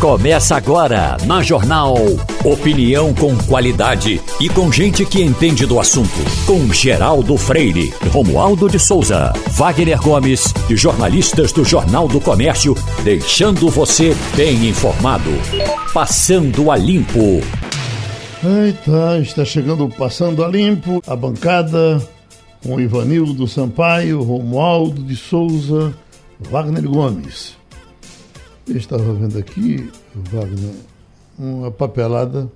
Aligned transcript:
Começa 0.00 0.54
agora 0.56 1.16
na 1.24 1.42
Jornal. 1.42 1.96
Opinião 2.44 3.14
com 3.14 3.34
qualidade 3.46 4.20
e 4.38 4.46
com 4.46 4.70
gente 4.70 5.06
que 5.06 5.22
entende 5.22 5.64
do 5.64 5.80
assunto. 5.80 6.10
Com 6.46 6.70
Geraldo 6.70 7.34
Freire, 7.38 7.94
Romualdo 8.10 8.68
de 8.68 8.78
Souza, 8.78 9.32
Wagner 9.52 9.98
Gomes 10.02 10.52
e 10.68 10.76
jornalistas 10.76 11.50
do 11.50 11.64
Jornal 11.64 12.06
do 12.08 12.20
Comércio, 12.20 12.74
deixando 13.02 13.70
você 13.70 14.14
bem 14.36 14.68
informado. 14.68 15.30
Passando 15.94 16.70
a 16.70 16.76
Limpo. 16.76 17.40
Eita, 18.44 19.18
está 19.22 19.46
chegando 19.46 19.88
Passando 19.88 20.44
a 20.44 20.48
Limpo, 20.48 21.02
a 21.06 21.16
bancada 21.16 22.06
com 22.62 22.78
Ivanildo 22.78 23.48
Sampaio, 23.48 24.22
Romualdo 24.22 25.02
de 25.02 25.16
Souza, 25.16 25.94
Wagner 26.38 26.82
Gomes. 26.82 27.55
Eu 28.68 28.76
estava 28.76 29.12
vendo 29.14 29.38
aqui, 29.38 29.88
Wagner, 30.12 30.74
uma 31.38 31.70
papelada 31.70 32.50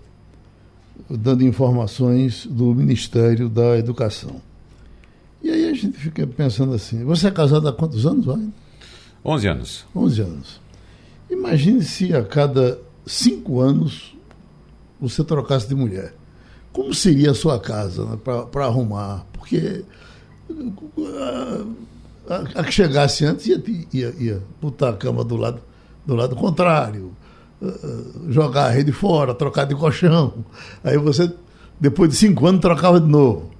dando 1.09 1.45
informações 1.45 2.47
do 2.47 2.75
Ministério 2.75 3.49
da 3.49 3.79
Educação. 3.79 4.43
E 5.41 5.49
aí 5.49 5.71
a 5.71 5.73
gente 5.73 5.97
fica 5.97 6.27
pensando 6.27 6.75
assim, 6.75 7.05
você 7.05 7.29
é 7.29 7.31
casado 7.31 7.69
há 7.69 7.73
quantos 7.73 8.07
anos, 8.07 8.27
Wagner? 8.27 8.51
11 9.25 9.49
anos. 9.49 9.87
11 9.95 10.21
anos. 10.21 10.61
Imagine 11.31 11.81
se 11.85 12.13
a 12.13 12.25
cada 12.25 12.81
cinco 13.07 13.61
anos 13.61 14.17
você 15.01 15.23
trocasse 15.23 15.69
de 15.69 15.77
mulher. 15.77 16.13
Como 16.73 16.93
seria 16.93 17.31
a 17.31 17.35
sua 17.35 17.61
casa 17.61 18.05
né, 18.05 18.19
para 18.51 18.67
arrumar? 18.67 19.25
Porque 19.33 19.85
a, 22.29 22.35
a, 22.35 22.61
a, 22.61 22.65
que 22.65 22.73
chegasse 22.73 23.25
antes 23.25 23.47
ia, 23.47 23.63
ia, 23.93 24.15
ia 24.19 24.43
botar 24.61 24.89
a 24.89 24.97
cama 24.97 25.23
do 25.23 25.37
lado 25.37 25.70
do 26.11 26.17
lado 26.17 26.35
contrário, 26.35 27.13
eh, 27.63 27.67
eh, 27.67 28.05
jogar 28.31 28.67
a 28.67 28.71
rede 28.71 28.91
fora, 28.91 29.33
trocar 29.33 29.65
de 29.65 29.77
colchão. 29.77 30.45
Aí 30.83 30.99
você, 30.99 31.33
depois 31.79 32.11
de 32.11 32.17
cinco 32.17 32.47
anos, 32.47 32.61
trocava 32.61 33.01
de 33.01 33.07
novo. 33.07 33.51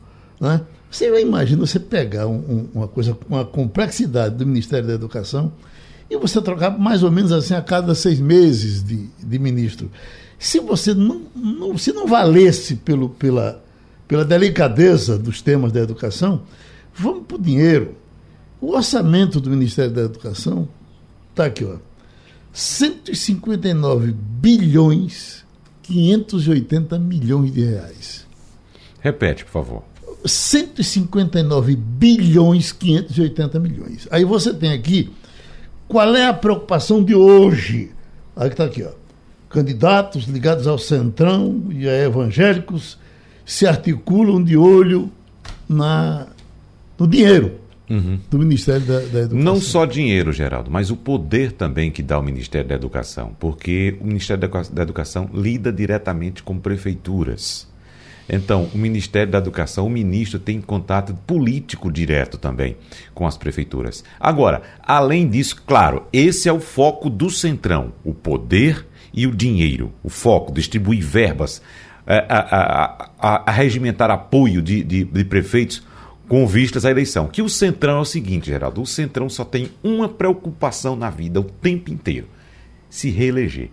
Né? 0.41 0.61
Você 0.91 1.07
imagina 1.21 1.65
você 1.65 1.79
pegar 1.79 2.27
um, 2.27 2.39
um, 2.39 2.69
uma 2.75 2.89
coisa, 2.89 3.17
uma 3.29 3.45
complexidade 3.45 4.35
do 4.35 4.45
Ministério 4.45 4.89
da 4.89 4.95
Educação 4.95 5.53
e 6.11 6.17
você 6.17 6.43
trocar 6.43 6.77
mais 6.77 7.05
ou 7.05 7.11
menos 7.13 7.31
assim 7.31 7.55
a 7.55 7.63
cada 7.63 7.95
seis 7.95 8.19
meses 8.19 8.83
de, 8.83 9.09
de 9.17 9.39
ministro. 9.39 9.89
Se 10.37 10.59
você 10.59 10.93
não, 10.93 11.23
não, 11.37 11.79
se 11.79 11.93
não 11.93 12.09
valesse 12.09 12.75
pelo, 12.75 13.11
pela, 13.11 13.63
pela 14.09 14.25
delicadeza 14.25 15.17
dos 15.17 15.41
temas 15.41 15.71
da 15.71 15.81
educação, 15.81 16.43
vamos 16.93 17.27
para 17.27 17.37
o 17.37 17.41
dinheiro. 17.41 17.95
O 18.61 18.73
orçamento 18.75 19.41
do 19.41 19.51
Ministério 19.51 19.93
da 19.93 20.03
Educação 20.03 20.69
está 21.31 21.45
aqui, 21.45 21.65
ó. 21.65 21.90
159 22.53 24.13
bilhões 24.13 25.45
580 25.83 26.99
milhões 26.99 27.53
de 27.53 27.65
reais. 27.65 28.27
Repete, 29.01 29.45
por 29.45 29.53
favor. 29.53 29.83
159 30.25 31.75
bilhões 31.77 32.73
580 32.73 33.59
milhões. 33.59 34.09
Aí 34.11 34.25
você 34.25 34.53
tem 34.53 34.73
aqui 34.73 35.11
qual 35.89 36.15
é 36.15 36.27
a 36.27 36.35
preocupação 36.35 37.03
de 37.03 37.15
hoje. 37.15 37.91
Aí 38.37 38.49
está 38.49 38.65
aqui, 38.65 38.83
ó. 38.83 38.91
Candidatos 39.49 40.25
ligados 40.25 40.67
ao 40.67 40.79
Centrão 40.79 41.65
e 41.71 41.89
a 41.89 42.05
evangélicos 42.05 42.99
se 43.45 43.67
articulam 43.67 44.43
de 44.43 44.57
olho 44.57 45.11
na, 45.69 46.29
no 46.97 47.09
dinheiro 47.09 47.60
uhum. 47.91 48.19
do 48.31 48.39
Ministério 48.39 48.87
da, 48.87 49.01
da, 49.01 49.19
Educação. 49.21 49.39
Não 49.39 49.61
só 49.61 49.85
dinheiro, 49.85 50.33
Geraldo, 50.33 50.71
mas 50.71 50.91
o 50.91 50.97
poder 50.97 51.53
também 51.53 51.91
que 51.91 52.03
dá 52.03 52.19
o 52.19 52.23
Ministério 52.23 52.69
da 52.69 52.77
Educação, 52.77 53.35
porque 53.39 53.97
o 54.01 54.07
Ministério 54.07 54.49
da 54.73 54.83
Educação 54.83 55.29
lida 55.35 55.73
diretamente 55.73 56.43
com 56.43 56.59
prefeituras. 56.59 57.69
Então, 58.33 58.71
o 58.73 58.79
Ministério 58.79 59.33
da 59.33 59.39
Educação, 59.39 59.87
o 59.87 59.91
ministro 59.91 60.39
tem 60.39 60.61
contato 60.61 61.13
político 61.27 61.91
direto 61.91 62.39
também 62.39 62.77
com 63.13 63.27
as 63.27 63.37
prefeituras. 63.37 64.05
Agora, 64.21 64.63
além 64.83 65.29
disso, 65.29 65.61
claro, 65.67 66.07
esse 66.13 66.49
é 66.49 66.53
o 66.53 66.61
foco 66.61 67.11
do 67.11 67.29
Centrão: 67.29 67.93
o 68.05 68.15
poder 68.15 68.87
e 69.13 69.27
o 69.27 69.35
dinheiro. 69.35 69.93
O 70.01 70.09
foco, 70.09 70.53
distribuir 70.53 71.05
verbas, 71.05 71.61
a, 72.07 72.15
a, 72.17 73.09
a, 73.19 73.51
a 73.51 73.53
regimentar 73.53 74.11
apoio 74.11 74.63
de, 74.63 74.85
de, 74.85 75.03
de 75.03 75.25
prefeitos 75.25 75.83
com 76.31 76.47
vistas 76.47 76.87
à 76.87 76.91
eleição. 76.93 77.27
Que 77.27 77.43
o 77.43 77.49
Centrão 77.49 77.99
é 77.99 78.01
o 78.03 78.05
seguinte, 78.05 78.47
Geraldo: 78.47 78.81
o 78.81 78.87
Centrão 78.87 79.29
só 79.29 79.45
tem 79.45 79.73
uma 79.83 80.09
preocupação 80.09 80.95
na 80.95 81.11
vida 81.11 81.41
o 81.41 81.45
tempo 81.45 81.93
inteiro: 81.93 82.29
se 82.89 83.11
reeleger 83.11 83.69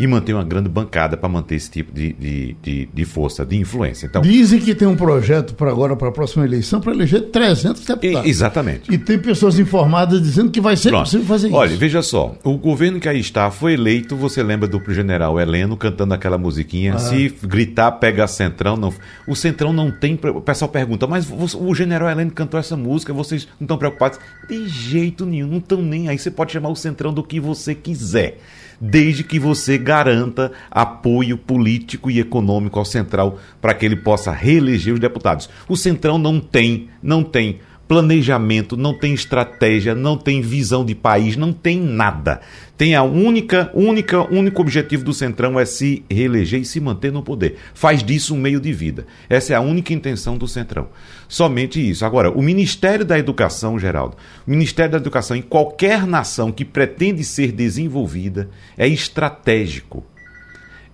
e 0.00 0.06
manter 0.06 0.32
uma 0.32 0.42
grande 0.42 0.70
bancada 0.70 1.14
para 1.14 1.28
manter 1.28 1.56
esse 1.56 1.70
tipo 1.70 1.92
de, 1.92 2.14
de, 2.14 2.56
de, 2.62 2.88
de, 2.90 3.04
força, 3.04 3.44
de 3.44 3.54
influência. 3.54 4.06
Então, 4.06 4.22
Dizem 4.22 4.58
que 4.58 4.74
tem 4.74 4.88
um 4.88 4.96
projeto 4.96 5.54
para 5.54 5.70
agora, 5.70 5.94
para 5.94 6.08
a 6.08 6.12
próxima 6.12 6.42
eleição, 6.42 6.80
para 6.80 6.94
eleger 6.94 7.24
300 7.30 7.84
deputados. 7.84 8.26
E, 8.26 8.30
exatamente. 8.30 8.90
E 8.90 8.96
tem 8.96 9.18
pessoas 9.18 9.58
informadas 9.58 10.22
dizendo 10.22 10.50
que 10.50 10.58
vai 10.58 10.74
ser 10.74 10.88
Pronto. 10.88 11.04
possível 11.04 11.26
fazer 11.26 11.48
isso. 11.48 11.56
Olha, 11.56 11.76
veja 11.76 12.00
só, 12.00 12.34
o 12.42 12.56
governo 12.56 12.98
que 12.98 13.10
aí 13.10 13.20
está 13.20 13.50
foi 13.50 13.74
eleito, 13.74 14.16
você 14.16 14.42
lembra 14.42 14.66
do 14.66 14.80
general 14.90 15.38
Heleno 15.38 15.76
cantando 15.76 16.14
aquela 16.14 16.38
musiquinha, 16.38 16.94
ah. 16.94 16.98
se 16.98 17.28
gritar, 17.42 17.92
pega 17.92 18.26
centrão, 18.26 18.78
não... 18.78 18.94
O 19.28 19.36
centrão 19.36 19.70
não 19.70 19.90
tem... 19.90 20.18
O 20.34 20.40
pessoal 20.40 20.70
pergunta, 20.70 21.06
mas 21.06 21.30
o 21.30 21.74
general 21.74 22.08
Heleno 22.08 22.30
cantou 22.30 22.58
essa 22.58 22.74
música, 22.74 23.12
vocês 23.12 23.46
não 23.60 23.66
estão 23.66 23.76
preocupados? 23.76 24.18
De 24.48 24.66
jeito 24.66 25.26
nenhum, 25.26 25.46
não 25.46 25.58
estão 25.58 25.82
nem 25.82 26.08
aí. 26.08 26.18
Você 26.18 26.30
pode 26.30 26.52
chamar 26.52 26.70
o 26.70 26.76
centrão 26.76 27.12
do 27.12 27.22
que 27.22 27.38
você 27.38 27.74
quiser 27.74 28.38
desde 28.80 29.22
que 29.22 29.38
você 29.38 29.76
garanta 29.76 30.50
apoio 30.70 31.36
político 31.36 32.10
e 32.10 32.18
econômico 32.18 32.78
ao 32.78 32.84
Central 32.84 33.38
para 33.60 33.74
que 33.74 33.84
ele 33.84 33.96
possa 33.96 34.32
reeleger 34.32 34.94
os 34.94 35.00
deputados. 35.00 35.50
O 35.68 35.76
Centrão 35.76 36.16
não 36.16 36.40
tem, 36.40 36.88
não 37.02 37.22
tem 37.22 37.60
planejamento, 37.90 38.76
não 38.76 38.94
tem 38.94 39.12
estratégia, 39.12 39.96
não 39.96 40.16
tem 40.16 40.40
visão 40.40 40.84
de 40.84 40.94
país, 40.94 41.36
não 41.36 41.52
tem 41.52 41.80
nada. 41.80 42.40
Tem 42.76 42.94
a 42.94 43.02
única, 43.02 43.68
única, 43.74 44.32
único 44.32 44.62
objetivo 44.62 45.02
do 45.02 45.12
Centrão 45.12 45.58
é 45.58 45.64
se 45.64 46.04
reeleger 46.08 46.60
e 46.60 46.64
se 46.64 46.78
manter 46.78 47.10
no 47.10 47.20
poder. 47.20 47.56
Faz 47.74 48.00
disso 48.00 48.32
um 48.32 48.38
meio 48.38 48.60
de 48.60 48.72
vida. 48.72 49.08
Essa 49.28 49.54
é 49.54 49.56
a 49.56 49.60
única 49.60 49.92
intenção 49.92 50.38
do 50.38 50.46
Centrão. 50.46 50.86
Somente 51.28 51.80
isso. 51.80 52.04
Agora, 52.04 52.30
o 52.30 52.40
Ministério 52.40 53.04
da 53.04 53.18
Educação, 53.18 53.76
Geraldo, 53.76 54.16
o 54.46 54.50
Ministério 54.52 54.92
da 54.92 54.98
Educação 54.98 55.36
em 55.36 55.42
qualquer 55.42 56.06
nação 56.06 56.52
que 56.52 56.64
pretende 56.64 57.24
ser 57.24 57.50
desenvolvida 57.50 58.50
é 58.78 58.86
estratégico 58.86 60.06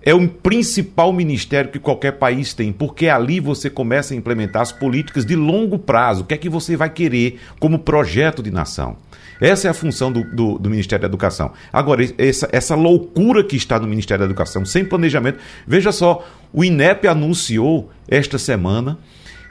é 0.01 0.13
o 0.13 0.27
principal 0.27 1.11
ministério 1.11 1.71
que 1.71 1.79
qualquer 1.79 2.13
país 2.13 2.53
tem, 2.53 2.71
porque 2.71 3.07
ali 3.07 3.39
você 3.39 3.69
começa 3.69 4.13
a 4.13 4.17
implementar 4.17 4.61
as 4.61 4.71
políticas 4.71 5.25
de 5.25 5.35
longo 5.35 5.77
prazo. 5.77 6.21
O 6.21 6.25
que 6.25 6.33
é 6.33 6.37
que 6.37 6.49
você 6.49 6.77
vai 6.77 6.89
querer 6.89 7.39
como 7.59 7.79
projeto 7.79 8.41
de 8.41 8.51
nação? 8.51 8.97
Essa 9.39 9.67
é 9.67 9.71
a 9.71 9.73
função 9.73 10.11
do, 10.11 10.23
do, 10.23 10.57
do 10.57 10.69
Ministério 10.69 11.01
da 11.01 11.07
Educação. 11.07 11.51
Agora, 11.71 12.03
essa, 12.17 12.47
essa 12.51 12.75
loucura 12.75 13.43
que 13.43 13.55
está 13.55 13.79
no 13.79 13.87
Ministério 13.87 14.19
da 14.19 14.25
Educação, 14.25 14.65
sem 14.65 14.83
planejamento. 14.83 15.39
Veja 15.67 15.91
só, 15.91 16.27
o 16.51 16.63
INEP 16.63 17.07
anunciou 17.07 17.91
esta 18.07 18.37
semana 18.37 18.97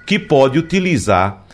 que 0.06 0.18
pode 0.18 0.58
utilizar 0.58 1.44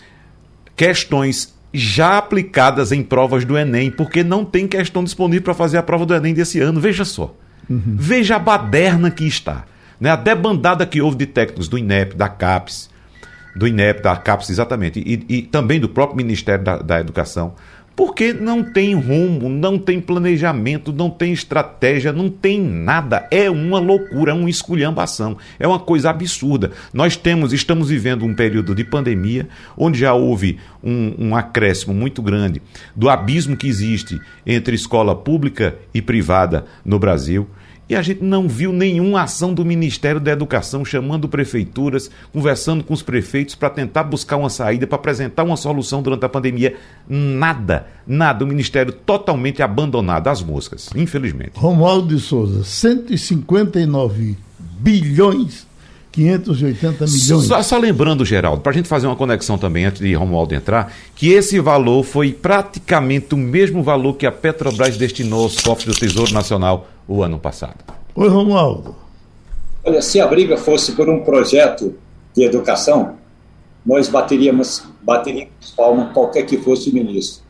questões 0.76 1.54
já 1.72 2.18
aplicadas 2.18 2.92
em 2.92 3.02
provas 3.02 3.44
do 3.44 3.56
Enem, 3.56 3.90
porque 3.90 4.22
não 4.22 4.44
tem 4.44 4.68
questão 4.68 5.02
disponível 5.02 5.42
para 5.42 5.54
fazer 5.54 5.78
a 5.78 5.82
prova 5.82 6.04
do 6.04 6.14
Enem 6.14 6.34
desse 6.34 6.60
ano. 6.60 6.80
Veja 6.80 7.04
só. 7.04 7.34
Uhum. 7.72 7.96
Veja 7.98 8.36
a 8.36 8.38
baderna 8.38 9.10
que 9.10 9.24
está. 9.24 9.64
Né? 9.98 10.10
A 10.10 10.16
debandada 10.16 10.84
que 10.84 11.00
houve 11.00 11.16
de 11.16 11.26
técnicos 11.26 11.68
do 11.68 11.78
INEP, 11.78 12.14
da 12.14 12.28
CAPES, 12.28 12.90
do 13.56 13.66
INEP, 13.66 14.02
da 14.02 14.16
CAPES, 14.16 14.50
exatamente, 14.50 15.00
e, 15.00 15.24
e 15.38 15.42
também 15.42 15.80
do 15.80 15.88
próprio 15.88 16.16
Ministério 16.16 16.64
da, 16.64 16.78
da 16.78 17.00
Educação, 17.00 17.54
porque 17.94 18.32
não 18.32 18.62
tem 18.62 18.94
rumo, 18.94 19.48
não 19.48 19.78
tem 19.78 20.00
planejamento, 20.00 20.92
não 20.92 21.10
tem 21.10 21.32
estratégia, 21.32 22.12
não 22.12 22.30
tem 22.30 22.58
nada. 22.60 23.28
É 23.30 23.50
uma 23.50 23.78
loucura, 23.78 24.32
é 24.32 24.34
uma 24.34 24.48
esculhambação, 24.48 25.36
é 25.58 25.66
uma 25.66 25.78
coisa 25.78 26.10
absurda. 26.10 26.72
Nós 26.92 27.16
temos, 27.16 27.52
estamos 27.52 27.90
vivendo 27.90 28.24
um 28.24 28.34
período 28.34 28.74
de 28.74 28.82
pandemia, 28.82 29.46
onde 29.76 30.00
já 30.00 30.14
houve 30.14 30.58
um, 30.82 31.14
um 31.18 31.36
acréscimo 31.36 31.92
muito 31.92 32.22
grande 32.22 32.62
do 32.96 33.10
abismo 33.10 33.56
que 33.56 33.68
existe 33.68 34.18
entre 34.46 34.74
escola 34.74 35.14
pública 35.14 35.76
e 35.92 36.00
privada 36.00 36.64
no 36.84 36.98
Brasil. 36.98 37.46
E 37.92 37.94
a 37.94 38.00
gente 38.00 38.24
não 38.24 38.48
viu 38.48 38.72
nenhuma 38.72 39.20
ação 39.20 39.52
do 39.52 39.66
Ministério 39.66 40.18
da 40.18 40.32
Educação 40.32 40.82
chamando 40.82 41.28
prefeituras, 41.28 42.10
conversando 42.32 42.82
com 42.82 42.94
os 42.94 43.02
prefeitos 43.02 43.54
para 43.54 43.68
tentar 43.68 44.04
buscar 44.04 44.38
uma 44.38 44.48
saída, 44.48 44.86
para 44.86 44.96
apresentar 44.96 45.42
uma 45.42 45.58
solução 45.58 46.00
durante 46.00 46.24
a 46.24 46.28
pandemia. 46.30 46.74
Nada, 47.06 47.86
nada. 48.06 48.46
O 48.46 48.48
Ministério 48.48 48.94
totalmente 48.94 49.62
abandonado 49.62 50.28
às 50.28 50.40
moscas, 50.40 50.88
infelizmente. 50.96 51.52
Romualdo 51.56 52.16
de 52.16 52.22
Souza, 52.22 52.64
159 52.64 54.38
bilhões 54.58 55.66
580 56.12 57.06
milhões. 57.06 57.46
Só, 57.46 57.62
só 57.62 57.78
lembrando, 57.78 58.24
Geraldo, 58.24 58.60
para 58.60 58.72
a 58.72 58.74
gente 58.74 58.88
fazer 58.88 59.06
uma 59.06 59.16
conexão 59.16 59.56
também, 59.56 59.86
antes 59.86 60.00
de 60.00 60.14
Romualdo 60.14 60.54
entrar, 60.54 60.92
que 61.16 61.30
esse 61.30 61.58
valor 61.58 62.04
foi 62.04 62.32
praticamente 62.32 63.34
o 63.34 63.38
mesmo 63.38 63.82
valor 63.82 64.14
que 64.14 64.26
a 64.26 64.32
Petrobras 64.32 64.96
destinou 64.96 65.44
aos 65.44 65.60
cofres 65.60 65.94
do 65.94 65.98
Tesouro 65.98 66.32
Nacional 66.32 66.88
o 67.06 67.22
ano 67.22 67.38
passado. 67.38 67.84
Oi, 68.14 68.28
Romualdo. 68.28 68.94
Olha, 69.84 70.00
se 70.00 70.20
a 70.20 70.26
briga 70.26 70.56
fosse 70.56 70.92
por 70.92 71.08
um 71.08 71.24
projeto 71.24 71.94
de 72.34 72.44
educação, 72.44 73.16
nós 73.84 74.08
bateríamos, 74.08 74.84
bateríamos 75.02 75.72
palma 75.76 76.10
qualquer 76.12 76.44
que 76.44 76.56
fosse 76.58 76.90
o 76.90 76.94
ministro. 76.94 77.42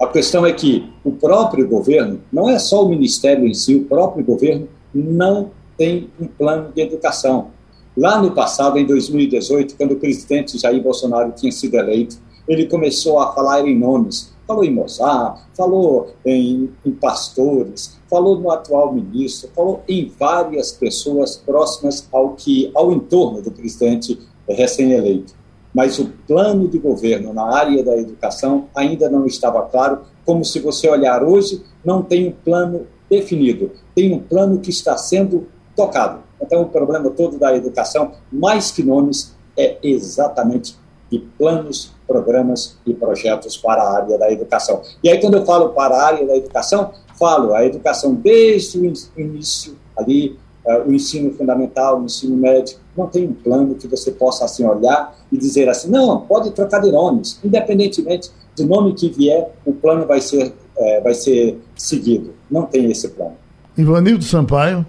A 0.00 0.06
questão 0.08 0.44
é 0.44 0.52
que 0.52 0.90
o 1.04 1.12
próprio 1.12 1.68
governo, 1.68 2.20
não 2.32 2.48
é 2.48 2.58
só 2.58 2.84
o 2.84 2.88
ministério 2.88 3.46
em 3.46 3.54
si, 3.54 3.74
o 3.76 3.84
próprio 3.84 4.24
governo 4.24 4.68
não 4.92 5.50
tem 5.76 6.10
um 6.20 6.26
plano 6.26 6.72
de 6.74 6.82
educação. 6.82 7.50
Lá 7.96 8.20
no 8.20 8.32
passado, 8.32 8.76
em 8.78 8.86
2018, 8.86 9.76
quando 9.76 9.92
o 9.92 9.96
presidente 9.96 10.58
Jair 10.58 10.82
Bolsonaro 10.82 11.32
tinha 11.32 11.52
sido 11.52 11.76
eleito, 11.76 12.16
ele 12.48 12.66
começou 12.66 13.20
a 13.20 13.32
falar 13.32 13.66
em 13.66 13.78
nomes. 13.78 14.33
Falou 14.46 14.64
em 14.64 14.70
Mozart, 14.70 15.40
falou 15.56 16.14
em, 16.24 16.70
em 16.84 16.90
pastores, 16.92 17.98
falou 18.10 18.38
no 18.38 18.50
atual 18.50 18.92
ministro, 18.92 19.50
falou 19.54 19.82
em 19.88 20.12
várias 20.18 20.72
pessoas 20.72 21.36
próximas 21.36 22.06
ao 22.12 22.34
que 22.34 22.70
ao 22.74 22.92
entorno 22.92 23.40
do 23.40 23.50
presidente 23.50 24.18
recém-eleito. 24.48 25.34
Mas 25.74 25.98
o 25.98 26.06
plano 26.26 26.68
de 26.68 26.78
governo 26.78 27.32
na 27.32 27.52
área 27.52 27.82
da 27.82 27.96
educação 27.96 28.68
ainda 28.74 29.08
não 29.10 29.26
estava 29.26 29.62
claro, 29.62 30.02
como 30.24 30.44
se 30.44 30.60
você 30.60 30.88
olhar 30.88 31.22
hoje, 31.22 31.62
não 31.84 32.02
tem 32.02 32.28
um 32.28 32.32
plano 32.32 32.86
definido, 33.10 33.72
tem 33.94 34.12
um 34.12 34.20
plano 34.20 34.60
que 34.60 34.70
está 34.70 34.96
sendo 34.96 35.48
tocado. 35.74 36.22
Então, 36.40 36.62
o 36.62 36.68
problema 36.68 37.10
todo 37.10 37.38
da 37.38 37.56
educação, 37.56 38.12
mais 38.30 38.70
que 38.70 38.82
nomes, 38.82 39.34
é 39.56 39.78
exatamente 39.82 40.76
de 41.10 41.18
planos, 41.38 41.92
programas 42.06 42.76
e 42.86 42.94
projetos 42.94 43.56
para 43.56 43.82
a 43.82 43.96
área 43.96 44.18
da 44.18 44.30
educação. 44.30 44.82
E 45.02 45.08
aí, 45.08 45.20
quando 45.20 45.34
eu 45.34 45.44
falo 45.44 45.70
para 45.70 45.96
a 45.96 46.06
área 46.06 46.26
da 46.26 46.36
educação, 46.36 46.92
falo 47.18 47.54
a 47.54 47.64
educação 47.64 48.14
desde 48.14 48.78
o 48.78 48.92
início, 49.16 49.76
ali, 49.96 50.38
uh, 50.66 50.88
o 50.88 50.92
ensino 50.92 51.32
fundamental, 51.32 52.00
o 52.00 52.04
ensino 52.04 52.36
médio, 52.36 52.76
não 52.96 53.06
tem 53.06 53.26
um 53.26 53.32
plano 53.32 53.74
que 53.74 53.88
você 53.88 54.10
possa 54.12 54.44
assim 54.44 54.64
olhar 54.64 55.16
e 55.30 55.36
dizer 55.36 55.68
assim, 55.68 55.90
não, 55.90 56.20
pode 56.20 56.50
trocar 56.52 56.80
de 56.80 56.90
nomes, 56.90 57.38
independentemente 57.44 58.30
do 58.56 58.66
nome 58.66 58.94
que 58.94 59.10
vier, 59.10 59.52
o 59.64 59.72
plano 59.72 60.06
vai 60.06 60.20
ser, 60.20 60.54
é, 60.76 61.00
vai 61.00 61.14
ser 61.14 61.60
seguido. 61.74 62.34
Não 62.50 62.62
tem 62.62 62.90
esse 62.90 63.08
plano. 63.08 63.34
Ivanildo 63.76 64.22
Sampaio. 64.22 64.86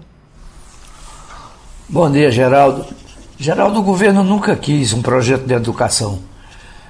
Bom 1.88 2.10
dia, 2.10 2.30
Geraldo. 2.30 2.86
Geraldo, 3.38 3.80
o 3.80 3.82
governo 3.82 4.22
nunca 4.22 4.54
quis 4.56 4.92
um 4.92 5.02
projeto 5.02 5.44
de 5.44 5.54
educação. 5.54 6.20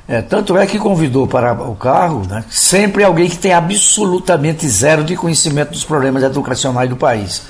É, 0.08 0.22
tanto 0.22 0.56
é 0.56 0.64
que 0.66 0.78
convidou 0.78 1.26
para 1.26 1.52
o 1.52 1.74
carro 1.74 2.22
né, 2.28 2.44
sempre 2.48 3.02
alguém 3.02 3.28
que 3.28 3.36
tem 3.36 3.52
absolutamente 3.52 4.68
zero 4.68 5.02
de 5.02 5.16
conhecimento 5.16 5.72
dos 5.72 5.84
problemas 5.84 6.22
educacionais 6.22 6.88
do 6.88 6.96
país. 6.96 7.42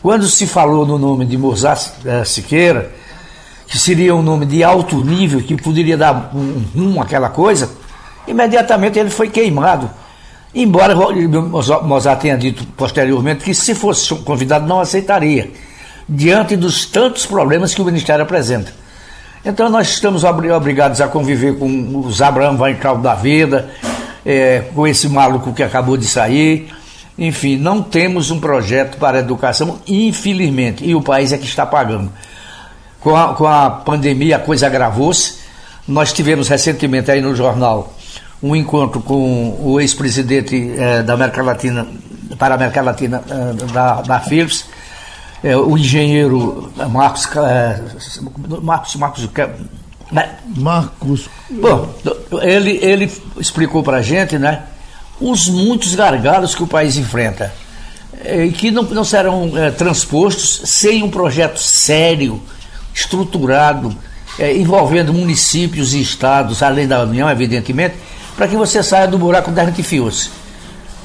Quando 0.00 0.26
se 0.28 0.46
falou 0.46 0.86
no 0.86 0.96
nome 0.96 1.24
de 1.24 1.36
Mozart 1.36 1.90
é, 2.04 2.24
Siqueira, 2.24 2.92
que 3.66 3.78
seria 3.78 4.14
um 4.14 4.22
nome 4.22 4.46
de 4.46 4.62
alto 4.62 5.02
nível, 5.04 5.40
que 5.42 5.56
poderia 5.56 5.96
dar 5.96 6.30
um 6.34 6.62
rumo 6.74 7.02
àquela 7.02 7.28
coisa, 7.28 7.70
imediatamente 8.28 8.98
ele 8.98 9.10
foi 9.10 9.28
queimado. 9.28 9.90
Embora 10.54 10.94
Mozart 11.82 12.20
tenha 12.20 12.36
dito 12.36 12.64
posteriormente 12.76 13.42
que 13.42 13.54
se 13.54 13.74
fosse 13.74 14.14
convidado 14.16 14.66
não 14.66 14.80
aceitaria 14.80 15.50
diante 16.08 16.56
dos 16.56 16.86
tantos 16.86 17.26
problemas 17.26 17.74
que 17.74 17.80
o 17.80 17.84
Ministério 17.84 18.22
apresenta. 18.22 18.81
Então 19.44 19.68
nós 19.68 19.88
estamos 19.88 20.22
obrigados 20.22 21.00
a 21.00 21.08
conviver 21.08 21.58
com 21.58 22.04
os 22.06 22.22
Abraham 22.22 22.60
Weintraub 22.60 23.02
da 23.02 23.14
vida, 23.14 23.70
é, 24.24 24.64
com 24.72 24.86
esse 24.86 25.08
maluco 25.08 25.52
que 25.52 25.64
acabou 25.64 25.96
de 25.96 26.06
sair. 26.06 26.72
Enfim, 27.18 27.56
não 27.56 27.82
temos 27.82 28.30
um 28.30 28.38
projeto 28.38 28.98
para 28.98 29.18
a 29.18 29.20
educação, 29.20 29.80
infelizmente, 29.86 30.84
e 30.84 30.94
o 30.94 31.02
país 31.02 31.32
é 31.32 31.38
que 31.38 31.44
está 31.44 31.66
pagando. 31.66 32.10
Com 33.00 33.16
a, 33.16 33.34
com 33.34 33.46
a 33.46 33.68
pandemia 33.68 34.36
a 34.36 34.38
coisa 34.38 34.66
agravou-se. 34.66 35.42
Nós 35.88 36.12
tivemos 36.12 36.48
recentemente 36.48 37.10
aí 37.10 37.20
no 37.20 37.34
jornal 37.34 37.92
um 38.40 38.54
encontro 38.54 39.00
com 39.00 39.56
o 39.60 39.80
ex-presidente 39.80 40.72
é, 40.76 41.02
da 41.02 41.14
América 41.14 41.42
Latina, 41.42 41.86
para 42.38 42.54
a 42.54 42.56
América 42.56 42.80
Latina, 42.80 43.22
é, 43.28 43.72
da, 43.72 44.02
da 44.02 44.20
Philips, 44.20 44.66
é, 45.42 45.56
o 45.56 45.76
engenheiro 45.76 46.70
Marcos. 46.90 47.28
É, 47.36 47.80
Marcos. 48.62 48.96
Marcos. 48.96 49.28
Né? 50.10 50.36
Marcos. 50.56 51.28
Bom, 51.50 51.92
ele, 52.42 52.78
ele 52.82 53.10
explicou 53.38 53.82
para 53.82 53.98
a 53.98 54.02
gente, 54.02 54.38
né? 54.38 54.62
Os 55.20 55.48
muitos 55.48 55.94
gargalos 55.94 56.54
que 56.54 56.62
o 56.62 56.66
país 56.66 56.96
enfrenta 56.96 57.52
é, 58.24 58.44
e 58.44 58.52
que 58.52 58.70
não, 58.70 58.82
não 58.84 59.04
serão 59.04 59.56
é, 59.56 59.70
transpostos 59.70 60.62
sem 60.64 61.02
um 61.02 61.10
projeto 61.10 61.58
sério, 61.58 62.40
estruturado, 62.94 63.96
é, 64.38 64.56
envolvendo 64.56 65.12
municípios 65.12 65.94
e 65.94 66.00
estados, 66.00 66.62
além 66.62 66.86
da 66.86 67.02
União, 67.02 67.30
evidentemente, 67.30 67.94
para 68.36 68.48
que 68.48 68.56
você 68.56 68.82
saia 68.82 69.06
do 69.06 69.18
buraco 69.18 69.50
das 69.50 69.66
retifios 69.66 70.30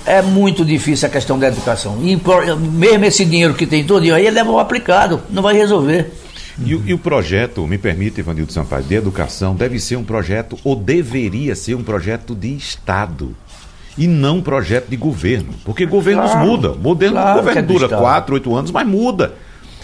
é 0.08 0.22
muito 0.22 0.64
difícil 0.64 1.08
a 1.08 1.12
questão 1.12 1.38
da 1.38 1.48
educação. 1.48 2.00
E 2.02 2.20
mesmo 2.58 3.06
esse 3.06 3.26
dinheiro 3.26 3.54
que 3.54 3.68
tem 3.68 3.84
todo 3.84 4.04
aí, 4.04 4.26
ele 4.26 4.40
é 4.40 4.44
mal 4.44 4.60
aplicado, 4.60 5.22
não 5.30 5.44
vai 5.44 5.54
resolver. 5.54 6.12
E, 6.64 6.72
e, 6.72 6.94
o 6.94 6.98
projeto, 6.98 7.68
me 7.68 7.78
permite, 7.78 8.20
Ivanildo 8.20 8.52
Sampaio, 8.52 8.84
de 8.84 8.96
educação 8.96 9.54
deve 9.54 9.80
ser 9.80 9.96
um 9.96 10.04
projeto, 10.04 10.58
ou 10.64 10.76
deveria 10.76 11.56
ser 11.56 11.76
um 11.76 11.84
projeto 11.84 12.34
de 12.34 12.56
Estado. 12.56 13.36
E 13.98 14.08
não 14.08 14.38
um 14.38 14.42
projeto 14.42 14.88
de 14.88 14.96
governo. 14.96 15.54
Porque 15.64 15.86
governos 15.86 16.32
claro, 16.32 16.48
mudam. 16.48 16.76
Modelo, 16.76 17.14
claro 17.14 17.40
governo 17.40 17.60
é 17.60 17.62
dura 17.62 17.90
quatro, 17.90 18.36
oito 18.36 18.56
anos, 18.56 18.72
mas 18.72 18.88
muda. 18.88 19.36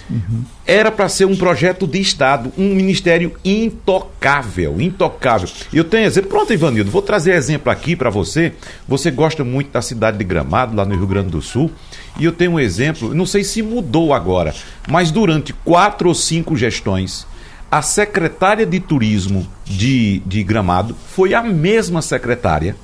Uhum. 0.09 0.43
Era 0.65 0.91
para 0.91 1.07
ser 1.07 1.25
um 1.25 1.35
projeto 1.35 1.87
de 1.87 1.99
Estado, 1.99 2.51
um 2.57 2.75
ministério 2.75 3.33
intocável, 3.43 4.79
intocável. 4.79 5.49
Eu 5.73 5.83
tenho 5.83 6.05
exemplo. 6.05 6.29
Pronto, 6.29 6.53
Ivanildo, 6.53 6.91
vou 6.91 7.01
trazer 7.01 7.33
exemplo 7.33 7.71
aqui 7.71 7.95
para 7.95 8.09
você. 8.09 8.53
Você 8.87 9.09
gosta 9.09 9.43
muito 9.43 9.71
da 9.71 9.81
cidade 9.81 10.17
de 10.17 10.23
Gramado, 10.23 10.75
lá 10.75 10.85
no 10.85 10.95
Rio 10.95 11.07
Grande 11.07 11.29
do 11.29 11.41
Sul. 11.41 11.71
E 12.19 12.25
eu 12.25 12.31
tenho 12.31 12.51
um 12.51 12.59
exemplo, 12.59 13.13
não 13.13 13.25
sei 13.25 13.43
se 13.43 13.61
mudou 13.61 14.13
agora, 14.13 14.53
mas 14.87 15.09
durante 15.09 15.51
quatro 15.51 16.09
ou 16.09 16.15
cinco 16.15 16.55
gestões, 16.55 17.25
a 17.71 17.81
secretária 17.81 18.65
de 18.65 18.79
turismo 18.79 19.47
de, 19.65 20.21
de 20.25 20.43
Gramado 20.43 20.95
foi 21.07 21.33
a 21.33 21.41
mesma 21.41 22.03
secretária, 22.03 22.75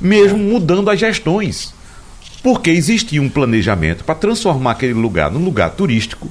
mesmo 0.00 0.36
mudando 0.38 0.90
as 0.90 0.98
gestões. 0.98 1.72
Porque 2.42 2.70
existia 2.70 3.22
um 3.22 3.28
planejamento 3.28 4.04
para 4.04 4.14
transformar 4.14 4.72
aquele 4.72 4.94
lugar 4.94 5.30
num 5.30 5.44
lugar 5.44 5.70
turístico 5.70 6.30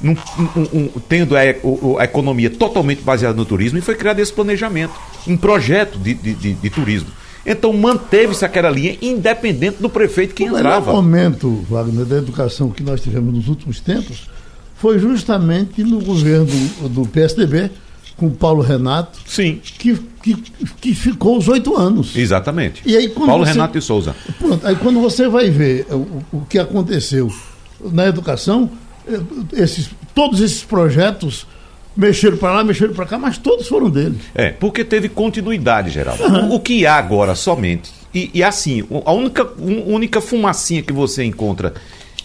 num, 0.00 0.16
um, 0.38 0.78
um, 0.78 0.88
tendo 1.08 1.36
a, 1.36 1.40
a, 1.40 2.04
economia 2.04 2.50
totalmente 2.50 3.02
baseada 3.02 3.36
no 3.36 3.44
turismo, 3.44 3.78
e 3.78 3.80
foi 3.80 3.94
criado 3.94 4.20
esse 4.20 4.32
planejamento, 4.32 4.92
um 5.26 5.36
projeto 5.36 5.98
de, 5.98 6.14
de, 6.14 6.34
de, 6.34 6.52
de 6.54 6.70
turismo. 6.70 7.10
Então 7.44 7.72
manteve-se 7.72 8.44
aquela 8.44 8.70
linha 8.70 8.96
independente 9.00 9.80
do 9.80 9.88
prefeito 9.88 10.34
que 10.34 10.44
o 10.44 10.56
entrava. 10.56 10.92
O 10.92 10.96
momento, 10.96 11.64
Wagner, 11.68 12.04
da 12.04 12.18
educação 12.18 12.70
que 12.70 12.82
nós 12.82 13.00
tivemos 13.00 13.34
nos 13.34 13.48
últimos 13.48 13.80
tempos 13.80 14.28
foi 14.76 14.98
justamente 14.98 15.82
no 15.82 16.00
governo 16.00 16.46
do 16.90 17.06
PSDB, 17.06 17.70
com 18.16 18.30
Paulo 18.30 18.62
Renato. 18.62 19.18
Sim. 19.26 19.60
Que, 19.62 19.98
que, 20.22 20.36
que 20.80 20.94
ficou 20.94 21.38
os 21.38 21.48
oito 21.48 21.76
anos. 21.76 22.14
Exatamente. 22.14 22.82
E 22.84 22.96
aí, 22.96 23.08
Paulo 23.08 23.44
você, 23.44 23.52
Renato 23.52 23.78
e 23.78 23.82
Souza. 23.82 24.14
Pronto, 24.38 24.66
aí 24.66 24.76
quando 24.76 25.00
você 25.00 25.28
vai 25.28 25.50
ver 25.50 25.86
o, 25.90 26.22
o 26.32 26.40
que 26.48 26.58
aconteceu 26.58 27.32
na 27.80 28.06
educação, 28.06 28.70
esses, 29.52 29.90
todos 30.14 30.40
esses 30.40 30.62
projetos 30.62 31.46
mexeram 31.96 32.36
para 32.36 32.52
lá, 32.52 32.64
mexeram 32.64 32.94
para 32.94 33.06
cá, 33.06 33.18
mas 33.18 33.38
todos 33.38 33.66
foram 33.66 33.90
dele. 33.90 34.18
É, 34.34 34.50
porque 34.50 34.84
teve 34.84 35.08
continuidade, 35.08 35.90
Geraldo. 35.90 36.22
Uhum. 36.22 36.50
O, 36.50 36.54
o, 36.54 36.60
que 36.60 36.86
há 36.86 36.94
agora 36.94 37.34
somente, 37.34 37.90
e, 38.14 38.30
e, 38.32 38.42
assim, 38.42 38.86
a 39.04 39.12
única, 39.12 39.46
única 39.58 40.20
fumacinha 40.20 40.82
que 40.82 40.92
você 40.92 41.24
encontra 41.24 41.74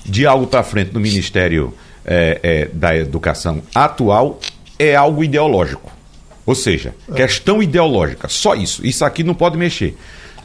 de 0.06 0.25
algo 0.25 0.48
para 0.48 0.63
frente 0.63 0.94
no 0.94 1.00
Ministério 1.00 1.74
é, 2.06 2.40
é, 2.44 2.66
da 2.72 2.96
Educação 2.96 3.62
atual 3.74 4.40
é 4.78 4.96
algo 4.96 5.24
ideológico. 5.24 5.92
Ou 6.46 6.56
seja, 6.56 6.94
é. 7.10 7.13
questão 7.13 7.63
ideológica, 7.63 8.28
só 8.28 8.54
isso. 8.56 8.86
Isso 8.86 9.04
aqui 9.04 9.24
não 9.24 9.34
pode 9.34 9.58
mexer. 9.58 9.98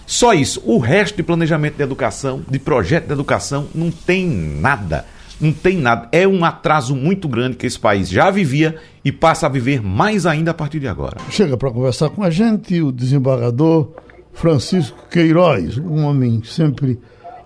Só 0.07 0.33
isso. 0.33 0.63
O 0.65 0.79
resto 0.79 1.17
de 1.17 1.23
planejamento 1.23 1.77
de 1.77 1.83
educação, 1.83 2.43
de 2.49 2.59
projeto 2.59 3.07
de 3.07 3.13
educação, 3.13 3.69
não 3.75 3.91
tem 3.91 4.27
nada 4.27 5.05
não 5.41 5.53
tem 5.53 5.79
nada. 5.79 6.09
É 6.13 6.27
um 6.27 6.45
atraso 6.45 6.95
muito 6.95 7.29
grande 7.29 7.57
que 7.57 7.67
esse 7.67 7.79
país 7.79 8.09
já 8.09 8.31
vivia 8.31 8.77
e 9.05 9.13
passa 9.13 9.47
a 9.47 9.49
viver 9.49 9.83
mais 9.83 10.27
ainda 10.27 10.51
a 10.51 10.55
partir 10.55 10.81
de 10.81 10.89
agora. 10.89 11.17
Chega 11.31 11.57
para 11.57 11.71
conversar 11.71 12.11
com 12.11 12.23
a 12.23 12.31
gente 12.31 12.81
o 12.81 12.93
desembargador 12.93 13.91
Francisco 14.33 15.07
Queiroz, 15.11 15.79
um 15.79 16.05
homem 16.05 16.43
sempre 16.45 16.99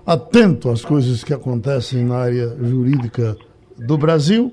atento 0.07 0.69
às 0.69 0.85
coisas 0.85 1.23
que 1.23 1.33
acontecem 1.33 2.05
na 2.05 2.17
área 2.17 2.57
jurídica 2.61 3.37
do 3.79 3.97
Brasil 3.97 4.53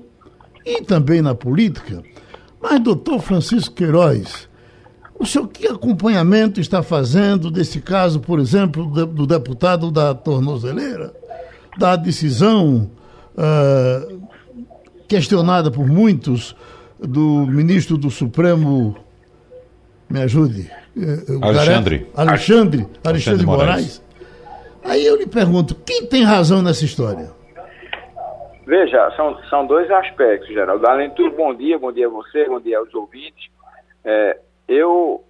e 0.64 0.82
também 0.82 1.20
na 1.20 1.34
política. 1.34 2.02
Mas, 2.62 2.80
doutor 2.80 3.20
Francisco 3.20 3.74
Queiroz, 3.74 4.48
o 5.18 5.26
senhor 5.26 5.48
que 5.48 5.66
acompanhamento 5.66 6.60
está 6.60 6.82
fazendo 6.82 7.50
desse 7.50 7.80
caso, 7.80 8.20
por 8.20 8.38
exemplo, 8.38 8.86
do 9.06 9.26
deputado 9.26 9.90
da 9.90 10.14
tornozeleira, 10.14 11.12
da 11.78 11.96
decisão 11.96 12.90
uh, 13.36 14.28
questionada 15.08 15.70
por 15.70 15.86
muitos 15.86 16.56
do 16.98 17.46
ministro 17.46 17.96
do 17.96 18.10
Supremo, 18.10 18.96
me 20.08 20.22
ajude, 20.22 20.70
eh, 20.96 21.24
Alexandre. 21.40 21.40
Alexandre. 21.42 22.06
Alexandre, 22.14 22.86
Alexandre 23.04 23.46
Moraes. 23.46 23.68
Moraes. 23.68 24.10
Aí 24.84 25.06
eu 25.06 25.16
lhe 25.16 25.26
pergunto, 25.26 25.74
quem 25.74 26.06
tem 26.06 26.24
razão 26.24 26.62
nessa 26.62 26.84
história? 26.84 27.30
Veja, 28.66 29.10
são, 29.16 29.36
são 29.48 29.66
dois 29.66 29.90
aspectos, 29.90 30.48
Geraldo. 30.48 30.86
Além 30.86 31.08
de 31.10 31.16
tudo, 31.16 31.36
bom 31.36 31.54
dia, 31.54 31.78
bom 31.78 31.90
dia 31.90 32.06
a 32.06 32.10
você, 32.10 32.44
bom 32.46 32.60
dia 32.60 32.78
aos 32.78 32.92
ouvintes. 32.94 33.50
É, 34.04 34.38
eu 34.68 35.24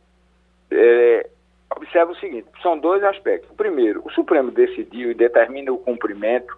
é, 0.70 1.26
observo 1.74 2.12
o 2.12 2.16
seguinte: 2.16 2.46
são 2.62 2.78
dois 2.78 3.02
aspectos. 3.02 3.50
O 3.50 3.54
primeiro, 3.54 4.02
o 4.04 4.10
Supremo 4.10 4.50
decidiu 4.50 5.10
e 5.10 5.14
determina 5.14 5.72
o 5.72 5.78
cumprimento, 5.78 6.56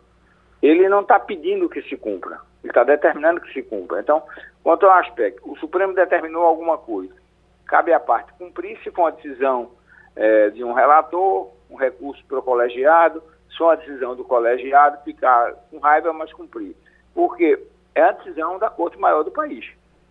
ele 0.62 0.88
não 0.88 1.00
está 1.00 1.18
pedindo 1.18 1.68
que 1.68 1.82
se 1.82 1.96
cumpra, 1.96 2.38
ele 2.62 2.70
está 2.70 2.84
determinando 2.84 3.40
que 3.40 3.52
se 3.52 3.62
cumpra. 3.62 4.00
Então, 4.00 4.22
quanto 4.62 4.86
ao 4.86 4.98
aspecto, 4.98 5.50
o 5.50 5.56
Supremo 5.56 5.92
determinou 5.92 6.44
alguma 6.44 6.78
coisa, 6.78 7.14
cabe 7.66 7.92
à 7.92 7.98
parte 7.98 8.32
cumprir 8.34 8.78
se 8.82 8.90
for 8.90 9.02
uma 9.02 9.12
decisão 9.12 9.70
é, 10.14 10.50
de 10.50 10.62
um 10.62 10.72
relator, 10.72 11.50
um 11.70 11.76
recurso 11.76 12.24
para 12.26 12.38
o 12.38 12.42
colegiado, 12.42 13.22
só 13.50 13.72
a 13.72 13.76
decisão 13.76 14.14
do 14.14 14.24
colegiado, 14.24 15.02
ficar 15.04 15.52
com 15.70 15.78
raiva, 15.78 16.12
mas 16.12 16.32
cumprir. 16.32 16.74
Porque 17.14 17.58
é 17.94 18.02
a 18.02 18.12
decisão 18.12 18.58
da 18.58 18.70
Corte 18.70 18.98
Maior 18.98 19.22
do 19.22 19.30
país. 19.30 19.66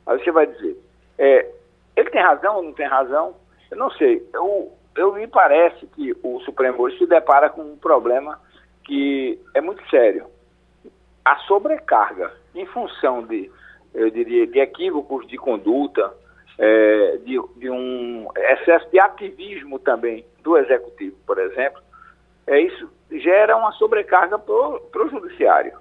Aí 0.06 0.20
você 0.20 0.32
vai 0.32 0.48
dizer, 0.48 0.78
é, 1.18 1.50
ele 1.96 2.10
tem 2.10 2.22
razão 2.22 2.58
ou 2.58 2.64
não 2.64 2.74
tem 2.74 2.88
razão? 2.88 3.36
Eu 3.70 3.78
não 3.78 3.90
sei. 3.92 4.28
Eu, 4.34 4.72
eu 4.96 5.14
me 5.14 5.28
parece 5.28 5.86
que 5.88 6.16
o 6.24 6.40
Supremo 6.42 6.82
hoje 6.82 6.98
se 6.98 7.08
depara 7.08 7.50
com 7.50 7.62
um 7.62 7.78
problema 7.78 8.40
que 8.84 9.40
é 9.54 9.62
muito 9.62 9.88
sério. 9.90 10.26
A 11.24 11.36
sobrecarga 11.48 12.32
em 12.56 12.66
função 12.66 13.24
de, 13.24 13.52
eu 13.94 14.10
diria, 14.10 14.48
de 14.48 14.60
equívocos 14.60 15.28
de 15.28 15.38
conduta, 15.38 16.14
é, 16.58 17.18
de, 17.24 17.40
de 17.58 17.70
um 17.70 18.28
excesso 18.36 18.90
de 18.90 19.00
ativismo 19.00 19.80
também 19.80 20.26
do 20.44 20.58
executivo, 20.58 21.16
por 21.26 21.38
exemplo, 21.40 21.82
é 22.48 22.60
isso 22.60 22.90
gera 23.12 23.58
uma 23.58 23.72
sobrecarga 23.74 24.38
para 24.40 25.04
o 25.04 25.10
judiciário. 25.10 25.74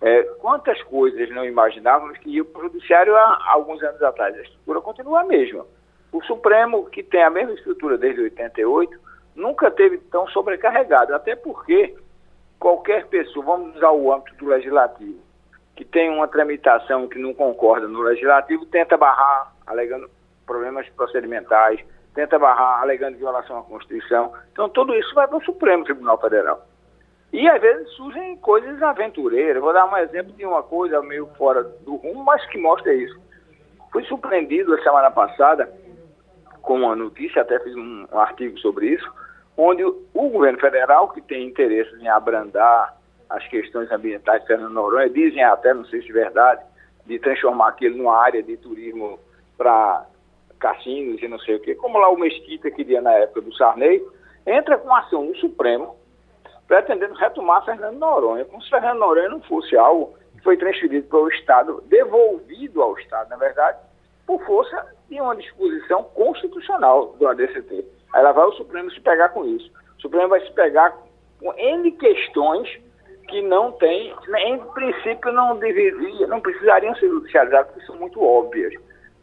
É, 0.00 0.22
quantas 0.40 0.82
coisas 0.82 1.30
não 1.30 1.44
imaginávamos 1.44 2.18
que 2.18 2.30
ia 2.30 2.44
para 2.44 2.60
o 2.60 2.64
judiciário 2.64 3.16
há 3.16 3.52
alguns 3.52 3.82
anos 3.82 4.02
atrás? 4.02 4.36
A 4.36 4.42
estrutura 4.42 4.80
continua 4.80 5.20
a 5.20 5.24
mesma. 5.24 5.64
O 6.12 6.22
Supremo, 6.24 6.86
que 6.86 7.02
tem 7.02 7.22
a 7.22 7.30
mesma 7.30 7.54
estrutura 7.54 7.96
desde 7.96 8.20
88, 8.20 8.98
nunca 9.34 9.70
teve 9.70 9.98
tão 9.98 10.26
sobrecarregado, 10.28 11.14
até 11.14 11.34
porque 11.34 11.94
qualquer 12.58 13.06
pessoa, 13.06 13.44
vamos 13.44 13.76
usar 13.76 13.90
o 13.90 14.12
âmbito 14.12 14.34
do 14.36 14.46
legislativo, 14.46 15.18
que 15.74 15.84
tem 15.84 16.10
uma 16.10 16.28
tramitação 16.28 17.08
que 17.08 17.18
não 17.18 17.34
concorda 17.34 17.86
no 17.86 18.00
legislativo, 18.00 18.66
tenta 18.66 18.96
barrar, 18.96 19.52
alegando 19.66 20.08
problemas 20.46 20.88
procedimentais, 20.90 21.80
tenta 22.14 22.38
barrar 22.38 22.80
alegando 22.80 23.18
violação 23.18 23.58
à 23.58 23.62
Constituição. 23.62 24.32
Então, 24.52 24.68
tudo 24.68 24.94
isso 24.94 25.14
vai 25.14 25.28
para 25.28 25.36
o 25.36 25.44
Supremo 25.44 25.84
Tribunal 25.84 26.18
Federal. 26.18 26.66
E 27.32 27.48
às 27.48 27.60
vezes 27.60 27.90
surgem 27.90 28.36
coisas 28.36 28.82
aventureiras. 28.82 29.60
Vou 29.60 29.72
dar 29.72 29.84
um 29.84 29.96
exemplo 29.98 30.32
de 30.32 30.46
uma 30.46 30.62
coisa 30.62 31.02
meio 31.02 31.26
fora 31.36 31.62
do 31.62 31.96
rumo, 31.96 32.24
mas 32.24 32.44
que 32.46 32.58
mostra 32.58 32.94
isso. 32.94 33.20
Fui 33.92 34.02
surpreendido 34.04 34.74
a 34.74 34.82
semana 34.82 35.10
passada 35.10 35.70
com 36.62 36.76
uma 36.80 36.96
notícia, 36.96 37.42
até 37.42 37.58
fiz 37.60 37.74
um, 37.76 38.06
artigo 38.12 38.58
sobre 38.58 38.88
isso, 38.88 39.12
onde 39.56 39.82
o, 39.84 40.28
governo 40.28 40.58
federal, 40.58 41.08
que 41.08 41.20
tem 41.22 41.46
interesse 41.46 41.94
em 41.96 42.08
abrandar 42.08 42.96
as 43.28 43.46
questões 43.48 43.90
ambientais 43.90 44.42
de 44.42 44.48
Fernando 44.48 44.72
Noronha, 44.72 45.08
dizem 45.08 45.42
até, 45.42 45.72
não 45.72 45.84
sei 45.86 46.02
se 46.02 46.10
é 46.10 46.12
verdade, 46.12 46.62
de 47.06 47.18
transformar 47.18 47.68
aquilo 47.68 47.96
numa 47.96 48.16
área 48.16 48.42
de 48.42 48.56
turismo 48.56 49.18
para 49.56 50.06
cassinos 50.58 51.22
e 51.22 51.28
não 51.28 51.38
sei 51.38 51.56
o 51.56 51.60
quê, 51.60 51.74
como 51.74 51.98
lá 51.98 52.08
o 52.08 52.18
Mesquita 52.18 52.70
queria 52.70 53.00
na 53.00 53.12
época 53.12 53.42
do 53.42 53.54
Sarney, 53.54 54.02
entra 54.46 54.78
com 54.78 54.94
ação 54.94 55.24
no 55.24 55.36
Supremo, 55.36 55.96
pretendendo 56.66 57.14
retomar 57.14 57.64
Fernando 57.64 57.98
Noronha, 57.98 58.44
como 58.44 58.62
se 58.62 58.70
Fernando 58.70 58.98
Noronha 58.98 59.28
não 59.28 59.40
fosse 59.42 59.76
algo 59.76 60.16
que 60.36 60.42
foi 60.42 60.56
transferido 60.56 61.06
para 61.08 61.18
o 61.18 61.28
Estado, 61.28 61.82
devolvido 61.86 62.82
ao 62.82 62.98
Estado, 62.98 63.28
na 63.30 63.36
verdade, 63.36 63.78
por 64.26 64.44
força 64.44 64.94
de 65.08 65.20
uma 65.20 65.36
disposição 65.36 66.02
constitucional 66.02 67.14
do 67.18 67.28
ADCT. 67.28 67.95
Aí 68.12 68.22
lá 68.22 68.32
vai 68.32 68.46
o 68.46 68.52
Supremo 68.52 68.90
se 68.90 69.00
pegar 69.00 69.30
com 69.30 69.44
isso. 69.44 69.70
O 69.98 70.02
Supremo 70.02 70.28
vai 70.28 70.40
se 70.40 70.52
pegar 70.52 70.96
com 71.40 71.52
N 71.54 71.90
questões 71.92 72.68
que 73.28 73.42
não 73.42 73.72
tem, 73.72 74.14
em 74.46 74.58
princípio 74.58 75.32
não 75.32 75.56
deveria, 75.56 76.26
não 76.28 76.40
precisariam 76.40 76.94
ser 76.94 77.08
judicializadas, 77.08 77.72
porque 77.72 77.86
são 77.86 77.96
muito 77.96 78.22
óbvias 78.22 78.72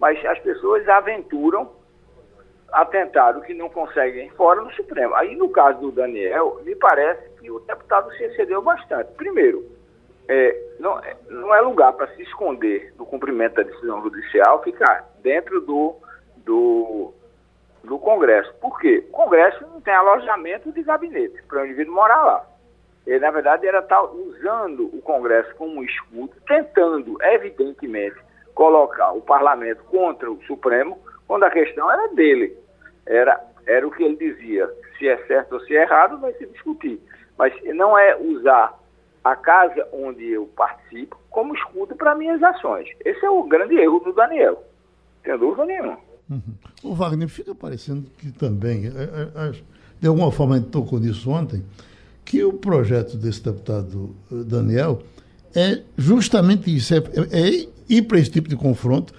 mas 0.04 0.24
as 0.26 0.38
pessoas 0.40 0.86
aventuram 0.90 1.72
atentado 2.74 3.40
que 3.44 3.54
não 3.54 3.70
conseguem 3.70 4.30
fora 4.32 4.62
no 4.62 4.70
Supremo. 4.74 5.16
Aí, 5.16 5.34
no 5.34 5.48
caso 5.48 5.80
do 5.80 5.92
Daniel, 5.94 6.60
me 6.66 6.76
parece 6.76 7.30
que 7.40 7.50
o 7.50 7.62
deputado 7.62 8.12
se 8.18 8.24
excedeu 8.26 8.62
bastante. 8.62 9.14
Primeiro, 9.14 9.66
é, 10.28 10.62
não, 10.78 11.00
é, 11.00 11.16
não, 11.30 11.56
é 11.56 11.62
lugar 11.62 11.94
para 11.94 12.14
se 12.16 12.22
esconder 12.24 12.94
do 12.98 13.06
cumprimento 13.06 13.56
da 13.56 13.64
decisão 13.64 14.02
judicial 14.04 14.62
ficar 14.62 15.10
dentro 15.22 15.62
do, 15.62 15.96
do, 16.38 17.14
do 17.84 18.00
Congresso. 18.00 18.54
Por 18.62 18.80
quê? 18.80 19.04
O 19.10 19.12
Congresso 19.12 19.66
não 19.68 19.82
tem 19.82 19.94
alojamento 19.94 20.72
de 20.72 20.84
gabinete 20.84 21.42
para 21.48 21.62
o 21.62 21.66
indivíduo 21.66 21.94
morar 21.94 22.24
lá. 22.24 22.46
Ele, 23.06 23.20
na 23.20 23.32
verdade, 23.32 23.68
era 23.68 23.80
estar 23.80 24.02
usando 24.04 24.86
o 24.94 25.02
Congresso 25.02 25.54
como 25.56 25.80
um 25.80 25.84
escudo, 25.84 26.34
tentando, 26.48 27.18
evidentemente, 27.22 28.16
colocar 28.56 29.12
o 29.12 29.22
parlamento 29.22 29.84
contra 29.86 30.32
o 30.32 30.42
Supremo, 30.44 30.98
quando 31.28 31.44
a 31.44 31.52
questão 31.52 31.92
era 31.92 32.08
dele. 32.14 32.58
Era, 33.06 33.42
era 33.66 33.86
o 33.86 33.92
que 33.92 34.04
ele 34.04 34.16
dizia. 34.16 34.70
Se 34.98 35.10
é 35.10 35.18
certo 35.26 35.54
ou 35.54 35.60
se 35.62 35.76
é 35.76 35.82
errado, 35.82 36.20
vai 36.20 36.32
se 36.34 36.46
discutir. 36.46 37.02
Mas 37.38 37.54
não 37.76 37.98
é 37.98 38.16
usar 38.16 38.74
a 39.24 39.36
casa 39.36 39.88
onde 39.92 40.32
eu 40.32 40.50
participo 40.56 41.18
como 41.30 41.56
escudo 41.56 41.96
para 41.96 42.16
minhas 42.16 42.42
ações. 42.42 42.90
Esse 43.04 43.26
é 43.26 43.30
o 43.30 43.44
grande 43.44 43.76
erro 43.76 44.00
do 44.00 44.14
Daniel. 44.14 44.64
Sem 45.24 45.38
dúvida 45.38 45.66
nenhuma. 45.66 45.98
Uhum. 46.30 46.42
O 46.84 46.96
Wagner, 46.96 47.28
fica 47.28 47.54
parecendo 47.54 48.06
que 48.18 48.32
também, 48.32 48.88
é, 48.88 48.90
é, 48.90 49.48
é, 49.48 49.52
de 50.00 50.08
alguma 50.08 50.32
forma 50.32 50.56
a 50.56 50.58
gente 50.60 50.70
tocou 50.70 51.00
nisso 51.00 51.30
ontem, 51.30 51.64
que 52.24 52.44
o 52.44 52.54
projeto 52.54 53.18
desse 53.18 53.44
deputado 53.44 54.16
eh, 54.32 54.44
Daniel 54.46 55.04
é 55.54 55.82
justamente 55.98 56.74
isso, 56.74 56.94
é, 56.94 57.04
é 57.32 57.68
ir 57.90 58.02
para 58.04 58.20
esse 58.20 58.32
tipo 58.32 58.50
de 58.50 58.56
confronto. 58.56 59.14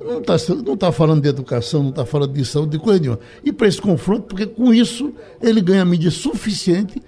Não 0.00 0.20
está 0.20 0.36
não 0.54 0.76
tá 0.76 0.90
falando 0.90 1.22
de 1.22 1.28
educação, 1.28 1.82
não 1.82 1.90
está 1.90 2.04
falando 2.04 2.32
de 2.32 2.44
saúde, 2.44 2.72
de 2.72 2.78
coisa 2.78 2.98
nenhuma. 2.98 3.20
Ir 3.44 3.52
para 3.52 3.68
esse 3.68 3.80
confronto, 3.80 4.22
porque 4.22 4.46
com 4.46 4.74
isso 4.74 5.12
ele 5.40 5.60
ganha 5.60 5.84
mídia 5.84 6.10
suficiente 6.10 7.00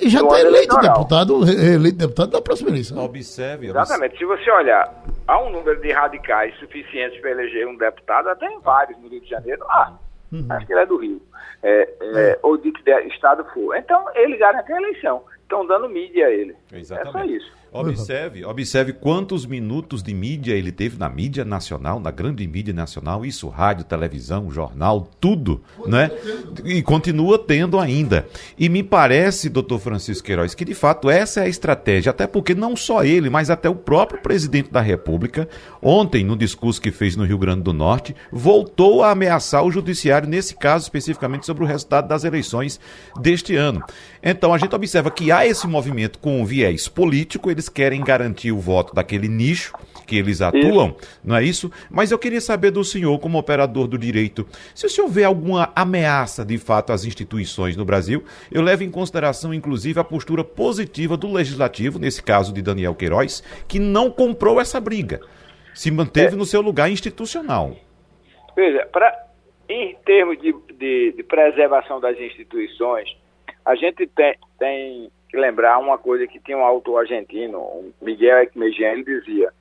e 0.00 0.08
já 0.08 0.20
está 0.20 0.40
eleito 0.40 0.78
deputado, 0.80 1.42
eleito 1.44 1.98
deputado 1.98 2.30
da 2.30 2.42
próxima 2.42 2.70
eleição. 2.70 3.04
Observe, 3.04 3.68
Exatamente. 3.68 4.18
Se 4.18 4.24
você 4.24 4.50
olhar, 4.50 4.92
há 5.26 5.42
um 5.42 5.50
número 5.50 5.80
de 5.80 5.92
radicais 5.92 6.56
suficientes 6.58 7.20
para 7.20 7.30
eleger 7.30 7.66
um 7.66 7.76
deputado, 7.76 8.28
até 8.28 8.46
em 8.46 8.60
vários 8.60 8.98
no 9.00 9.08
Rio 9.08 9.20
de 9.20 9.28
Janeiro. 9.28 9.64
Ah, 9.68 9.92
uhum. 10.32 10.46
acho 10.50 10.66
que 10.66 10.72
ele 10.72 10.80
é 10.80 10.86
do 10.86 10.96
Rio. 10.96 11.22
É, 11.62 11.80
é, 11.80 12.30
é. 12.30 12.38
Ou 12.42 12.56
de 12.56 12.72
que 12.72 12.90
estado 13.08 13.44
for. 13.52 13.76
Então, 13.76 14.04
ele 14.14 14.36
garante 14.36 14.72
a 14.72 14.76
eleição. 14.76 15.22
Estão 15.42 15.66
dando 15.66 15.88
mídia 15.88 16.26
a 16.26 16.30
ele. 16.30 16.56
Exatamente. 16.72 17.08
É 17.08 17.12
só 17.12 17.24
isso. 17.24 17.52
Observe, 17.80 18.44
observe 18.44 18.92
quantos 18.92 19.46
minutos 19.46 20.02
de 20.02 20.14
mídia 20.14 20.54
ele 20.54 20.72
teve 20.72 20.98
na 20.98 21.08
mídia 21.08 21.44
nacional, 21.44 22.00
na 22.00 22.10
grande 22.10 22.46
mídia 22.46 22.72
nacional, 22.72 23.24
isso, 23.24 23.48
rádio, 23.48 23.84
televisão, 23.84 24.50
jornal, 24.50 25.08
tudo, 25.20 25.62
né? 25.86 26.10
E 26.64 26.82
continua 26.82 27.38
tendo 27.38 27.78
ainda. 27.78 28.26
E 28.58 28.68
me 28.68 28.82
parece, 28.82 29.48
doutor 29.48 29.78
Francisco 29.78 30.26
Queiroz, 30.26 30.54
que 30.54 30.64
de 30.64 30.74
fato 30.74 31.10
essa 31.10 31.40
é 31.40 31.44
a 31.44 31.48
estratégia, 31.48 32.10
até 32.10 32.26
porque 32.26 32.54
não 32.54 32.76
só 32.76 33.04
ele, 33.04 33.30
mas 33.30 33.50
até 33.50 33.68
o 33.68 33.74
próprio 33.74 34.20
presidente 34.20 34.70
da 34.70 34.80
República, 34.80 35.48
ontem, 35.82 36.24
no 36.24 36.36
discurso 36.36 36.80
que 36.80 36.90
fez 36.90 37.16
no 37.16 37.24
Rio 37.24 37.38
Grande 37.38 37.62
do 37.62 37.72
Norte, 37.72 38.14
voltou 38.30 39.02
a 39.02 39.10
ameaçar 39.10 39.64
o 39.64 39.70
judiciário, 39.70 40.28
nesse 40.28 40.54
caso 40.56 40.84
especificamente 40.84 41.46
sobre 41.46 41.64
o 41.64 41.66
resultado 41.66 42.08
das 42.08 42.24
eleições 42.24 42.80
deste 43.20 43.56
ano. 43.56 43.82
Então 44.22 44.52
a 44.52 44.58
gente 44.58 44.74
observa 44.74 45.10
que 45.10 45.30
há 45.30 45.46
esse 45.46 45.66
movimento 45.66 46.18
com 46.18 46.44
viés 46.44 46.88
político, 46.88 47.50
eles 47.50 47.65
querem 47.68 48.02
garantir 48.02 48.52
o 48.52 48.58
voto 48.58 48.94
daquele 48.94 49.28
nicho 49.28 49.72
que 50.06 50.16
eles 50.16 50.40
atuam, 50.40 50.96
isso. 50.98 51.20
não 51.24 51.36
é 51.36 51.42
isso? 51.42 51.70
Mas 51.90 52.10
eu 52.10 52.18
queria 52.18 52.40
saber 52.40 52.70
do 52.70 52.84
senhor, 52.84 53.18
como 53.18 53.38
operador 53.38 53.88
do 53.88 53.98
direito, 53.98 54.46
se 54.74 54.86
o 54.86 54.88
senhor 54.88 55.08
vê 55.08 55.24
alguma 55.24 55.72
ameaça 55.74 56.44
de 56.44 56.56
fato 56.58 56.92
às 56.92 57.04
instituições 57.04 57.76
no 57.76 57.84
Brasil, 57.84 58.24
eu 58.50 58.62
levo 58.62 58.84
em 58.84 58.90
consideração, 58.90 59.52
inclusive, 59.52 59.98
a 59.98 60.04
postura 60.04 60.44
positiva 60.44 61.16
do 61.16 61.32
legislativo, 61.32 61.98
nesse 61.98 62.22
caso 62.22 62.52
de 62.52 62.62
Daniel 62.62 62.94
Queiroz, 62.94 63.42
que 63.66 63.78
não 63.78 64.10
comprou 64.10 64.60
essa 64.60 64.80
briga, 64.80 65.20
se 65.74 65.90
manteve 65.90 66.34
é. 66.34 66.38
no 66.38 66.46
seu 66.46 66.60
lugar 66.60 66.88
institucional. 66.90 67.76
Veja, 68.54 68.86
pra, 68.86 69.12
em 69.68 69.96
termos 70.04 70.40
de, 70.40 70.54
de, 70.78 71.12
de 71.12 71.22
preservação 71.24 72.00
das 72.00 72.18
instituições, 72.18 73.16
a 73.64 73.74
gente 73.74 74.06
tem, 74.06 74.34
tem 74.58 75.10
que 75.36 75.40
lembrar 75.40 75.78
uma 75.78 75.98
coisa 75.98 76.26
que 76.26 76.40
tinha 76.40 76.56
um 76.56 76.64
autor 76.64 77.00
argentino, 77.00 77.92
Miguel 78.00 78.38
Ekmejian, 78.38 78.92
ele 78.92 79.04
dizia 79.04 79.52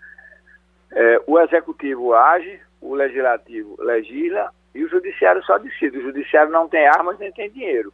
é, 0.91 1.21
o 1.27 1.37
executivo 1.39 2.13
age, 2.13 2.61
o 2.81 2.95
legislativo 2.95 3.75
legisla 3.79 4.51
e 4.73 4.83
o 4.83 4.89
judiciário 4.89 5.43
só 5.43 5.57
decide. 5.57 5.97
O 5.97 6.03
judiciário 6.03 6.51
não 6.51 6.69
tem 6.69 6.87
armas 6.87 7.19
nem 7.19 7.31
tem 7.31 7.49
dinheiro. 7.51 7.93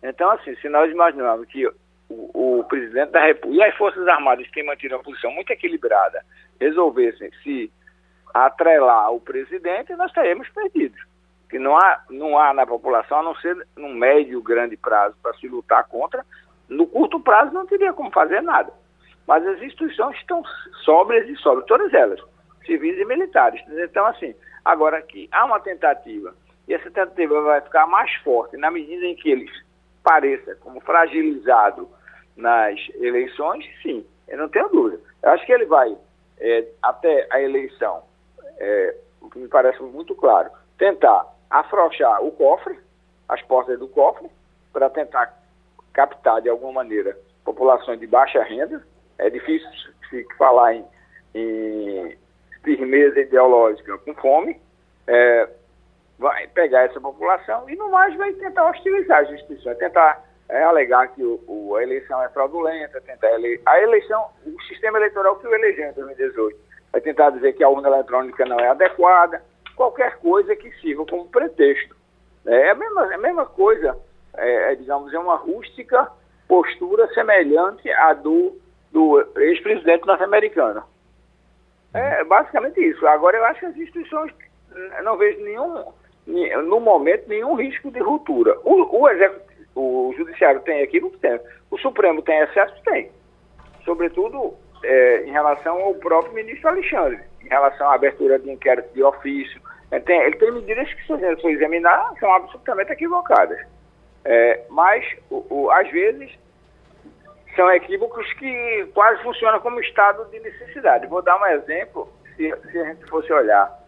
Então, 0.00 0.30
assim, 0.30 0.54
se 0.56 0.68
nós 0.68 0.90
imaginarmos 0.90 1.48
que 1.48 1.66
o, 1.66 2.58
o 2.60 2.64
presidente 2.64 3.10
da 3.10 3.24
República 3.24 3.64
e 3.64 3.68
as 3.68 3.76
Forças 3.76 4.06
Armadas, 4.06 4.46
que 4.48 4.62
mantiveram 4.62 4.98
uma 4.98 5.04
posição 5.04 5.32
muito 5.32 5.50
equilibrada, 5.50 6.24
resolvessem 6.60 7.30
se 7.42 7.72
atrelar 8.32 9.06
ao 9.06 9.18
presidente, 9.18 9.94
nós 9.96 10.10
estaríamos 10.10 10.48
perdidos. 10.50 11.00
Que 11.50 11.58
não 11.58 11.76
há, 11.76 12.02
não 12.10 12.38
há 12.38 12.54
na 12.54 12.64
população, 12.66 13.18
a 13.18 13.22
não 13.22 13.34
ser 13.36 13.56
num 13.76 13.94
médio, 13.94 14.40
grande 14.40 14.76
prazo, 14.76 15.16
para 15.20 15.34
se 15.34 15.48
lutar 15.48 15.82
contra. 15.88 16.24
No 16.68 16.86
curto 16.86 17.20
prazo 17.20 17.52
não 17.52 17.66
teria 17.66 17.92
como 17.92 18.10
fazer 18.10 18.42
nada. 18.42 18.72
Mas 19.26 19.46
as 19.46 19.60
instituições 19.60 20.16
estão 20.16 20.42
sóbrias 20.84 21.28
e 21.28 21.36
sóbrias, 21.36 21.66
todas 21.66 21.92
elas, 21.92 22.20
civis 22.64 22.98
e 22.98 23.04
militares. 23.04 23.62
Então, 23.68 24.06
assim, 24.06 24.34
agora 24.64 25.02
que 25.02 25.28
há 25.32 25.44
uma 25.44 25.60
tentativa, 25.60 26.34
e 26.66 26.74
essa 26.74 26.90
tentativa 26.90 27.40
vai 27.42 27.60
ficar 27.60 27.86
mais 27.86 28.12
forte 28.16 28.56
na 28.56 28.70
medida 28.70 29.04
em 29.04 29.14
que 29.14 29.30
eles 29.30 29.50
pareça 30.02 30.54
como 30.56 30.80
fragilizado 30.80 31.88
nas 32.36 32.78
eleições, 32.94 33.64
sim, 33.82 34.06
eu 34.28 34.38
não 34.38 34.48
tenho 34.48 34.68
dúvida. 34.68 35.02
Eu 35.22 35.30
acho 35.30 35.44
que 35.44 35.52
ele 35.52 35.66
vai, 35.66 35.96
é, 36.38 36.66
até 36.82 37.26
a 37.30 37.40
eleição, 37.40 38.02
é, 38.58 38.96
o 39.20 39.28
que 39.28 39.38
me 39.38 39.48
parece 39.48 39.82
muito 39.82 40.14
claro, 40.14 40.50
tentar 40.78 41.26
afrouxar 41.50 42.22
o 42.22 42.30
cofre, 42.30 42.78
as 43.28 43.42
portas 43.42 43.78
do 43.78 43.88
cofre, 43.88 44.30
para 44.72 44.88
tentar 44.88 45.37
captar 45.98 46.40
de 46.40 46.48
alguma 46.48 46.74
maneira 46.74 47.18
populações 47.44 47.98
de 47.98 48.06
baixa 48.06 48.40
renda, 48.44 48.80
é 49.18 49.28
difícil 49.28 49.68
falar 50.38 50.74
em, 50.74 50.84
em 51.34 52.16
firmeza 52.62 53.18
ideológica 53.18 53.98
com 53.98 54.14
fome. 54.14 54.60
É, 55.08 55.48
vai 56.16 56.46
pegar 56.48 56.84
essa 56.84 57.00
população 57.00 57.68
e, 57.68 57.74
no 57.74 57.90
mais, 57.90 58.16
vai 58.16 58.32
tentar 58.34 58.70
hostilizar 58.70 59.24
as 59.24 59.30
instituições, 59.30 59.76
tentar 59.78 60.24
é, 60.48 60.62
alegar 60.62 61.08
que 61.08 61.22
o, 61.22 61.42
o, 61.48 61.74
a 61.74 61.82
eleição 61.82 62.22
é 62.22 62.28
fraudulenta, 62.28 63.00
tentar 63.00 63.32
ele... 63.32 63.60
a 63.66 63.80
eleição, 63.80 64.24
o 64.46 64.62
sistema 64.68 64.98
eleitoral 64.98 65.34
que 65.36 65.48
o 65.48 65.54
elegeu 65.54 65.88
em 65.88 65.92
2018, 65.94 66.56
vai 66.92 67.00
tentar 67.00 67.30
dizer 67.30 67.54
que 67.54 67.64
a 67.64 67.68
urna 67.68 67.88
eletrônica 67.88 68.44
não 68.44 68.60
é 68.60 68.68
adequada, 68.68 69.42
qualquer 69.74 70.18
coisa 70.18 70.54
que 70.54 70.70
sirva 70.80 71.04
como 71.06 71.28
pretexto. 71.28 71.96
É 72.46 72.70
a 72.70 72.74
mesma, 72.76 73.14
a 73.14 73.18
mesma 73.18 73.46
coisa, 73.46 73.98
é, 74.38 74.72
é 74.72 74.74
digamos, 74.74 75.12
é 75.12 75.18
uma 75.18 75.36
rústica 75.36 76.10
postura 76.46 77.06
semelhante 77.14 77.90
à 77.90 78.14
do 78.14 78.56
do 78.92 79.20
ex-presidente 79.36 80.06
norte-americano. 80.06 80.82
É 81.94 82.24
basicamente 82.24 82.80
isso. 82.80 83.06
Agora, 83.06 83.36
eu 83.36 83.44
acho 83.46 83.60
que 83.60 83.66
as 83.66 83.76
instituições, 83.76 84.32
não 85.02 85.16
vejo 85.16 85.42
nenhum, 85.42 85.84
no 86.64 86.80
momento, 86.80 87.28
nenhum 87.28 87.54
risco 87.54 87.90
de 87.90 88.00
ruptura. 88.00 88.58
O, 88.64 88.82
o, 88.82 89.08
o 89.74 90.14
Judiciário 90.16 90.60
tem 90.60 90.80
equívoco? 90.80 91.16
Tem. 91.18 91.40
O 91.70 91.78
Supremo 91.78 92.22
tem 92.22 92.38
excesso? 92.40 92.74
Tem. 92.84 93.10
Sobretudo 93.84 94.54
é, 94.84 95.24
em 95.24 95.30
relação 95.30 95.80
ao 95.80 95.94
próprio 95.94 96.34
ministro 96.34 96.68
Alexandre, 96.68 97.20
em 97.42 97.48
relação 97.48 97.88
à 97.88 97.94
abertura 97.94 98.38
de 98.38 98.50
inquérito 98.50 98.92
de 98.92 99.02
ofício. 99.02 99.60
Ele 99.90 100.02
tem, 100.02 100.20
ele 100.20 100.36
tem 100.36 100.52
medidas 100.52 100.92
que, 100.92 101.06
se 101.06 101.12
a 101.14 101.16
gente 101.16 101.40
for 101.40 101.50
examinar, 101.50 102.12
são 102.20 102.30
absolutamente 102.30 102.92
equivocadas. 102.92 103.58
É, 104.24 104.64
mas, 104.68 105.04
o, 105.30 105.44
o, 105.48 105.70
às 105.70 105.90
vezes, 105.90 106.30
são 107.56 107.70
equívocos 107.72 108.32
que 108.34 108.88
quase 108.94 109.22
funcionam 109.22 109.60
como 109.60 109.80
estado 109.80 110.24
de 110.26 110.38
necessidade. 110.40 111.06
Vou 111.06 111.22
dar 111.22 111.40
um 111.40 111.46
exemplo, 111.46 112.08
se, 112.36 112.54
se 112.70 112.78
a 112.78 112.84
gente 112.84 113.04
fosse 113.06 113.32
olhar 113.32 113.78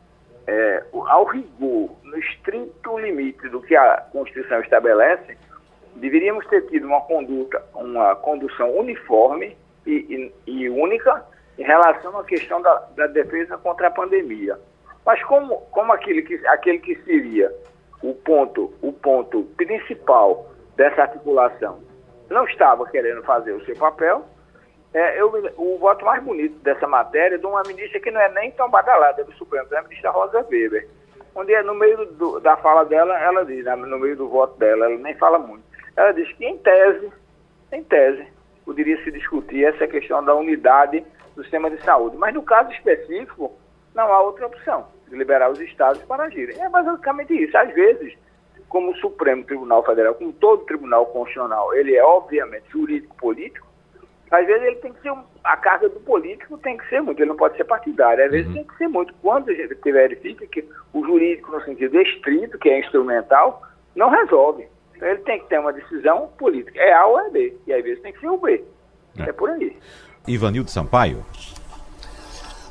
é, 0.46 0.84
ao 0.92 1.24
rigor, 1.24 1.90
no 2.02 2.18
estrito 2.18 2.98
limite 2.98 3.48
do 3.48 3.62
que 3.62 3.76
a 3.76 3.98
Constituição 4.12 4.60
estabelece, 4.60 5.36
deveríamos 5.94 6.46
ter 6.46 6.62
tido 6.68 6.86
uma 6.86 7.00
conduta, 7.02 7.62
uma 7.74 8.16
condução 8.16 8.76
uniforme 8.76 9.56
e, 9.86 10.32
e, 10.46 10.52
e 10.52 10.68
única 10.68 11.24
em 11.58 11.62
relação 11.62 12.18
à 12.18 12.24
questão 12.24 12.60
da, 12.62 12.74
da, 12.96 13.06
defesa 13.06 13.56
contra 13.58 13.88
a 13.88 13.90
pandemia. 13.90 14.58
Mas 15.04 15.22
como, 15.24 15.58
como 15.70 15.92
aquele, 15.92 16.22
que, 16.22 16.34
aquele 16.46 16.78
que 16.78 16.96
seria 17.02 17.52
o 18.02 18.14
ponto, 18.14 18.72
o 18.82 18.92
ponto 18.92 19.44
principal 19.56 20.50
dessa 20.76 21.02
articulação 21.02 21.80
não 22.28 22.44
estava 22.44 22.86
querendo 22.86 23.22
fazer 23.22 23.52
o 23.52 23.64
seu 23.64 23.76
papel. 23.76 24.24
É, 24.92 25.20
eu, 25.20 25.30
o 25.56 25.78
voto 25.78 26.04
mais 26.04 26.22
bonito 26.22 26.58
dessa 26.60 26.86
matéria 26.86 27.36
é 27.36 27.38
de 27.38 27.46
uma 27.46 27.62
ministra 27.62 28.00
que 28.00 28.10
não 28.10 28.20
é 28.20 28.28
nem 28.30 28.50
tão 28.52 28.68
badalada 28.70 29.22
do 29.24 29.32
Supremo, 29.34 29.68
é 29.72 29.78
a 29.78 29.82
ministra 29.82 30.10
Rosa 30.10 30.46
Weber. 30.50 30.88
Onde 31.34 31.62
no 31.62 31.74
meio 31.74 32.06
do, 32.06 32.40
da 32.40 32.56
fala 32.56 32.84
dela, 32.84 33.16
ela 33.20 33.44
diz, 33.44 33.64
né, 33.64 33.76
no 33.76 33.98
meio 33.98 34.16
do 34.16 34.28
voto 34.28 34.58
dela, 34.58 34.86
ela 34.86 34.96
nem 34.96 35.14
fala 35.14 35.38
muito. 35.38 35.62
Ela 35.96 36.12
diz 36.12 36.30
que 36.32 36.44
em 36.44 36.58
tese, 36.58 37.12
em 37.70 37.84
tese, 37.84 38.26
poderia 38.64 39.00
se 39.04 39.12
discutir 39.12 39.64
essa 39.64 39.86
questão 39.86 40.24
da 40.24 40.34
unidade 40.34 41.04
do 41.36 41.42
sistema 41.42 41.70
de 41.70 41.80
saúde. 41.82 42.16
Mas 42.16 42.34
no 42.34 42.42
caso 42.42 42.72
específico, 42.72 43.52
não 43.94 44.12
há 44.12 44.20
outra 44.22 44.46
opção 44.46 44.86
de 45.10 45.16
liberar 45.16 45.50
os 45.50 45.60
estados 45.60 46.00
para 46.04 46.24
agirem. 46.24 46.58
É 46.60 46.68
basicamente 46.68 47.34
isso. 47.34 47.56
Às 47.58 47.74
vezes, 47.74 48.16
como 48.68 48.92
o 48.92 48.96
Supremo 48.96 49.44
Tribunal 49.44 49.84
Federal, 49.84 50.14
como 50.14 50.32
todo 50.32 50.64
tribunal 50.64 51.04
constitucional, 51.06 51.74
ele 51.74 51.94
é 51.94 52.04
obviamente 52.04 52.70
jurídico-político, 52.70 53.68
às 54.30 54.46
vezes 54.46 54.62
ele 54.62 54.76
tem 54.76 54.92
que 54.92 55.02
ser, 55.02 55.12
a 55.42 55.56
carga 55.56 55.88
do 55.88 55.98
político 56.00 56.56
tem 56.58 56.76
que 56.76 56.88
ser 56.88 57.02
muito, 57.02 57.20
ele 57.20 57.30
não 57.30 57.36
pode 57.36 57.56
ser 57.56 57.64
partidário, 57.64 58.24
às 58.24 58.30
vezes 58.30 58.46
uhum. 58.46 58.54
tem 58.54 58.64
que 58.64 58.76
ser 58.76 58.88
muito. 58.88 59.12
Quando 59.20 59.50
a 59.50 59.54
gente 59.54 59.74
verifica 59.74 60.46
que 60.46 60.64
o 60.92 61.04
jurídico, 61.04 61.50
no 61.50 61.60
sentido 61.64 62.00
estrito, 62.00 62.56
que 62.56 62.70
é 62.70 62.78
instrumental, 62.78 63.60
não 63.96 64.08
resolve. 64.08 64.68
Então 64.94 65.08
ele 65.08 65.18
tem 65.22 65.40
que 65.40 65.48
ter 65.48 65.58
uma 65.58 65.72
decisão 65.72 66.28
política, 66.38 66.78
é 66.78 66.92
A 66.92 67.06
ou 67.06 67.18
é 67.18 67.30
B, 67.30 67.56
e 67.66 67.72
às 67.72 67.82
vezes 67.82 68.00
tem 68.02 68.12
que 68.12 68.20
ser 68.20 68.28
o 68.28 68.38
B. 68.38 68.62
É, 69.18 69.30
é 69.30 69.32
por 69.32 69.50
aí. 69.50 69.76
Ivanildo 70.28 70.70
Sampaio. 70.70 71.24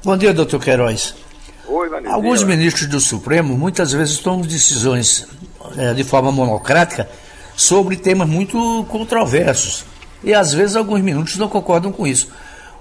Bom 0.06 0.16
dia, 0.16 0.34
doutor 0.34 0.64
Queiroz. 0.64 1.29
Oi, 1.72 1.88
Alguns 2.08 2.44
ministros 2.44 2.88
do 2.88 3.00
Supremo 3.00 3.56
muitas 3.56 3.92
vezes 3.92 4.18
tomam 4.18 4.42
decisões 4.42 5.28
é, 5.78 5.94
de 5.94 6.04
forma 6.04 6.32
monocrática 6.32 7.08
sobre 7.56 7.96
temas 7.96 8.28
muito 8.28 8.86
controversos. 8.90 9.86
E 10.24 10.34
às 10.34 10.52
vezes 10.52 10.76
alguns 10.76 11.02
minutos 11.02 11.38
não 11.38 11.48
concordam 11.48 11.92
com 11.92 12.08
isso. 12.08 12.32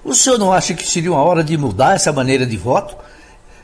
O 0.02 0.14
senhor 0.14 0.38
não 0.38 0.52
acha 0.52 0.72
que 0.72 0.86
seria 0.86 1.12
uma 1.12 1.22
hora 1.22 1.44
de 1.44 1.54
mudar 1.58 1.96
essa 1.96 2.10
maneira 2.12 2.46
de 2.46 2.56
voto? 2.56 2.96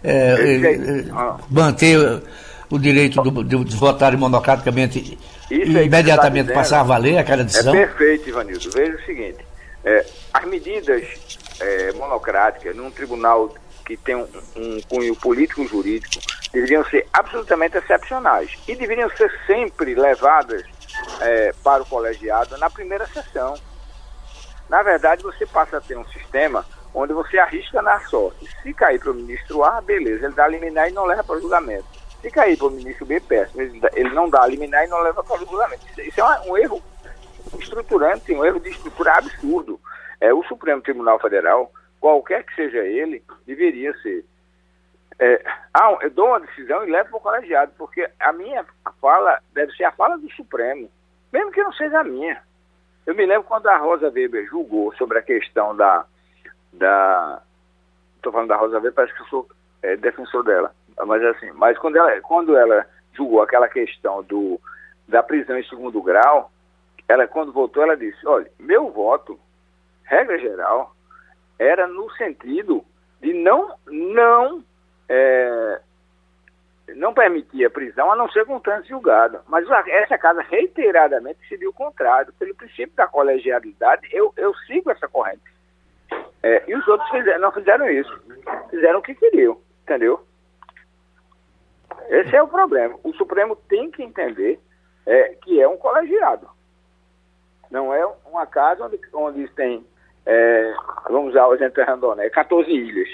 É, 0.02 0.12
é, 0.12 1.04
manter 1.48 2.22
o 2.68 2.78
direito 2.78 3.22
do, 3.22 3.42
de, 3.42 3.64
de 3.64 3.76
votarem 3.76 4.18
monocraticamente 4.18 5.18
e 5.50 5.56
imediatamente 5.56 6.48
tá 6.48 6.54
passar 6.54 6.80
a 6.80 6.82
valer 6.82 7.16
aquela 7.16 7.40
é 7.40 7.44
decisão? 7.44 7.74
É 7.74 7.86
perfeito, 7.86 8.28
Ivanildo. 8.28 8.70
Veja 8.70 8.94
o 8.94 9.06
seguinte: 9.06 9.38
é, 9.82 10.04
as 10.34 10.44
medidas 10.44 11.02
é, 11.60 11.92
monocráticas 11.92 12.76
num 12.76 12.90
tribunal 12.90 13.54
que 13.84 13.96
tem 13.96 14.14
um, 14.16 14.28
um 14.56 14.80
cunho 14.88 15.14
político-jurídico 15.16 16.20
deveriam 16.52 16.84
ser 16.84 17.06
absolutamente 17.12 17.76
excepcionais 17.76 18.50
e 18.66 18.76
deveriam 18.76 19.10
ser 19.10 19.30
sempre 19.46 19.94
levadas 19.94 20.64
é, 21.20 21.52
para 21.62 21.82
o 21.82 21.86
colegiado 21.86 22.56
na 22.58 22.70
primeira 22.70 23.06
sessão. 23.06 23.54
Na 24.68 24.82
verdade, 24.82 25.22
você 25.22 25.44
passa 25.44 25.76
a 25.76 25.80
ter 25.80 25.98
um 25.98 26.06
sistema 26.06 26.64
onde 26.94 27.12
você 27.12 27.38
arrisca 27.38 27.82
na 27.82 27.98
sorte. 28.06 28.48
Se 28.62 28.72
cair 28.72 29.00
para 29.00 29.10
o 29.10 29.14
ministro 29.14 29.64
A, 29.64 29.80
beleza, 29.80 30.26
ele 30.26 30.34
dá 30.34 30.46
liminar 30.46 30.88
e 30.88 30.92
não 30.92 31.04
leva 31.04 31.24
para 31.24 31.36
o 31.36 31.40
julgamento. 31.40 31.86
Se 32.22 32.30
cair 32.30 32.56
para 32.56 32.68
o 32.68 32.70
ministro 32.70 33.04
B, 33.04 33.20
péssimo, 33.20 33.60
ele 33.60 34.10
não 34.14 34.30
dá 34.30 34.46
liminar 34.46 34.84
e 34.84 34.88
não 34.88 35.00
leva 35.00 35.22
para 35.22 35.36
o 35.36 35.46
julgamento. 35.46 35.84
Isso 36.00 36.20
é 36.20 36.40
um 36.48 36.56
erro 36.56 36.82
estruturante, 37.58 38.32
um 38.32 38.44
erro 38.44 38.60
de 38.60 38.70
estrutura 38.70 39.18
absurdo. 39.18 39.78
É, 40.20 40.32
o 40.32 40.42
Supremo 40.44 40.80
Tribunal 40.80 41.18
Federal 41.18 41.70
qualquer 42.04 42.44
que 42.44 42.54
seja 42.54 42.84
ele, 42.84 43.24
deveria 43.46 43.96
ser. 44.02 44.26
É, 45.18 45.42
ah, 45.72 45.96
eu 46.02 46.10
dou 46.10 46.26
uma 46.26 46.40
decisão 46.40 46.84
e 46.84 46.90
levo 46.90 47.08
para 47.08 47.16
o 47.16 47.20
colegiado, 47.20 47.72
porque 47.78 48.06
a 48.20 48.30
minha 48.30 48.62
fala 49.00 49.40
deve 49.54 49.72
ser 49.72 49.84
a 49.84 49.92
fala 49.92 50.18
do 50.18 50.30
Supremo, 50.32 50.90
mesmo 51.32 51.50
que 51.50 51.62
não 51.62 51.72
seja 51.72 52.00
a 52.00 52.04
minha. 52.04 52.42
Eu 53.06 53.14
me 53.14 53.24
lembro 53.24 53.44
quando 53.44 53.68
a 53.68 53.78
Rosa 53.78 54.10
Weber 54.10 54.46
julgou 54.50 54.94
sobre 54.96 55.18
a 55.18 55.22
questão 55.22 55.74
da. 55.74 56.04
da 56.74 57.40
Estou 58.16 58.30
falando 58.30 58.48
da 58.48 58.56
Rosa 58.56 58.74
Weber, 58.74 58.92
parece 58.92 59.14
que 59.14 59.22
eu 59.22 59.26
sou 59.28 59.48
é, 59.82 59.96
defensor 59.96 60.44
dela. 60.44 60.74
Mas 61.06 61.24
assim, 61.24 61.52
mas 61.52 61.78
quando 61.78 61.96
ela, 61.96 62.20
quando 62.20 62.54
ela 62.54 62.86
julgou 63.14 63.40
aquela 63.40 63.66
questão 63.66 64.22
do, 64.24 64.60
da 65.08 65.22
prisão 65.22 65.56
em 65.56 65.64
segundo 65.64 66.02
grau, 66.02 66.50
ela 67.08 67.26
quando 67.26 67.50
voltou, 67.50 67.82
ela 67.82 67.96
disse, 67.96 68.26
olha, 68.26 68.50
meu 68.58 68.90
voto, 68.90 69.40
regra 70.04 70.38
geral, 70.38 70.93
era 71.58 71.86
no 71.86 72.10
sentido 72.12 72.84
de 73.20 73.32
não, 73.32 73.76
não 73.86 74.64
é, 75.08 75.80
não 76.94 77.14
permitia 77.14 77.70
prisão 77.70 78.10
a 78.12 78.16
não 78.16 78.28
ser 78.30 78.44
com 78.44 78.60
trânsito 78.60 78.88
julgado. 78.88 79.40
Mas 79.48 79.68
essa 79.86 80.18
casa 80.18 80.42
reiteradamente 80.42 81.40
decidiu 81.40 81.70
o 81.70 81.74
contrário. 81.74 82.32
Pelo 82.34 82.54
princípio 82.54 82.94
da 82.94 83.06
colegialidade, 83.06 84.08
eu, 84.12 84.32
eu 84.36 84.54
sigo 84.66 84.90
essa 84.90 85.08
corrente. 85.08 85.42
É, 86.42 86.62
e 86.68 86.74
os 86.74 86.86
outros 86.86 87.08
fizeram, 87.10 87.40
não 87.40 87.52
fizeram 87.52 87.88
isso. 87.90 88.20
Fizeram 88.70 88.98
o 88.98 89.02
que 89.02 89.14
queriam, 89.14 89.58
entendeu? 89.82 90.24
Esse 92.08 92.36
é 92.36 92.42
o 92.42 92.48
problema. 92.48 92.98
O 93.02 93.14
Supremo 93.14 93.56
tem 93.56 93.90
que 93.90 94.02
entender 94.02 94.60
é, 95.06 95.34
que 95.42 95.60
é 95.60 95.66
um 95.66 95.76
colegiado. 95.76 96.48
Não 97.70 97.94
é 97.94 98.06
uma 98.26 98.46
casa 98.46 98.84
onde, 98.84 99.00
onde 99.12 99.48
tem, 99.54 99.84
é, 100.26 100.72
vamos 101.10 101.30
usar 101.30 101.46
o 101.46 101.54
exemplo 101.54 101.74
de 101.74 101.90
Randoné, 101.90 102.30
14 102.30 102.70
ilhas. 102.70 103.08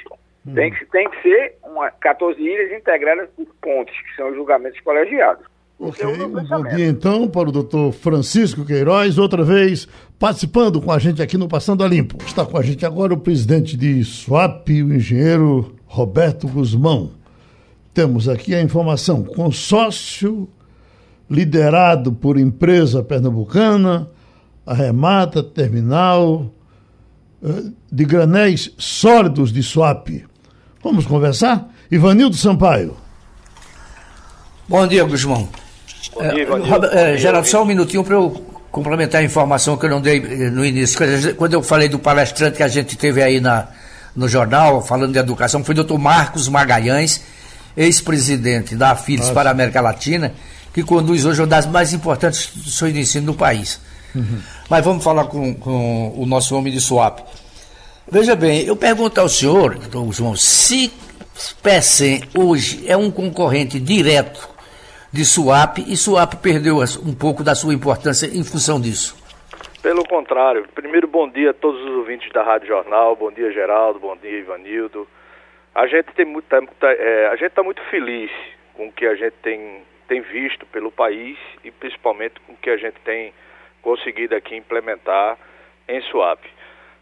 Hum. 0.46 0.54
Tem, 0.54 0.70
que, 0.70 0.84
tem 0.86 1.08
que 1.10 1.22
ser 1.22 1.56
uma, 1.64 1.90
14 1.90 2.40
ilhas 2.40 2.72
integradas 2.72 3.28
por 3.36 3.46
pontes, 3.60 3.94
que 3.94 4.16
são 4.16 4.30
os 4.30 4.36
julgamentos 4.36 4.80
colegiados. 4.80 5.44
Ok, 5.82 6.06
um 6.06 6.28
bom 6.28 6.62
dia 6.74 6.88
então 6.88 7.26
para 7.26 7.48
o 7.48 7.52
doutor 7.52 7.90
Francisco 7.92 8.66
Queiroz, 8.66 9.16
outra 9.16 9.42
vez 9.42 9.88
participando 10.18 10.78
com 10.78 10.92
a 10.92 10.98
gente 10.98 11.22
aqui 11.22 11.38
no 11.38 11.48
Passando 11.48 11.82
a 11.82 11.88
Limpo. 11.88 12.22
Está 12.22 12.44
com 12.44 12.58
a 12.58 12.62
gente 12.62 12.84
agora 12.84 13.14
o 13.14 13.18
presidente 13.18 13.78
de 13.78 14.04
SWAP, 14.04 14.68
o 14.68 14.92
engenheiro 14.92 15.74
Roberto 15.86 16.46
Guzmão. 16.46 17.12
Temos 17.94 18.28
aqui 18.28 18.54
a 18.54 18.60
informação: 18.60 19.24
consórcio 19.24 20.46
liderado 21.30 22.12
por 22.12 22.38
empresa 22.38 23.02
pernambucana, 23.02 24.06
a 24.66 24.74
Remata 24.74 25.42
Terminal 25.42 26.52
de 27.90 28.04
granéis 28.04 28.72
sólidos 28.76 29.52
de 29.52 29.62
SWAP. 29.62 30.24
Vamos 30.82 31.06
conversar? 31.06 31.68
Ivanildo 31.90 32.36
Sampaio. 32.36 32.96
Bom 34.68 34.86
dia, 34.86 35.04
Guzmão. 35.04 35.48
Bom 36.14 36.28
dia, 36.28 36.46
é, 36.92 37.14
é, 37.14 37.16
Geraldo, 37.16 37.48
só 37.48 37.62
um 37.62 37.66
minutinho 37.66 38.04
para 38.04 38.14
eu 38.14 38.30
complementar 38.70 39.20
a 39.20 39.24
informação 39.24 39.76
que 39.76 39.86
eu 39.86 39.90
não 39.90 40.00
dei 40.00 40.18
eh, 40.18 40.50
no 40.50 40.64
início. 40.64 40.98
Quando 41.36 41.54
eu 41.54 41.62
falei 41.62 41.88
do 41.88 41.98
palestrante 41.98 42.56
que 42.56 42.62
a 42.62 42.68
gente 42.68 42.96
teve 42.96 43.22
aí 43.22 43.40
na, 43.40 43.68
no 44.14 44.28
jornal, 44.28 44.80
falando 44.80 45.12
de 45.12 45.18
educação, 45.18 45.64
foi 45.64 45.72
o 45.72 45.76
doutor 45.76 45.98
Marcos 45.98 46.48
Magalhães, 46.48 47.20
ex-presidente 47.76 48.76
da 48.76 48.94
Fides 48.94 49.30
para 49.30 49.50
a 49.50 49.52
América 49.52 49.80
Latina, 49.80 50.32
que 50.72 50.82
conduz 50.84 51.24
hoje 51.24 51.40
uma 51.40 51.46
das 51.46 51.66
mais 51.66 51.92
importantes 51.92 52.40
instituições 52.40 52.94
de 52.94 53.00
ensino 53.00 53.26
do 53.26 53.34
país. 53.34 53.80
Uhum. 54.14 54.38
Mas 54.70 54.84
vamos 54.84 55.02
falar 55.02 55.24
com, 55.24 55.52
com 55.52 56.14
o 56.16 56.24
nosso 56.24 56.56
homem 56.56 56.72
de 56.72 56.80
swap. 56.80 57.18
Veja 58.08 58.36
bem, 58.36 58.64
eu 58.64 58.76
pergunto 58.76 59.20
ao 59.20 59.28
senhor, 59.28 59.74
doutor 59.74 60.12
João, 60.12 60.36
se 60.36 60.92
PECEM 61.60 62.20
hoje 62.38 62.88
é 62.88 62.96
um 62.96 63.10
concorrente 63.10 63.80
direto 63.80 64.48
de 65.12 65.24
SUAP 65.24 65.78
e 65.78 65.96
SUAP 65.96 66.36
perdeu 66.36 66.76
um 67.04 67.12
pouco 67.12 67.42
da 67.42 67.56
sua 67.56 67.74
importância 67.74 68.26
em 68.26 68.44
função 68.44 68.80
disso. 68.80 69.18
Pelo 69.82 70.06
contrário. 70.06 70.64
Primeiro, 70.72 71.08
bom 71.08 71.28
dia 71.28 71.50
a 71.50 71.54
todos 71.54 71.80
os 71.82 71.96
ouvintes 71.96 72.30
da 72.32 72.44
Rádio 72.44 72.68
Jornal, 72.68 73.16
bom 73.16 73.32
dia 73.32 73.50
Geraldo, 73.50 73.98
bom 73.98 74.16
dia 74.16 74.38
Ivanildo. 74.38 75.08
A 75.74 75.88
gente 75.88 76.12
tem 76.14 76.24
muito, 76.24 76.46
é, 76.84 77.26
a 77.26 77.34
gente 77.34 77.48
está 77.48 77.64
muito 77.64 77.82
feliz 77.90 78.30
com 78.74 78.86
o 78.86 78.92
que 78.92 79.04
a 79.04 79.16
gente 79.16 79.34
tem, 79.42 79.82
tem 80.06 80.20
visto 80.20 80.64
pelo 80.66 80.92
país 80.92 81.36
e 81.64 81.72
principalmente 81.72 82.34
com 82.46 82.52
o 82.52 82.56
que 82.56 82.70
a 82.70 82.76
gente 82.76 83.00
tem 83.04 83.32
conseguido 83.82 84.34
aqui 84.34 84.56
implementar 84.56 85.38
em 85.88 86.00
SUAP. 86.02 86.40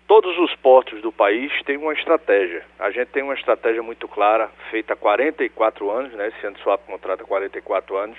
Todos 0.09 0.39
os 0.39 0.55
portos 0.57 1.03
do 1.03 1.13
país 1.13 1.53
têm 1.65 1.77
uma 1.77 1.93
estratégia. 1.93 2.65
A 2.79 2.91
gente 2.91 3.09
tem 3.09 3.23
uma 3.23 3.35
estratégia 3.35 3.83
muito 3.83 4.09
clara, 4.09 4.49
feita 4.71 4.95
há 4.95 4.97
44 4.97 5.91
anos, 5.91 6.13
né? 6.15 6.29
Esse 6.29 6.47
ano 6.47 6.59
Suape 6.61 6.87
contrata 6.87 7.25
44 7.25 7.95
anos, 7.95 8.17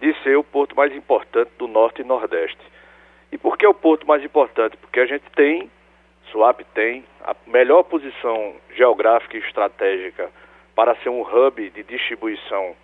de 0.00 0.14
ser 0.22 0.36
o 0.36 0.44
porto 0.44 0.76
mais 0.76 0.94
importante 0.94 1.50
do 1.58 1.66
Norte 1.66 2.02
e 2.02 2.04
Nordeste. 2.04 2.60
E 3.32 3.36
por 3.36 3.58
que 3.58 3.66
o 3.66 3.74
porto 3.74 4.06
mais 4.06 4.22
importante? 4.24 4.76
Porque 4.76 5.00
a 5.00 5.06
gente 5.06 5.24
tem, 5.34 5.68
Suape 6.30 6.64
tem, 6.72 7.04
a 7.20 7.34
melhor 7.48 7.82
posição 7.82 8.54
geográfica 8.76 9.36
e 9.36 9.40
estratégica 9.40 10.30
para 10.76 10.94
ser 11.02 11.08
um 11.08 11.22
hub 11.22 11.68
de 11.70 11.82
distribuição 11.82 12.76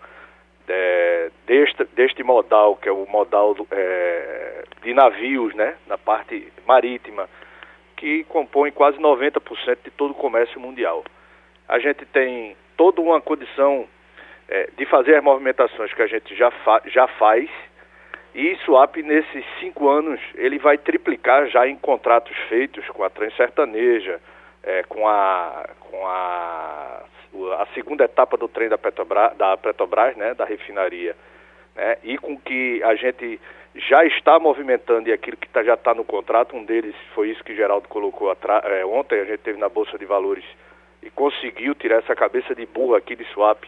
é, 0.67 1.31
deste, 1.45 1.83
deste 1.95 2.23
modal, 2.23 2.75
que 2.75 2.89
é 2.89 2.91
o 2.91 3.05
modal 3.07 3.55
é, 3.71 4.63
de 4.81 4.93
navios, 4.93 5.53
né? 5.55 5.75
Na 5.87 5.97
parte 5.97 6.51
marítima 6.65 7.29
que 7.95 8.23
compõe 8.25 8.71
quase 8.71 8.97
90% 8.97 9.77
de 9.83 9.91
todo 9.91 10.11
o 10.11 10.15
comércio 10.15 10.59
mundial. 10.59 11.03
A 11.67 11.79
gente 11.79 12.05
tem 12.05 12.55
toda 12.77 13.01
uma 13.01 13.21
condição 13.21 13.87
é, 14.47 14.69
de 14.77 14.85
fazer 14.85 15.15
as 15.15 15.23
movimentações 15.23 15.93
que 15.93 16.01
a 16.01 16.07
gente 16.07 16.35
já, 16.35 16.51
fa 16.51 16.81
já 16.85 17.07
faz, 17.07 17.49
e 18.35 18.53
Swap, 18.65 18.97
nesses 18.97 19.45
cinco 19.61 19.87
anos, 19.87 20.19
ele 20.35 20.59
vai 20.59 20.77
triplicar 20.77 21.47
já 21.47 21.65
em 21.65 21.77
contratos 21.77 22.35
feitos 22.49 22.85
com 22.89 23.01
a 23.01 23.09
Transertaneja, 23.09 24.19
é, 24.61 24.83
com, 24.83 25.07
a, 25.07 25.69
com 25.79 26.05
a, 26.05 27.03
a 27.53 27.67
segunda 27.73 28.05
etapa 28.05 28.37
do 28.37 28.47
trem 28.47 28.69
da 28.69 28.77
Petrobras, 28.77 29.35
da 29.37 29.57
Petrobras 29.57 30.15
né, 30.15 30.33
da 30.33 30.45
refinaria, 30.45 31.15
né, 31.75 31.97
e 32.03 32.17
com 32.17 32.37
que 32.37 32.81
a 32.83 32.95
gente 32.95 33.39
já 33.75 34.05
está 34.05 34.39
movimentando 34.39 35.09
e 35.09 35.13
aquilo 35.13 35.37
que 35.37 35.49
tá, 35.49 35.63
já 35.63 35.73
está 35.73 35.93
no 35.93 36.05
contrato, 36.05 36.55
um 36.55 36.63
deles 36.63 36.95
foi 37.13 37.29
isso 37.29 37.43
que 37.43 37.55
Geraldo 37.55 37.87
colocou 37.89 38.31
é, 38.31 38.85
ontem, 38.85 39.19
a 39.19 39.25
gente 39.25 39.39
teve 39.39 39.59
na 39.59 39.67
Bolsa 39.67 39.97
de 39.97 40.05
Valores 40.05 40.45
e 41.03 41.09
conseguiu 41.09 41.75
tirar 41.75 41.97
essa 41.97 42.15
cabeça 42.15 42.55
de 42.55 42.65
burro 42.65 42.95
aqui 42.95 43.15
de 43.15 43.25
Swap, 43.25 43.63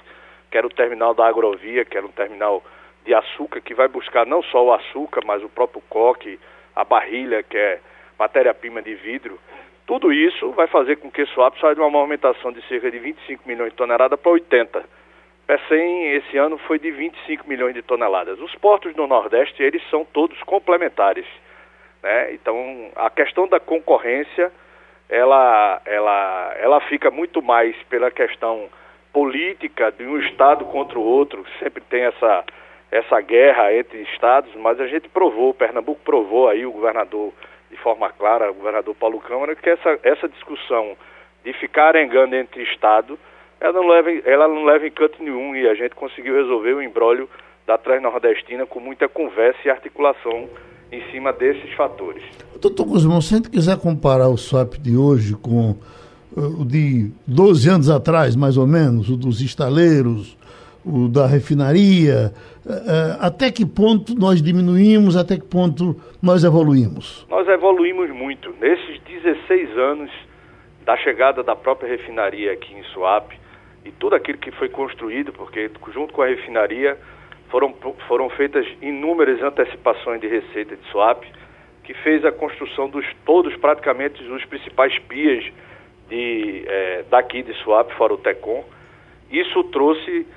que 0.50 0.58
era 0.58 0.66
o 0.66 0.74
terminal 0.74 1.14
da 1.14 1.28
Agrovia, 1.28 1.86
que 1.86 1.98
era 1.98 2.06
um 2.06 2.12
terminal 2.12 2.64
de 3.06 3.14
açúcar, 3.14 3.62
que 3.62 3.74
vai 3.74 3.88
buscar 3.88 4.26
não 4.26 4.42
só 4.44 4.66
o 4.66 4.74
açúcar, 4.74 5.22
mas 5.26 5.44
o 5.44 5.50
próprio 5.50 5.82
coque, 5.90 6.40
a 6.76 6.84
barrilha, 6.84 7.44
que 7.44 7.58
é 7.58 7.80
matéria-prima 8.18 8.82
de 8.82 8.96
vidro. 8.96 9.40
Tudo 9.88 10.14
isso 10.14 10.52
vai 10.52 10.68
fazer 10.68 10.98
com 10.98 11.10
que 11.10 11.26
Swap 11.28 11.58
saia 11.60 11.74
de 11.74 11.82
uma 11.82 11.90
movimentação 11.90 12.52
de 12.52 12.62
cerca 12.68 12.92
de 12.92 13.00
25 13.00 13.48
milhões 13.48 13.72
de 13.72 13.78
toneladas 13.78 14.20
para 14.20 14.32
80 14.32 14.98
PECEM 15.48 16.12
esse 16.12 16.38
ano 16.38 16.58
foi 16.58 16.78
de 16.78 16.92
25 16.92 17.48
milhões 17.48 17.74
de 17.74 17.82
toneladas. 17.82 18.38
Os 18.42 18.54
portos 18.56 18.94
do 18.94 19.08
Nordeste, 19.08 19.64
eles 19.64 19.82
são 19.90 20.04
todos 20.04 20.38
complementares. 20.44 21.26
Né? 22.04 22.34
Então, 22.34 22.92
a 22.98 23.10
questão 23.10 23.48
da 23.48 23.58
concorrência, 23.58 24.52
ela, 25.08 25.82
ela, 25.86 26.54
ela 26.60 26.82
fica 26.82 27.10
muito 27.10 27.42
mais 27.42 27.74
pela 27.84 28.12
questão 28.12 28.68
política 29.14 29.90
de 29.90 30.04
um 30.04 30.20
Estado 30.20 30.66
contra 30.66 31.00
o 31.00 31.04
outro, 31.04 31.46
sempre 31.60 31.82
tem 31.82 32.04
essa, 32.04 32.44
essa 32.92 33.22
guerra 33.22 33.74
entre 33.74 34.02
Estados, 34.02 34.54
mas 34.56 34.82
a 34.82 34.86
gente 34.86 35.08
provou, 35.08 35.54
Pernambuco 35.54 36.02
provou 36.04 36.50
aí, 36.50 36.66
o 36.66 36.74
governador, 36.74 37.32
de 37.70 37.78
forma 37.78 38.10
clara, 38.10 38.52
o 38.52 38.54
governador 38.54 38.96
Paulo 38.96 39.20
Câmara, 39.20 39.56
que 39.56 39.70
essa, 39.70 40.00
essa 40.04 40.28
discussão 40.30 40.96
de 41.44 41.54
ficar 41.54 41.96
arengando 41.96 42.36
entre 42.36 42.64
Estado 42.64 43.18
ela 43.60 43.74
não 43.74 43.88
leva, 43.88 44.12
ela 44.26 44.48
não 44.48 44.64
leva 44.66 44.88
em 44.88 44.92
canto 44.92 45.22
nenhum 45.22 45.56
e 45.56 45.68
a 45.68 45.74
gente 45.74 45.96
conseguiu 45.96 46.36
resolver 46.36 46.74
o 46.74 46.82
embrólio 46.82 47.28
da 47.66 47.78
Transnordestina 47.78 48.66
com 48.66 48.80
muita 48.80 49.10
conversa 49.10 49.60
e 49.66 49.70
articulação 49.70 50.48
em 50.92 51.02
cima 51.12 51.34
desses 51.34 51.74
fatores. 51.74 52.24
Doutor 52.62 52.86
Guzmão, 52.86 53.20
se 53.20 53.34
a 53.34 53.38
gente 53.38 53.50
quiser 53.50 53.78
comparar 53.78 54.30
o 54.30 54.38
SWAP 54.38 54.78
de 54.78 54.96
hoje 54.96 55.36
com 55.36 55.72
uh, 55.72 56.62
o 56.62 56.66
de 56.66 57.12
12 57.26 57.70
anos 57.70 57.90
atrás, 57.90 58.36
mais 58.36 58.58
ou 58.58 58.68
menos, 58.68 59.10
o 59.10 59.18
dos 59.18 59.42
estaleiros, 59.42 60.38
o 60.88 61.08
da 61.08 61.28
refinaria, 61.28 62.34
uh, 62.66 62.72
uh, 62.72 63.18
até 63.20 63.52
que 63.52 63.66
ponto 63.66 64.16
nós 64.16 64.42
diminuímos, 64.42 65.16
até 65.16 65.36
que 65.36 65.46
ponto 65.46 65.96
nós 66.22 66.44
evoluímos? 66.44 67.26
Nós 67.30 67.48
evoluímos 67.48 68.10
muito. 68.10 68.54
Nesses 68.60 69.00
16 69.02 69.78
anos 69.78 70.12
da 70.86 70.96
chegada 70.98 71.44
da 71.44 71.56
própria 71.56 71.90
refinaria 71.90 72.54
aqui 72.54 72.74
em 72.74 72.84
Suape, 72.94 73.38
e 73.88 73.92
tudo 73.92 74.16
aquilo 74.16 74.38
que 74.38 74.52
foi 74.52 74.68
construído, 74.70 75.32
porque 75.32 75.72
junto 75.94 76.14
com 76.14 76.22
a 76.22 76.28
refinaria 76.28 76.98
foram, 77.50 77.74
foram 78.08 78.30
feitas 78.32 78.66
inúmeras 78.82 79.42
antecipações 79.42 80.20
de 80.20 80.28
receita 80.28 80.76
de 80.76 80.86
swap, 80.92 81.24
que 81.84 81.94
fez 81.94 82.26
a 82.26 82.32
construção 82.32 82.90
dos 82.90 83.06
todos, 83.26 83.56
praticamente, 83.56 84.22
os 84.24 84.44
principais 84.46 84.98
pias 85.00 85.46
de, 86.10 86.64
é, 86.68 87.06
daqui 87.10 87.42
de 87.42 87.54
swap, 87.64 87.90
fora 87.94 88.14
o 88.14 88.18
Tecom. 88.18 88.64
Isso 89.32 89.64
trouxe 89.66 90.28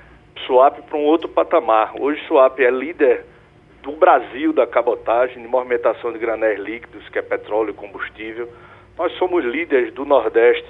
swap 0.45 0.79
para 0.81 0.97
um 0.97 1.05
outro 1.05 1.29
patamar. 1.29 1.93
Hoje 1.99 2.21
swap 2.27 2.59
é 2.59 2.69
líder 2.69 3.25
do 3.81 3.93
Brasil 3.93 4.53
da 4.53 4.67
cabotagem, 4.67 5.41
de 5.41 5.47
movimentação 5.47 6.11
de 6.11 6.19
granéis 6.19 6.59
líquidos, 6.59 7.07
que 7.09 7.19
é 7.19 7.21
petróleo 7.21 7.71
e 7.71 7.73
combustível. 7.73 8.47
Nós 8.97 9.11
somos 9.13 9.43
líderes 9.43 9.93
do 9.93 10.05
Nordeste 10.05 10.69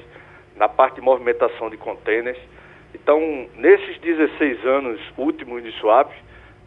na 0.56 0.70
parte 0.70 0.96
de 0.96 1.02
movimentação 1.02 1.70
de 1.70 1.78
contêineres. 1.78 2.42
Então, 2.94 3.20
nesses 3.56 3.98
16 4.00 4.66
anos 4.66 5.00
últimos 5.18 5.64
de 5.64 5.72
SWAP, 5.80 6.12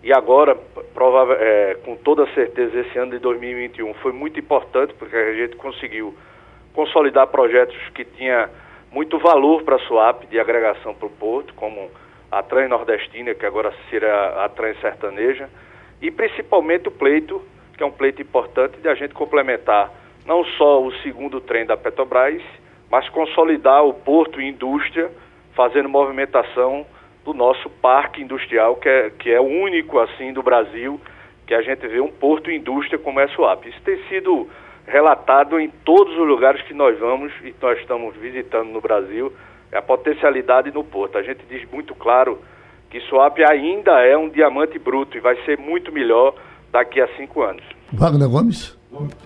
e 0.03 0.13
agora, 0.13 0.55
provável, 0.93 1.37
é, 1.39 1.77
com 1.77 1.97
toda 1.97 2.27
certeza, 2.35 2.79
esse 2.79 2.99
ano 2.99 3.13
de 3.13 3.19
2021 3.21 3.95
foi 3.95 4.13
muito 4.13 4.39
importante, 4.39 4.93
porque 4.95 5.17
a 5.17 5.33
gente 5.33 5.57
conseguiu 5.57 6.15
consolidar 6.75 7.27
projetos 7.29 7.77
que 7.95 8.05
tinham 8.05 8.49
muito 8.93 9.19
valor 9.19 9.63
para 9.63 9.77
a 9.77 9.79
SWAP, 9.79 10.27
de 10.27 10.39
agregação 10.39 10.95
para 10.95 11.07
o 11.07 11.11
porto, 11.11 11.55
como 11.55 11.91
a 12.39 12.43
Trans 12.43 12.69
Nordestina, 12.69 13.35
que 13.35 13.47
agora 13.47 13.73
será 13.89 14.45
a 14.45 14.49
Trans 14.49 14.81
Sertaneja, 14.81 15.49
e 16.03 16.11
principalmente 16.11 16.89
o 16.89 16.91
pleito, 16.91 17.41
que 17.77 17.83
é 17.83 17.87
um 17.87 17.93
pleito 17.93 18.21
importante 18.21 18.79
de 18.81 18.89
a 18.89 18.95
gente 18.95 19.15
complementar 19.15 19.91
não 20.27 20.45
só 20.45 20.83
o 20.83 20.93
segundo 21.03 21.41
trem 21.41 21.65
da 21.65 21.77
Petrobras, 21.77 22.43
mas 22.91 23.09
consolidar 23.09 23.85
o 23.85 23.95
porto 23.95 24.41
e 24.41 24.49
indústria, 24.49 25.11
fazendo 25.55 25.89
movimentação 25.89 26.85
do 27.25 27.33
nosso 27.33 27.71
parque 27.71 28.23
industrial, 28.23 28.77
que 28.77 28.89
é, 28.89 29.11
que 29.11 29.31
é 29.31 29.41
o 29.41 29.45
único 29.45 29.99
assim 29.99 30.33
do 30.33 30.43
Brasil, 30.43 31.01
que 31.47 31.55
a 31.55 31.63
gente 31.63 31.87
vê 31.87 32.01
um 32.01 32.11
porto 32.11 32.51
e 32.51 32.57
indústria 32.57 32.99
como 32.99 33.21
é 33.21 33.25
a 33.25 33.29
SUAP. 33.29 33.69
Isso 33.69 33.81
tem 33.83 33.97
sido 34.09 34.49
relatado 34.87 35.59
em 35.59 35.71
todos 35.85 36.13
os 36.19 36.27
lugares 36.27 36.61
que 36.63 36.75
nós 36.75 36.99
vamos 36.99 37.33
e 37.43 37.55
nós 37.61 37.79
estamos 37.79 38.15
visitando 38.17 38.71
no 38.71 38.81
Brasil, 38.81 39.33
a 39.75 39.83
potencialidade 39.83 40.71
no 40.71 40.85
porto. 40.85 41.19
A 41.19 41.23
gente 41.23 41.45
diz 41.49 41.69
muito 41.71 41.95
claro 41.95 42.39
que 42.91 43.01
SUAP 43.01 43.43
ainda 43.45 44.01
é 44.01 44.17
um 44.17 44.29
diamante 44.29 44.79
bruto 44.79 45.17
e 45.17 45.21
vai 45.21 45.37
ser 45.45 45.59
muito 45.59 45.91
melhor 45.93 46.35
daqui 46.73 47.01
a 47.01 47.09
cinco 47.17 47.43
anos. 47.43 47.65
Wagner 47.93 48.29
Gomes? 48.29 48.79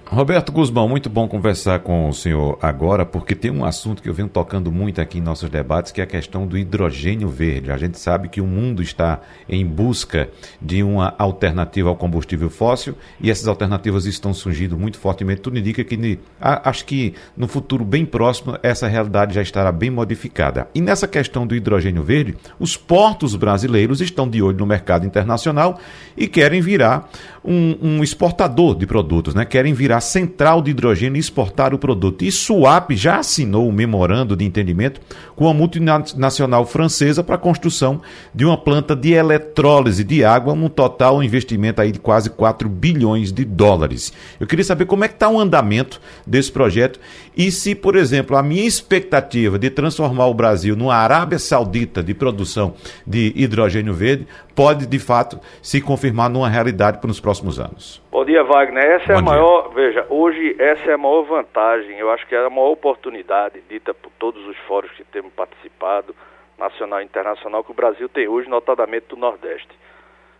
Roberto 0.07 0.51
Guzmão, 0.51 0.89
muito 0.89 1.11
bom 1.11 1.29
conversar 1.29 1.81
com 1.81 2.09
o 2.09 2.15
senhor 2.15 2.59
agora, 2.63 3.05
porque 3.05 3.35
tem 3.35 3.51
um 3.51 3.63
assunto 3.63 4.03
que 4.03 4.09
eu 4.09 4.15
venho 4.15 4.29
tocando 4.29 4.73
muito 4.73 5.03
aqui 5.03 5.19
em 5.19 5.21
nossos 5.21 5.51
debates, 5.51 5.93
que 5.93 6.01
é 6.01 6.05
a 6.05 6.07
questão 6.07 6.47
do 6.47 6.57
hidrogênio 6.57 7.29
verde. 7.29 7.71
A 7.71 7.77
gente 7.77 7.99
sabe 7.99 8.29
que 8.29 8.41
o 8.41 8.47
mundo 8.47 8.83
está 8.83 9.21
em 9.47 9.67
busca 9.67 10.31
de 10.63 10.83
uma 10.83 11.15
alternativa 11.19 11.91
ao 11.91 11.97
combustível 11.97 12.49
fóssil 12.49 12.95
e 13.21 13.31
essas 13.31 13.47
alternativas 13.47 14.07
estão 14.07 14.33
surgindo 14.33 14.79
muito 14.79 14.99
fortemente. 14.99 15.43
Tudo 15.43 15.59
indica 15.59 15.85
que, 15.85 16.19
acho 16.41 16.87
que 16.87 17.15
no 17.37 17.47
futuro 17.47 17.85
bem 17.85 18.07
próximo, 18.07 18.59
essa 18.63 18.89
realidade 18.89 19.35
já 19.35 19.43
estará 19.43 19.71
bem 19.71 19.91
modificada. 19.91 20.69
E 20.75 20.81
nessa 20.81 21.07
questão 21.07 21.47
do 21.47 21.55
hidrogênio 21.55 22.03
verde, 22.03 22.35
os 22.59 22.79
portos 22.79 23.37
brasileiros 23.37 24.01
estão 24.01 24.27
de 24.27 24.41
olho 24.41 24.57
no 24.57 24.67
mercado 24.67 25.05
internacional 25.05 25.79
e 26.17 26.27
querem 26.27 26.63
virar 26.63 27.11
um, 27.49 27.79
um 27.81 28.05
exportador 28.05 28.77
de 28.77 28.87
produtos, 28.87 29.35
né? 29.35 29.45
querem 29.45 29.73
virar 29.73 30.01
central 30.01 30.61
de 30.61 30.71
hidrogênio 30.71 31.17
e 31.17 31.21
exportar 31.21 31.73
o 31.73 31.79
produto. 31.79 32.25
E 32.25 32.31
Suap 32.31 32.95
já 32.95 33.19
assinou 33.19 33.69
um 33.69 33.73
memorando 33.73 34.37
de 34.37 34.45
entendimento 34.45 35.01
com 35.39 35.49
a 35.49 35.55
multinacional 35.55 36.67
francesa 36.67 37.23
para 37.23 37.37
a 37.37 37.39
construção 37.39 38.03
de 38.35 38.45
uma 38.45 38.57
planta 38.57 38.97
de 38.97 39.13
eletrólise 39.13 40.03
de 40.03 40.25
água, 40.25 40.53
um 40.53 40.69
total 40.69 41.23
investimento 41.23 41.81
aí 41.81 41.93
de 41.93 42.01
quase 42.01 42.29
4 42.29 42.69
bilhões 42.69 43.33
de 43.33 43.45
dólares. 43.45 44.13
Eu 44.41 44.49
queria 44.49 44.65
saber 44.65 44.87
como 44.87 45.05
é 45.05 45.09
que 45.09 45.15
está 45.15 45.29
o 45.29 45.39
andamento 45.39 46.01
desse 46.27 46.51
projeto 46.51 46.99
e 47.37 47.53
se, 47.53 47.73
por 47.73 47.95
exemplo, 47.95 48.37
a 48.37 48.43
minha 48.43 48.67
expectativa 48.67 49.61
de 49.61 49.71
transformar 49.71 50.27
o 50.27 50.35
Brasil 50.35 50.75
numa 50.75 50.97
Arábia 50.97 51.39
Saudita 51.39 52.03
de 52.03 52.15
produção 52.15 52.75
de 53.07 53.33
hidrogênio 53.37 53.95
verde 53.95 54.27
pode, 54.57 54.87
de 54.87 54.99
fato, 54.99 55.39
se 55.63 55.81
confirmar 55.81 56.29
numa 56.29 56.49
realidade 56.49 56.99
para 56.99 57.13
os 57.13 57.21
próximos 57.21 57.61
anos. 57.61 58.03
Bom 58.11 58.25
dia, 58.25 58.43
Wagner. 58.43 58.83
Essa 58.83 59.09
Bom 59.09 59.13
é 59.13 59.17
a 59.17 59.21
dia. 59.21 59.31
maior, 59.31 59.69
veja, 59.75 60.07
hoje 60.09 60.57
essa 60.59 60.91
é 60.91 60.95
a 60.95 60.99
maior 60.99 61.25
vantagem, 61.25 61.99
eu 61.99 62.11
acho 62.11 62.27
que 62.27 62.35
é 62.35 62.39
a 62.39 62.49
maior 62.49 62.71
oportunidade 62.71 63.61
dita 63.69 63.93
por 63.93 64.11
todos 64.19 64.47
os 64.47 64.57
fóruns 64.61 64.91
que 64.93 65.05
temos 65.05 65.31
participado, 65.35 66.17
nacional 66.59 67.03
e 67.03 67.05
internacional, 67.05 67.63
que 67.63 67.71
o 67.71 67.75
Brasil 67.75 68.09
tem 68.09 68.27
hoje, 68.27 68.49
notadamente 68.49 69.09
do 69.09 69.17
Nordeste. 69.17 69.69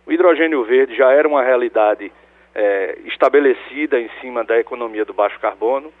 O 0.07 0.11
hidrogênio 0.11 0.63
verde 0.63 0.95
já 0.95 1.11
era 1.11 1.27
uma 1.27 1.43
realidade 1.43 2.11
é, 2.55 2.97
estabelecida 3.05 3.99
em 3.99 4.09
cima 4.19 4.43
da 4.43 4.59
economia 4.59 5.05
do 5.05 5.13
baixo 5.13 5.39
carbono 5.39 5.93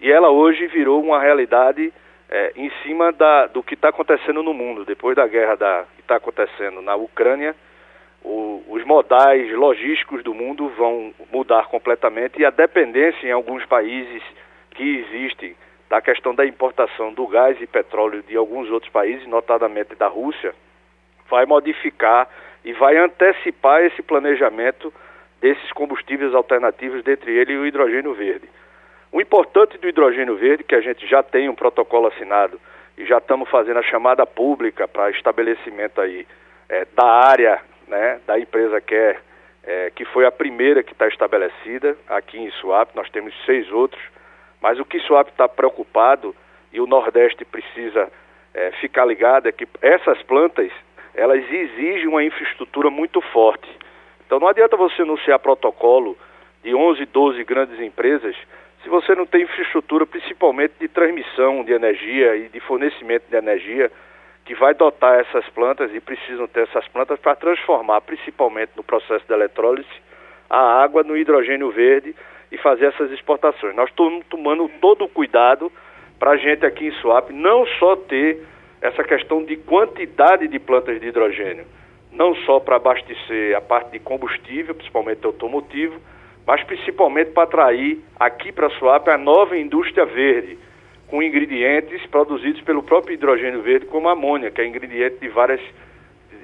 e 0.00 0.10
ela 0.10 0.30
hoje 0.30 0.66
virou 0.68 1.02
uma 1.02 1.20
realidade 1.20 1.92
é, 2.30 2.52
em 2.56 2.70
cima 2.82 3.12
da, 3.12 3.46
do 3.46 3.62
que 3.62 3.74
está 3.74 3.90
acontecendo 3.90 4.42
no 4.42 4.54
mundo. 4.54 4.86
Depois 4.86 5.14
da 5.14 5.26
guerra 5.26 5.54
da, 5.54 5.84
que 5.94 6.00
está 6.00 6.16
acontecendo 6.16 6.80
na 6.80 6.96
Ucrânia, 6.96 7.54
o, 8.24 8.64
os 8.68 8.82
modais 8.84 9.52
logísticos 9.52 10.24
do 10.24 10.32
mundo 10.32 10.68
vão 10.70 11.14
mudar 11.30 11.66
completamente 11.66 12.40
e 12.40 12.44
a 12.44 12.50
dependência 12.50 13.26
em 13.26 13.30
alguns 13.30 13.64
países 13.66 14.22
que 14.70 15.04
existem 15.06 15.54
da 15.88 16.00
questão 16.00 16.34
da 16.34 16.46
importação 16.46 17.12
do 17.12 17.26
gás 17.26 17.60
e 17.60 17.66
petróleo 17.66 18.22
de 18.22 18.36
alguns 18.36 18.70
outros 18.70 18.90
países, 18.90 19.26
notadamente 19.28 19.94
da 19.94 20.08
Rússia, 20.08 20.54
vai 21.28 21.44
modificar 21.44 22.28
e 22.64 22.72
vai 22.72 22.96
antecipar 22.96 23.84
esse 23.84 24.02
planejamento 24.02 24.92
desses 25.40 25.70
combustíveis 25.72 26.34
alternativos, 26.34 27.04
dentre 27.04 27.30
eles 27.30 27.58
o 27.58 27.66
hidrogênio 27.66 28.14
verde. 28.14 28.48
O 29.12 29.20
importante 29.20 29.76
do 29.76 29.86
hidrogênio 29.86 30.36
verde, 30.36 30.64
que 30.64 30.74
a 30.74 30.80
gente 30.80 31.06
já 31.06 31.22
tem 31.22 31.48
um 31.48 31.54
protocolo 31.54 32.08
assinado 32.08 32.58
e 32.96 33.04
já 33.04 33.18
estamos 33.18 33.48
fazendo 33.50 33.78
a 33.78 33.82
chamada 33.82 34.26
pública 34.26 34.88
para 34.88 35.10
estabelecimento 35.10 36.00
aí 36.00 36.26
é, 36.68 36.86
da 36.96 37.06
área 37.06 37.60
né, 37.88 38.20
da 38.26 38.38
empresa 38.38 38.80
Care, 38.80 39.18
é, 39.62 39.90
que 39.94 40.04
foi 40.04 40.26
a 40.26 40.32
primeira 40.32 40.82
que 40.82 40.92
está 40.92 41.08
estabelecida 41.08 41.96
aqui 42.08 42.38
em 42.38 42.50
Suape, 42.52 42.94
nós 42.94 43.08
temos 43.10 43.34
seis 43.46 43.70
outros, 43.72 44.02
mas 44.60 44.78
o 44.78 44.84
que 44.84 44.98
Suape 45.00 45.30
está 45.30 45.48
preocupado 45.48 46.34
e 46.72 46.80
o 46.80 46.86
Nordeste 46.86 47.44
precisa 47.44 48.10
é, 48.52 48.70
ficar 48.80 49.04
ligado 49.04 49.48
é 49.48 49.52
que 49.52 49.66
essas 49.80 50.22
plantas, 50.22 50.70
elas 51.14 51.42
exigem 51.50 52.06
uma 52.06 52.24
infraestrutura 52.24 52.90
muito 52.90 53.20
forte. 53.20 53.68
Então 54.26 54.38
não 54.38 54.48
adianta 54.48 54.76
você 54.76 55.02
anunciar 55.02 55.38
protocolo 55.38 56.16
de 56.62 56.74
11, 56.74 57.06
12 57.06 57.44
grandes 57.44 57.80
empresas 57.80 58.36
se 58.84 58.90
você 58.90 59.14
não 59.14 59.24
tem 59.24 59.42
infraestrutura, 59.42 60.06
principalmente 60.06 60.74
de 60.78 60.88
transmissão 60.88 61.64
de 61.64 61.72
energia 61.72 62.36
e 62.36 62.50
de 62.50 62.60
fornecimento 62.60 63.24
de 63.30 63.34
energia, 63.34 63.90
que 64.44 64.54
vai 64.54 64.74
dotar 64.74 65.20
essas 65.20 65.48
plantas 65.50 65.94
e 65.94 66.00
precisam 66.00 66.46
ter 66.46 66.68
essas 66.68 66.86
plantas 66.88 67.18
para 67.18 67.34
transformar, 67.34 68.00
principalmente 68.02 68.72
no 68.76 68.82
processo 68.82 69.26
de 69.26 69.32
eletrólise, 69.32 69.88
a 70.50 70.82
água 70.82 71.02
no 71.02 71.16
hidrogênio 71.16 71.70
verde 71.70 72.14
e 72.52 72.58
fazer 72.58 72.86
essas 72.86 73.10
exportações. 73.10 73.74
Nós 73.74 73.88
estamos 73.88 74.24
tomando 74.26 74.68
todo 74.80 75.04
o 75.04 75.08
cuidado 75.08 75.72
para 76.18 76.32
a 76.32 76.36
gente 76.36 76.64
aqui 76.64 76.86
em 76.86 76.92
Suape 76.92 77.32
não 77.32 77.66
só 77.78 77.96
ter 77.96 78.46
essa 78.80 79.02
questão 79.02 79.42
de 79.42 79.56
quantidade 79.56 80.46
de 80.46 80.58
plantas 80.58 81.00
de 81.00 81.06
hidrogênio, 81.06 81.64
não 82.12 82.34
só 82.44 82.60
para 82.60 82.76
abastecer 82.76 83.56
a 83.56 83.60
parte 83.60 83.92
de 83.92 83.98
combustível, 83.98 84.74
principalmente 84.74 85.24
automotivo, 85.24 85.98
mas 86.46 86.62
principalmente 86.64 87.30
para 87.30 87.44
atrair 87.44 87.98
aqui 88.20 88.52
para 88.52 88.68
Suape 88.70 89.10
a 89.10 89.16
nova 89.16 89.56
indústria 89.56 90.04
verde, 90.04 90.58
com 91.14 91.22
ingredientes 91.22 92.04
produzidos 92.06 92.60
pelo 92.62 92.82
próprio 92.82 93.14
hidrogênio 93.14 93.62
verde, 93.62 93.86
como 93.86 94.08
a 94.08 94.12
amônia, 94.14 94.50
que 94.50 94.60
é 94.60 94.66
ingrediente 94.66 95.18
de 95.20 95.28
várias 95.28 95.60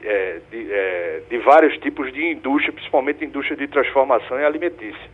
é, 0.04 0.38
de, 0.48 0.72
é, 0.72 1.22
de, 1.28 1.38
vários 1.38 1.76
tipos 1.78 2.12
de 2.12 2.24
indústria, 2.24 2.72
principalmente 2.72 3.24
indústria 3.24 3.56
de 3.56 3.66
transformação 3.66 4.38
e 4.38 4.44
alimentícia. 4.44 5.10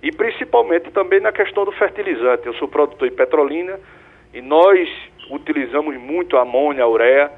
E 0.00 0.12
principalmente 0.12 0.92
também 0.92 1.18
na 1.18 1.32
questão 1.32 1.64
do 1.64 1.72
fertilizante. 1.72 2.46
Eu 2.46 2.54
sou 2.54 2.68
produtor 2.68 3.10
de 3.10 3.16
petrolina 3.16 3.80
e 4.32 4.40
nós 4.40 4.88
utilizamos 5.28 5.96
muito 5.96 6.36
a 6.36 6.42
amônia, 6.42 6.84
a 6.84 6.88
ureia, 6.88 7.32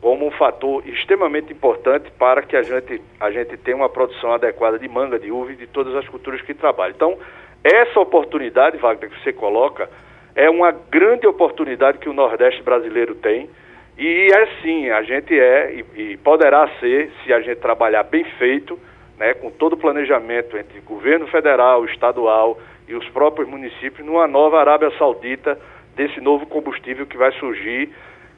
como 0.00 0.26
um 0.26 0.30
fator 0.30 0.82
extremamente 0.88 1.52
importante 1.52 2.10
para 2.12 2.40
que 2.40 2.56
a 2.56 2.62
gente, 2.62 3.02
a 3.20 3.30
gente 3.30 3.54
tenha 3.58 3.76
uma 3.76 3.90
produção 3.90 4.32
adequada 4.32 4.78
de 4.78 4.88
manga, 4.88 5.18
de 5.18 5.30
uva 5.30 5.52
e 5.52 5.56
de 5.56 5.66
todas 5.66 5.94
as 5.94 6.08
culturas 6.08 6.40
que 6.40 6.54
trabalham. 6.54 6.94
Então, 6.96 7.18
essa 7.62 8.00
oportunidade, 8.00 8.78
Wagner, 8.78 9.10
que 9.10 9.22
você 9.22 9.30
coloca, 9.34 9.90
é 10.34 10.48
uma 10.48 10.70
grande 10.70 11.26
oportunidade 11.26 11.98
que 11.98 12.08
o 12.08 12.12
Nordeste 12.12 12.62
brasileiro 12.62 13.14
tem. 13.14 13.48
E 13.98 14.28
é 14.32 14.46
sim, 14.62 14.88
a 14.90 15.02
gente 15.02 15.38
é 15.38 15.74
e, 15.74 16.12
e 16.12 16.16
poderá 16.16 16.68
ser, 16.80 17.12
se 17.22 17.32
a 17.32 17.40
gente 17.40 17.56
trabalhar 17.56 18.04
bem 18.04 18.24
feito, 18.38 18.78
né, 19.18 19.34
com 19.34 19.50
todo 19.50 19.74
o 19.74 19.76
planejamento 19.76 20.56
entre 20.56 20.80
governo 20.80 21.26
federal, 21.26 21.84
estadual 21.84 22.58
e 22.88 22.94
os 22.94 23.06
próprios 23.10 23.48
municípios, 23.48 24.04
numa 24.06 24.26
nova 24.26 24.58
Arábia 24.58 24.90
Saudita 24.98 25.58
desse 25.94 26.20
novo 26.20 26.46
combustível 26.46 27.06
que 27.06 27.16
vai 27.16 27.32
surgir 27.38 27.90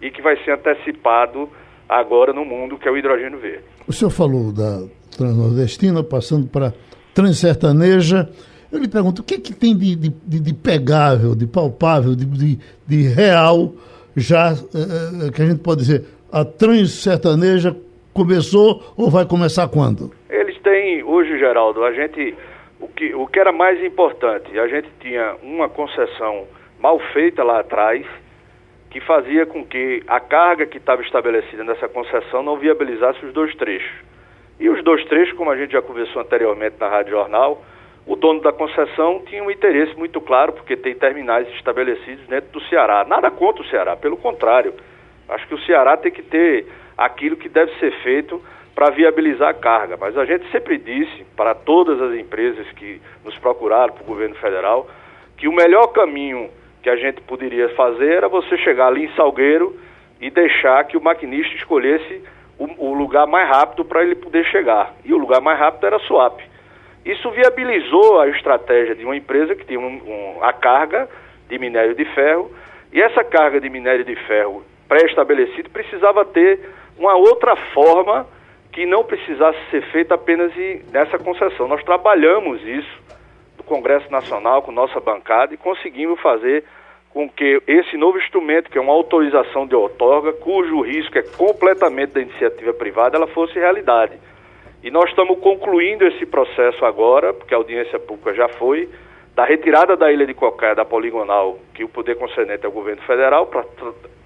e 0.02 0.10
que 0.10 0.20
vai 0.20 0.36
ser 0.44 0.52
antecipado 0.52 1.48
agora 1.88 2.32
no 2.32 2.44
mundo, 2.44 2.76
que 2.76 2.88
é 2.88 2.90
o 2.90 2.96
hidrogênio 2.96 3.38
verde. 3.38 3.64
O 3.86 3.92
senhor 3.92 4.10
falou 4.10 4.52
da 4.52 4.82
transnordestina, 5.16 6.02
passando 6.02 6.48
para 6.48 6.72
transsertaneja. 7.14 8.28
Eu 8.74 8.80
lhe 8.80 8.88
pergunto, 8.88 9.22
o 9.22 9.24
que, 9.24 9.34
é 9.34 9.38
que 9.38 9.54
tem 9.54 9.76
de, 9.76 9.94
de, 9.94 10.40
de 10.40 10.52
pegável, 10.52 11.36
de 11.36 11.46
palpável, 11.46 12.16
de, 12.16 12.24
de, 12.24 12.58
de 12.84 13.08
real, 13.08 13.72
já 14.16 14.50
eh, 14.50 15.28
eh, 15.28 15.30
que 15.30 15.42
a 15.42 15.46
gente 15.46 15.60
pode 15.60 15.82
dizer, 15.82 16.04
a 16.32 16.44
transsertaneja 16.44 17.76
começou 18.12 18.82
ou 18.96 19.08
vai 19.08 19.24
começar 19.26 19.68
quando? 19.68 20.10
Eles 20.28 20.58
têm, 20.60 21.04
hoje 21.04 21.38
Geraldo, 21.38 21.84
a 21.84 21.92
gente 21.92 22.34
o 22.80 22.88
que, 22.88 23.14
o 23.14 23.28
que 23.28 23.38
era 23.38 23.52
mais 23.52 23.80
importante, 23.84 24.58
a 24.58 24.66
gente 24.66 24.88
tinha 25.00 25.36
uma 25.40 25.68
concessão 25.68 26.44
mal 26.80 26.98
feita 27.12 27.44
lá 27.44 27.60
atrás, 27.60 28.04
que 28.90 29.00
fazia 29.02 29.46
com 29.46 29.64
que 29.64 30.02
a 30.08 30.18
carga 30.18 30.66
que 30.66 30.78
estava 30.78 31.00
estabelecida 31.00 31.62
nessa 31.62 31.88
concessão 31.88 32.42
não 32.42 32.58
viabilizasse 32.58 33.24
os 33.24 33.32
dois 33.32 33.54
trechos. 33.54 34.02
E 34.58 34.68
os 34.68 34.82
dois 34.82 35.04
trechos, 35.04 35.36
como 35.36 35.52
a 35.52 35.56
gente 35.56 35.72
já 35.72 35.82
conversou 35.82 36.22
anteriormente 36.22 36.74
na 36.80 36.88
Rádio 36.88 37.12
Jornal, 37.12 37.62
o 38.06 38.16
dono 38.16 38.40
da 38.40 38.52
concessão 38.52 39.22
tinha 39.26 39.42
um 39.42 39.50
interesse 39.50 39.96
muito 39.96 40.20
claro, 40.20 40.52
porque 40.52 40.76
tem 40.76 40.94
terminais 40.94 41.48
estabelecidos 41.54 42.26
dentro 42.26 42.50
do 42.50 42.60
Ceará. 42.68 43.04
Nada 43.04 43.30
contra 43.30 43.62
o 43.62 43.66
Ceará, 43.66 43.96
pelo 43.96 44.16
contrário. 44.16 44.74
Acho 45.28 45.46
que 45.48 45.54
o 45.54 45.60
Ceará 45.60 45.96
tem 45.96 46.12
que 46.12 46.22
ter 46.22 46.66
aquilo 46.98 47.36
que 47.36 47.48
deve 47.48 47.72
ser 47.78 47.92
feito 48.02 48.40
para 48.74 48.90
viabilizar 48.90 49.48
a 49.48 49.54
carga. 49.54 49.96
Mas 49.96 50.18
a 50.18 50.24
gente 50.24 50.50
sempre 50.50 50.76
disse 50.76 51.24
para 51.36 51.54
todas 51.54 52.00
as 52.02 52.14
empresas 52.18 52.66
que 52.72 53.00
nos 53.24 53.38
procuraram, 53.38 53.94
para 53.94 54.02
o 54.02 54.06
governo 54.06 54.34
federal, 54.34 54.86
que 55.38 55.48
o 55.48 55.52
melhor 55.52 55.86
caminho 55.88 56.50
que 56.82 56.90
a 56.90 56.96
gente 56.96 57.22
poderia 57.22 57.70
fazer 57.70 58.12
era 58.12 58.28
você 58.28 58.58
chegar 58.58 58.88
ali 58.88 59.06
em 59.06 59.14
Salgueiro 59.14 59.74
e 60.20 60.30
deixar 60.30 60.84
que 60.84 60.96
o 60.96 61.02
maquinista 61.02 61.54
escolhesse 61.54 62.22
o, 62.58 62.90
o 62.90 62.94
lugar 62.94 63.26
mais 63.26 63.48
rápido 63.48 63.84
para 63.84 64.02
ele 64.02 64.14
poder 64.14 64.44
chegar. 64.46 64.94
E 65.04 65.14
o 65.14 65.16
lugar 65.16 65.40
mais 65.40 65.58
rápido 65.58 65.86
era 65.86 65.98
Suape. 66.00 66.53
Isso 67.04 67.30
viabilizou 67.30 68.20
a 68.20 68.28
estratégia 68.28 68.94
de 68.94 69.04
uma 69.04 69.16
empresa 69.16 69.54
que 69.54 69.64
tinha 69.64 69.78
um, 69.78 69.86
um, 69.86 70.42
a 70.42 70.52
carga 70.52 71.08
de 71.48 71.58
minério 71.58 71.94
de 71.94 72.04
ferro 72.06 72.50
e 72.92 73.02
essa 73.02 73.22
carga 73.22 73.60
de 73.60 73.68
minério 73.68 74.04
de 74.04 74.16
ferro 74.26 74.64
pré-estabelecida 74.88 75.68
precisava 75.68 76.24
ter 76.24 76.60
uma 76.96 77.14
outra 77.14 77.56
forma 77.74 78.26
que 78.72 78.86
não 78.86 79.04
precisasse 79.04 79.58
ser 79.70 79.82
feita 79.92 80.14
apenas 80.14 80.52
nessa 80.90 81.18
concessão. 81.18 81.68
Nós 81.68 81.82
trabalhamos 81.84 82.62
isso 82.62 83.02
no 83.58 83.64
Congresso 83.64 84.10
Nacional 84.10 84.62
com 84.62 84.72
nossa 84.72 84.98
bancada 84.98 85.52
e 85.54 85.56
conseguimos 85.58 86.20
fazer 86.20 86.64
com 87.10 87.28
que 87.28 87.62
esse 87.68 87.96
novo 87.96 88.18
instrumento, 88.18 88.68
que 88.68 88.76
é 88.76 88.80
uma 88.80 88.92
autorização 88.92 89.66
de 89.66 89.74
outorga, 89.76 90.32
cujo 90.32 90.80
risco 90.80 91.16
é 91.16 91.22
completamente 91.22 92.12
da 92.14 92.20
iniciativa 92.20 92.74
privada, 92.74 93.16
ela 93.16 93.28
fosse 93.28 93.54
realidade. 93.54 94.18
E 94.84 94.90
nós 94.90 95.08
estamos 95.08 95.38
concluindo 95.38 96.06
esse 96.06 96.26
processo 96.26 96.84
agora, 96.84 97.32
porque 97.32 97.54
a 97.54 97.56
audiência 97.56 97.98
pública 97.98 98.34
já 98.34 98.48
foi, 98.48 98.86
da 99.34 99.42
retirada 99.42 99.96
da 99.96 100.12
Ilha 100.12 100.26
de 100.26 100.34
Cocaia, 100.34 100.74
da 100.74 100.84
poligonal, 100.84 101.58
que 101.72 101.82
o 101.82 101.88
poder 101.88 102.16
concedente 102.16 102.66
é 102.66 102.68
o 102.68 102.72
governo 102.72 103.00
federal, 103.04 103.46
para 103.46 103.64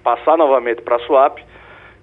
passar 0.03 0.37
novamente 0.37 0.81
para 0.81 0.97
a 0.97 0.99
SUAP, 0.99 1.39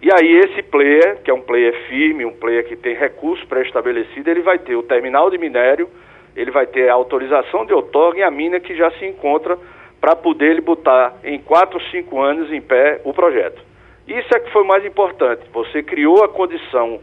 e 0.00 0.10
aí 0.10 0.38
esse 0.38 0.62
player, 0.62 1.22
que 1.22 1.30
é 1.30 1.34
um 1.34 1.42
player 1.42 1.86
firme, 1.86 2.24
um 2.24 2.32
player 2.32 2.66
que 2.66 2.76
tem 2.76 2.94
recurso 2.94 3.46
pré-estabelecido, 3.46 4.30
ele 4.30 4.40
vai 4.40 4.58
ter 4.58 4.74
o 4.74 4.82
terminal 4.82 5.30
de 5.30 5.36
minério, 5.36 5.90
ele 6.34 6.50
vai 6.50 6.66
ter 6.66 6.88
a 6.88 6.94
autorização 6.94 7.66
de 7.66 7.74
outorga 7.74 8.20
e 8.20 8.22
a 8.22 8.30
mina 8.30 8.58
que 8.58 8.74
já 8.74 8.90
se 8.92 9.04
encontra 9.04 9.58
para 10.00 10.16
poder 10.16 10.52
ele 10.52 10.62
botar 10.62 11.14
em 11.22 11.38
4 11.40 11.78
ou 11.78 11.84
5 11.90 12.22
anos 12.22 12.50
em 12.50 12.62
pé 12.62 13.02
o 13.04 13.12
projeto. 13.12 13.60
Isso 14.08 14.34
é 14.34 14.40
que 14.40 14.50
foi 14.50 14.64
mais 14.64 14.82
importante. 14.86 15.42
Você 15.52 15.82
criou 15.82 16.24
a 16.24 16.28
condição, 16.28 17.00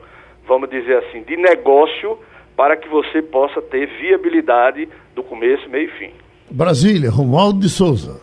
vamos 0.47 0.69
dizer 0.69 0.97
assim, 0.97 1.23
de 1.23 1.37
negócio 1.37 2.17
para 2.55 2.77
que 2.77 2.87
você 2.87 3.21
possa 3.21 3.61
ter 3.61 3.87
viabilidade 3.99 4.87
do 5.15 5.23
começo, 5.23 5.69
meio 5.69 5.89
e 5.89 5.91
fim. 5.97 6.11
Brasília, 6.49 7.09
Romualdo 7.09 7.59
de 7.59 7.69
Souza. 7.69 8.21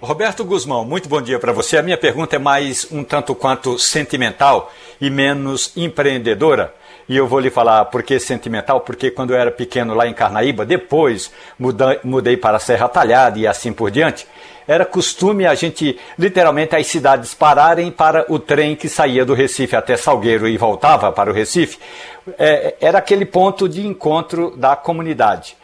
Roberto 0.00 0.44
Guzmão, 0.44 0.84
muito 0.84 1.08
bom 1.08 1.20
dia 1.20 1.40
para 1.40 1.52
você. 1.52 1.76
A 1.76 1.82
minha 1.82 1.96
pergunta 1.96 2.36
é 2.36 2.38
mais 2.38 2.86
um 2.92 3.02
tanto 3.02 3.34
quanto 3.34 3.78
sentimental 3.78 4.72
e 5.00 5.10
menos 5.10 5.76
empreendedora. 5.76 6.72
E 7.08 7.16
eu 7.16 7.26
vou 7.26 7.40
lhe 7.40 7.50
falar 7.50 7.84
por 7.86 8.02
que 8.02 8.18
sentimental, 8.20 8.80
porque 8.82 9.10
quando 9.10 9.32
eu 9.32 9.40
era 9.40 9.50
pequeno 9.50 9.94
lá 9.94 10.06
em 10.06 10.12
Carnaíba, 10.12 10.64
depois 10.64 11.32
mudei, 11.58 11.98
mudei 12.04 12.36
para 12.36 12.58
a 12.58 12.60
Serra 12.60 12.88
Talhada 12.88 13.38
e 13.38 13.46
assim 13.46 13.72
por 13.72 13.90
diante, 13.90 14.26
era 14.68 14.84
costume 14.84 15.46
a 15.46 15.54
gente, 15.56 15.98
literalmente, 16.16 16.76
as 16.76 16.86
cidades 16.86 17.34
pararem 17.34 17.90
para 17.90 18.24
o 18.28 18.38
trem 18.38 18.76
que 18.76 18.88
saía 18.88 19.24
do 19.24 19.34
Recife 19.34 19.74
até 19.74 19.96
Salgueiro 19.96 20.46
e 20.46 20.56
voltava 20.56 21.10
para 21.10 21.30
o 21.30 21.34
Recife. 21.34 21.78
É, 22.38 22.76
era 22.80 22.98
aquele 22.98 23.24
ponto 23.24 23.68
de 23.68 23.84
encontro 23.84 24.54
da 24.56 24.76
comunidade. 24.76 25.56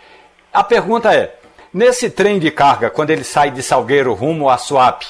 A 0.52 0.64
pergunta 0.64 1.14
é, 1.14 1.34
Nesse 1.74 2.08
trem 2.08 2.38
de 2.38 2.52
carga, 2.52 2.88
quando 2.88 3.10
ele 3.10 3.24
sai 3.24 3.50
de 3.50 3.60
Salgueiro 3.60 4.14
rumo 4.14 4.48
a 4.48 4.56
Suape, 4.56 5.06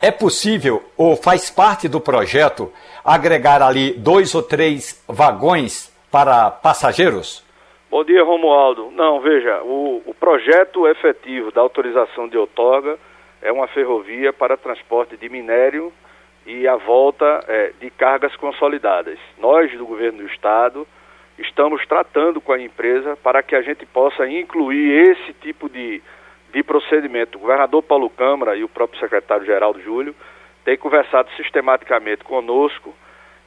é 0.00 0.10
possível 0.10 0.82
ou 0.96 1.14
faz 1.14 1.50
parte 1.50 1.86
do 1.86 2.00
projeto 2.00 2.72
agregar 3.04 3.62
ali 3.62 3.92
dois 3.92 4.34
ou 4.34 4.42
três 4.42 5.00
vagões 5.06 5.88
para 6.10 6.50
passageiros? 6.50 7.44
Bom 7.92 8.04
dia, 8.04 8.24
Romualdo. 8.24 8.90
Não, 8.90 9.20
veja, 9.20 9.62
o, 9.64 10.02
o 10.06 10.14
projeto 10.14 10.88
efetivo 10.88 11.52
da 11.52 11.60
autorização 11.60 12.26
de 12.26 12.38
outorga 12.38 12.98
é 13.42 13.52
uma 13.52 13.68
ferrovia 13.68 14.32
para 14.32 14.56
transporte 14.56 15.14
de 15.14 15.28
minério 15.28 15.92
e 16.46 16.66
a 16.66 16.76
volta 16.76 17.44
é, 17.46 17.72
de 17.78 17.90
cargas 17.90 18.34
consolidadas. 18.36 19.18
Nós, 19.36 19.70
do 19.76 19.84
governo 19.84 20.20
do 20.20 20.26
estado, 20.26 20.88
estamos 21.38 21.86
tratando 21.86 22.40
com 22.40 22.54
a 22.54 22.58
empresa 22.58 23.14
para 23.22 23.42
que 23.42 23.54
a 23.54 23.60
gente 23.60 23.84
possa 23.84 24.26
incluir 24.26 25.10
esse 25.10 25.34
tipo 25.34 25.68
de, 25.68 26.00
de 26.50 26.62
procedimento. 26.62 27.36
O 27.36 27.42
governador 27.42 27.82
Paulo 27.82 28.08
Câmara 28.08 28.56
e 28.56 28.64
o 28.64 28.70
próprio 28.70 28.98
secretário-geral 29.00 29.78
Júlio 29.80 30.16
têm 30.64 30.78
conversado 30.78 31.28
sistematicamente 31.36 32.24
conosco, 32.24 32.94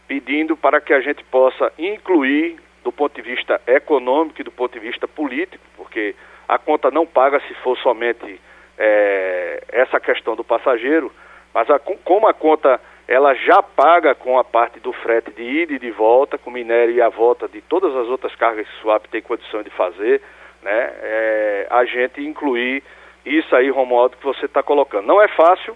pedindo 0.08 0.56
para 0.56 0.80
que 0.80 0.94
a 0.94 1.02
gente 1.02 1.24
possa 1.24 1.74
incluir, 1.80 2.60
do 2.86 2.92
ponto 2.92 3.16
de 3.16 3.28
vista 3.28 3.60
econômico 3.66 4.40
e 4.40 4.44
do 4.44 4.52
ponto 4.52 4.72
de 4.72 4.80
vista 4.80 5.08
político, 5.08 5.64
porque 5.76 6.16
a 6.48 6.60
conta 6.60 6.92
não 6.92 7.06
paga 7.06 7.40
se 7.48 7.54
for 7.56 7.76
somente 7.80 8.40
é, 8.78 9.64
essa 9.70 10.00
questão 10.00 10.36
do 10.36 10.44
passageiro, 10.44 11.12
mas 11.52 11.68
a, 11.68 11.80
como 11.80 12.28
a 12.28 12.34
conta 12.34 12.80
ela 13.08 13.34
já 13.34 13.62
paga 13.64 14.14
com 14.14 14.38
a 14.38 14.44
parte 14.44 14.80
do 14.80 14.94
frete 14.94 15.32
de 15.32 15.42
ida 15.42 15.74
e 15.74 15.80
de 15.80 15.90
volta, 15.90 16.38
com 16.38 16.52
minério 16.52 16.94
e 16.94 17.02
a 17.02 17.10
volta 17.10 17.48
de 17.48 17.60
todas 17.62 17.96
as 17.96 18.08
outras 18.08 18.36
cargas 18.36 18.68
que 18.68 18.74
o 18.76 18.82
SWAP 18.82 19.08
tem 19.08 19.22
condição 19.22 19.64
de 19.64 19.72
fazer, 19.72 20.22
né? 20.62 20.94
É, 21.02 21.68
a 21.72 21.86
gente 21.86 22.22
incluir 22.22 22.84
isso 23.26 23.56
aí, 23.56 23.70
Romualdo, 23.70 24.18
que 24.18 24.24
você 24.24 24.46
está 24.46 24.62
colocando. 24.62 25.08
Não 25.08 25.20
é 25.20 25.28
fácil, 25.30 25.76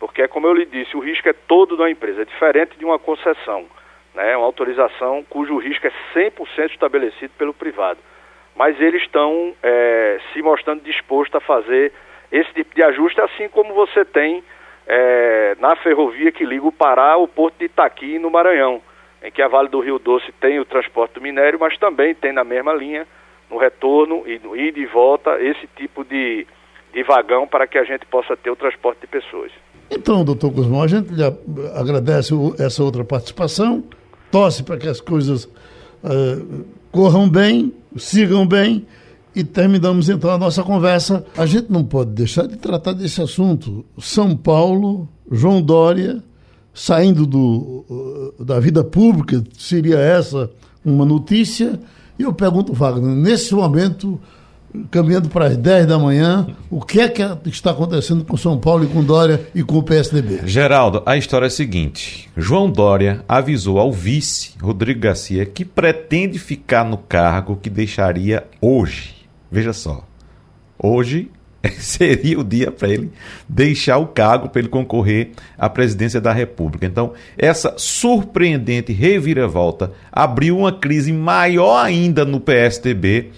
porque 0.00 0.26
como 0.26 0.48
eu 0.48 0.54
lhe 0.54 0.66
disse, 0.66 0.96
o 0.96 1.00
risco 1.00 1.28
é 1.28 1.32
todo 1.32 1.76
da 1.76 1.88
empresa, 1.88 2.22
é 2.22 2.24
diferente 2.24 2.76
de 2.76 2.84
uma 2.84 2.98
concessão, 2.98 3.66
né? 4.18 4.36
Uma 4.36 4.46
autorização 4.46 5.24
cujo 5.30 5.56
risco 5.58 5.86
é 5.86 5.92
100% 6.12 6.72
estabelecido 6.72 7.32
pelo 7.38 7.54
privado. 7.54 8.00
Mas 8.56 8.78
eles 8.80 9.02
estão 9.02 9.54
é, 9.62 10.18
se 10.32 10.42
mostrando 10.42 10.82
dispostos 10.82 11.36
a 11.36 11.40
fazer 11.40 11.92
esse 12.32 12.52
tipo 12.52 12.74
de 12.74 12.82
ajuste, 12.82 13.20
assim 13.20 13.48
como 13.48 13.72
você 13.72 14.04
tem 14.04 14.42
é, 14.88 15.56
na 15.60 15.76
ferrovia 15.76 16.32
que 16.32 16.44
liga 16.44 16.66
o 16.66 16.72
Pará 16.72 17.12
ao 17.12 17.28
Porto 17.28 17.58
de 17.58 17.66
Itaqui, 17.66 18.18
no 18.18 18.28
Maranhão, 18.28 18.82
em 19.22 19.30
que 19.30 19.40
a 19.40 19.46
Vale 19.46 19.68
do 19.68 19.78
Rio 19.78 20.00
Doce 20.00 20.32
tem 20.40 20.58
o 20.58 20.64
transporte 20.64 21.14
do 21.14 21.20
minério, 21.20 21.58
mas 21.60 21.78
também 21.78 22.12
tem 22.12 22.32
na 22.32 22.42
mesma 22.42 22.74
linha, 22.74 23.06
no 23.48 23.56
retorno 23.56 24.24
e 24.26 24.40
no 24.40 24.56
ida 24.56 24.80
e 24.80 24.86
volta, 24.86 25.40
esse 25.40 25.68
tipo 25.76 26.04
de, 26.04 26.44
de 26.92 27.02
vagão 27.04 27.46
para 27.46 27.68
que 27.68 27.78
a 27.78 27.84
gente 27.84 28.04
possa 28.06 28.36
ter 28.36 28.50
o 28.50 28.56
transporte 28.56 29.02
de 29.02 29.06
pessoas. 29.06 29.52
Então, 29.90 30.24
doutor 30.24 30.50
Guzmão, 30.50 30.82
a 30.82 30.88
gente 30.88 31.08
lhe 31.14 31.22
agradece 31.74 32.34
essa 32.58 32.82
outra 32.82 33.04
participação, 33.04 33.84
torce 34.30 34.62
para 34.62 34.76
que 34.76 34.88
as 34.88 35.00
coisas 35.00 35.44
uh, 35.44 36.64
corram 36.90 37.28
bem, 37.28 37.72
sigam 37.96 38.46
bem 38.46 38.86
e 39.34 39.44
terminamos 39.44 40.08
então 40.08 40.30
a 40.30 40.38
nossa 40.38 40.62
conversa. 40.62 41.24
A 41.36 41.46
gente 41.46 41.70
não 41.70 41.84
pode 41.84 42.10
deixar 42.10 42.46
de 42.46 42.56
tratar 42.56 42.92
desse 42.92 43.20
assunto. 43.22 43.84
São 43.98 44.36
Paulo, 44.36 45.08
João 45.30 45.62
Dória, 45.62 46.22
saindo 46.74 47.26
do, 47.26 47.84
uh, 48.38 48.44
da 48.44 48.60
vida 48.60 48.82
pública, 48.84 49.42
seria 49.56 49.98
essa 49.98 50.50
uma 50.84 51.04
notícia? 51.04 51.78
E 52.18 52.22
eu 52.22 52.32
pergunto, 52.32 52.72
Wagner, 52.72 53.14
nesse 53.14 53.54
momento, 53.54 54.20
caminhando 54.90 55.28
para 55.28 55.46
as 55.46 55.56
10 55.56 55.86
da 55.86 55.98
manhã, 55.98 56.46
o 56.70 56.80
que 56.80 57.00
é 57.00 57.08
que 57.08 57.22
está 57.46 57.70
acontecendo 57.70 58.24
com 58.24 58.36
São 58.36 58.58
Paulo 58.58 58.84
e 58.84 58.88
com 58.88 59.02
Dória 59.02 59.46
e 59.54 59.62
com 59.62 59.76
o 59.78 59.82
PSDB? 59.82 60.40
Geraldo, 60.44 61.02
a 61.04 61.16
história 61.16 61.46
é 61.46 61.48
a 61.48 61.50
seguinte: 61.50 62.28
João 62.36 62.70
Dória 62.70 63.24
avisou 63.28 63.78
ao 63.78 63.92
vice, 63.92 64.52
Rodrigo 64.60 65.00
Garcia, 65.00 65.46
que 65.46 65.64
pretende 65.64 66.38
ficar 66.38 66.84
no 66.84 66.98
cargo 66.98 67.56
que 67.56 67.70
deixaria 67.70 68.44
hoje 68.60 69.18
Veja 69.50 69.72
só. 69.72 70.06
Hoje 70.78 71.30
seria 71.78 72.38
o 72.38 72.44
dia 72.44 72.70
para 72.70 72.88
ele 72.88 73.10
deixar 73.48 73.98
o 73.98 74.06
cargo 74.06 74.48
para 74.48 74.60
ele 74.60 74.68
concorrer 74.68 75.30
à 75.56 75.68
presidência 75.68 76.20
da 76.20 76.32
República. 76.32 76.86
Então, 76.86 77.12
essa 77.36 77.74
surpreendente 77.76 78.92
reviravolta 78.92 79.92
abriu 80.12 80.58
uma 80.58 80.72
crise 80.72 81.12
maior 81.12 81.82
ainda 81.82 82.24
no 82.24 82.40
PSDB, 82.40 83.30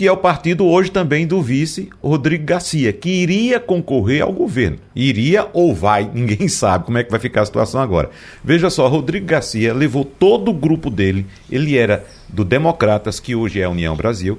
que 0.00 0.08
é 0.08 0.12
o 0.12 0.16
partido 0.16 0.64
hoje 0.64 0.90
também 0.90 1.26
do 1.26 1.42
vice 1.42 1.90
Rodrigo 2.02 2.46
Garcia, 2.46 2.90
que 2.90 3.10
iria 3.10 3.60
concorrer 3.60 4.22
ao 4.22 4.32
governo. 4.32 4.78
Iria 4.96 5.46
ou 5.52 5.74
vai, 5.74 6.08
ninguém 6.14 6.48
sabe 6.48 6.86
como 6.86 6.96
é 6.96 7.04
que 7.04 7.10
vai 7.10 7.20
ficar 7.20 7.42
a 7.42 7.44
situação 7.44 7.82
agora. 7.82 8.08
Veja 8.42 8.70
só, 8.70 8.88
Rodrigo 8.88 9.26
Garcia 9.26 9.74
levou 9.74 10.02
todo 10.02 10.52
o 10.52 10.54
grupo 10.54 10.88
dele, 10.88 11.26
ele 11.50 11.76
era 11.76 12.02
do 12.26 12.46
Democratas, 12.46 13.20
que 13.20 13.34
hoje 13.34 13.60
é 13.60 13.64
a 13.64 13.68
União 13.68 13.94
Brasil. 13.94 14.38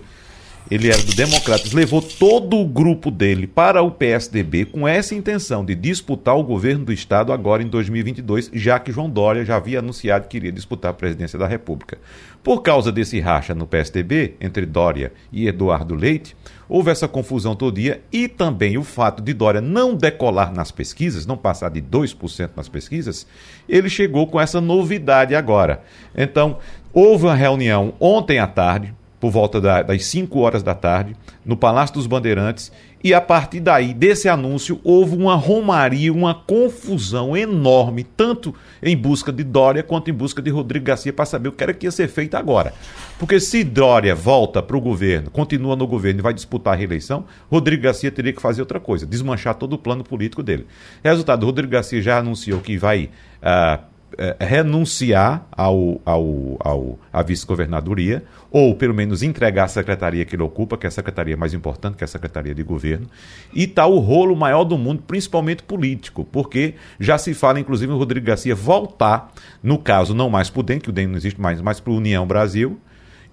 Ele 0.69 0.89
era 0.89 1.01
do 1.03 1.13
Democratas, 1.15 1.73
levou 1.73 2.01
todo 2.01 2.57
o 2.57 2.65
grupo 2.65 3.11
dele 3.11 3.45
para 3.47 3.81
o 3.81 3.91
PSDB 3.91 4.65
com 4.65 4.87
essa 4.87 5.13
intenção 5.13 5.65
de 5.65 5.75
disputar 5.75 6.37
o 6.37 6.43
governo 6.43 6.85
do 6.85 6.93
Estado 6.93 7.33
agora 7.33 7.61
em 7.61 7.67
2022, 7.67 8.51
já 8.53 8.79
que 8.79 8.91
João 8.91 9.09
Dória 9.09 9.43
já 9.43 9.57
havia 9.57 9.79
anunciado 9.79 10.27
que 10.27 10.37
iria 10.37 10.51
disputar 10.51 10.91
a 10.91 10.93
presidência 10.93 11.37
da 11.37 11.47
República. 11.47 11.97
Por 12.43 12.61
causa 12.61 12.91
desse 12.91 13.19
racha 13.19 13.53
no 13.53 13.67
PSDB, 13.67 14.35
entre 14.39 14.65
Dória 14.65 15.11
e 15.31 15.47
Eduardo 15.47 15.93
Leite, 15.93 16.35
houve 16.69 16.89
essa 16.89 17.07
confusão 17.07 17.55
dia 17.73 18.01
e 18.11 18.27
também 18.29 18.77
o 18.77 18.83
fato 18.83 19.21
de 19.21 19.33
Dória 19.33 19.59
não 19.59 19.93
decolar 19.93 20.53
nas 20.53 20.71
pesquisas, 20.71 21.25
não 21.25 21.35
passar 21.35 21.69
de 21.69 21.81
2% 21.81 22.51
nas 22.55 22.69
pesquisas, 22.69 23.27
ele 23.67 23.89
chegou 23.89 24.25
com 24.25 24.39
essa 24.39 24.61
novidade 24.61 25.35
agora. 25.35 25.83
Então, 26.15 26.59
houve 26.93 27.25
uma 27.25 27.35
reunião 27.35 27.93
ontem 27.99 28.39
à 28.39 28.47
tarde, 28.47 28.93
por 29.21 29.29
volta 29.29 29.61
da, 29.61 29.83
das 29.83 30.03
5 30.05 30.39
horas 30.39 30.63
da 30.63 30.73
tarde, 30.73 31.15
no 31.45 31.55
Palácio 31.55 31.93
dos 31.93 32.07
Bandeirantes, 32.07 32.71
e 33.03 33.13
a 33.13 33.21
partir 33.21 33.59
daí, 33.59 33.93
desse 33.93 34.27
anúncio, 34.27 34.79
houve 34.83 35.15
uma 35.15 35.35
romaria, 35.35 36.11
uma 36.11 36.33
confusão 36.33 37.37
enorme, 37.37 38.03
tanto 38.03 38.53
em 38.81 38.97
busca 38.97 39.31
de 39.31 39.43
Dória 39.43 39.83
quanto 39.83 40.09
em 40.09 40.13
busca 40.13 40.41
de 40.41 40.49
Rodrigo 40.49 40.85
Garcia, 40.85 41.13
para 41.13 41.25
saber 41.25 41.49
o 41.49 41.51
que 41.51 41.63
era 41.63 41.73
que 41.73 41.85
ia 41.85 41.91
ser 41.91 42.07
feito 42.07 42.35
agora. 42.35 42.73
Porque 43.19 43.39
se 43.39 43.63
Dória 43.63 44.15
volta 44.15 44.61
para 44.61 44.75
o 44.75 44.81
governo, 44.81 45.29
continua 45.29 45.75
no 45.75 45.85
governo 45.85 46.19
e 46.19 46.23
vai 46.23 46.33
disputar 46.33 46.73
a 46.73 46.77
reeleição, 46.77 47.25
Rodrigo 47.49 47.83
Garcia 47.83 48.11
teria 48.11 48.33
que 48.33 48.41
fazer 48.41 48.61
outra 48.61 48.79
coisa, 48.79 49.05
desmanchar 49.05 49.53
todo 49.53 49.73
o 49.73 49.77
plano 49.77 50.03
político 50.03 50.41
dele. 50.41 50.65
Resultado, 51.03 51.45
Rodrigo 51.45 51.71
Garcia 51.71 52.01
já 52.01 52.17
anunciou 52.17 52.59
que 52.59 52.75
vai. 52.75 53.09
Uh, 53.41 53.90
é, 54.17 54.35
renunciar 54.39 55.47
ao, 55.51 56.01
ao, 56.05 56.57
ao, 56.59 56.99
à 57.11 57.21
vice-governadoria, 57.21 58.23
ou 58.49 58.75
pelo 58.75 58.93
menos 58.93 59.23
entregar 59.23 59.65
a 59.65 59.67
secretaria 59.67 60.25
que 60.25 60.35
ele 60.35 60.43
ocupa, 60.43 60.77
que 60.77 60.85
é 60.85 60.89
a 60.89 60.91
secretaria 60.91 61.37
mais 61.37 61.53
importante, 61.53 61.95
que 61.95 62.03
é 62.03 62.05
a 62.05 62.07
secretaria 62.07 62.53
de 62.53 62.63
governo, 62.63 63.07
e 63.53 63.63
está 63.63 63.85
o 63.85 63.99
rolo 63.99 64.35
maior 64.35 64.63
do 64.63 64.77
mundo, 64.77 65.03
principalmente 65.07 65.63
político, 65.63 66.25
porque 66.25 66.75
já 66.99 67.17
se 67.17 67.33
fala, 67.33 67.59
inclusive, 67.59 67.91
o 67.91 67.97
Rodrigo 67.97 68.25
Garcia 68.25 68.55
voltar, 68.55 69.31
no 69.63 69.77
caso, 69.77 70.13
não 70.13 70.29
mais 70.29 70.49
para 70.49 70.59
o 70.59 70.63
DEM, 70.63 70.79
que 70.79 70.89
o 70.89 70.93
DEM 70.93 71.07
não 71.07 71.15
existe 71.15 71.39
mais, 71.39 71.61
mas 71.61 71.79
para 71.79 71.93
o 71.93 71.97
União 71.97 72.25
Brasil, 72.25 72.79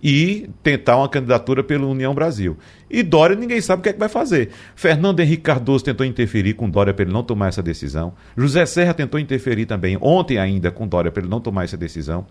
e 0.02 0.48
tentar 0.62 0.96
uma 0.96 1.08
candidatura 1.08 1.62
pela 1.62 1.86
União 1.86 2.14
Brasil. 2.14 2.56
E 2.90 3.02
Dória 3.02 3.36
ninguém 3.36 3.60
sabe 3.60 3.80
o 3.80 3.82
que 3.82 3.88
é 3.88 3.92
que 3.92 3.98
vai 3.98 4.08
fazer. 4.08 4.50
Fernando 4.74 5.20
Henrique 5.20 5.42
Cardoso 5.42 5.84
tentou 5.84 6.06
interferir 6.06 6.54
com 6.54 6.70
Dória 6.70 6.94
para 6.94 7.04
ele 7.04 7.12
não 7.12 7.22
tomar 7.22 7.48
essa 7.48 7.62
decisão. 7.62 8.12
José 8.36 8.64
Serra 8.64 8.94
tentou 8.94 9.18
interferir 9.18 9.66
também, 9.66 9.98
ontem 10.00 10.38
ainda, 10.38 10.70
com 10.70 10.86
Dória 10.86 11.10
para 11.10 11.22
ele 11.22 11.30
não 11.30 11.40
tomar 11.40 11.64
essa 11.64 11.76
decisão. 11.76 12.26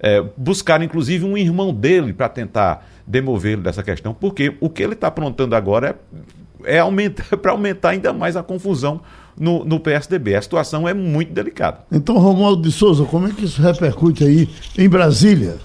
É, 0.00 0.22
buscaram, 0.36 0.84
inclusive, 0.84 1.24
um 1.24 1.36
irmão 1.36 1.72
dele 1.72 2.12
para 2.12 2.28
tentar 2.28 2.86
demovê-lo 3.06 3.62
dessa 3.62 3.82
questão, 3.82 4.12
porque 4.12 4.54
o 4.60 4.68
que 4.68 4.82
ele 4.82 4.94
está 4.94 5.06
aprontando 5.06 5.54
agora 5.54 5.96
é, 6.64 6.76
é 6.76 6.78
aumentar, 6.80 7.24
para 7.38 7.52
aumentar 7.52 7.90
ainda 7.90 8.12
mais 8.12 8.36
a 8.36 8.42
confusão 8.42 9.00
no, 9.38 9.64
no, 9.64 9.80
PSDB. 9.80 10.34
A 10.34 10.42
situação 10.42 10.88
é 10.88 10.92
muito 10.92 11.32
delicada. 11.32 11.78
Então, 11.90 12.18
Romualdo 12.18 12.62
de 12.62 12.72
Souza, 12.72 13.04
como 13.04 13.28
é 13.28 13.32
que 13.32 13.44
isso 13.44 13.62
repercute 13.62 14.24
aí 14.24 14.48
em 14.76 14.88
Brasília? 14.88 15.56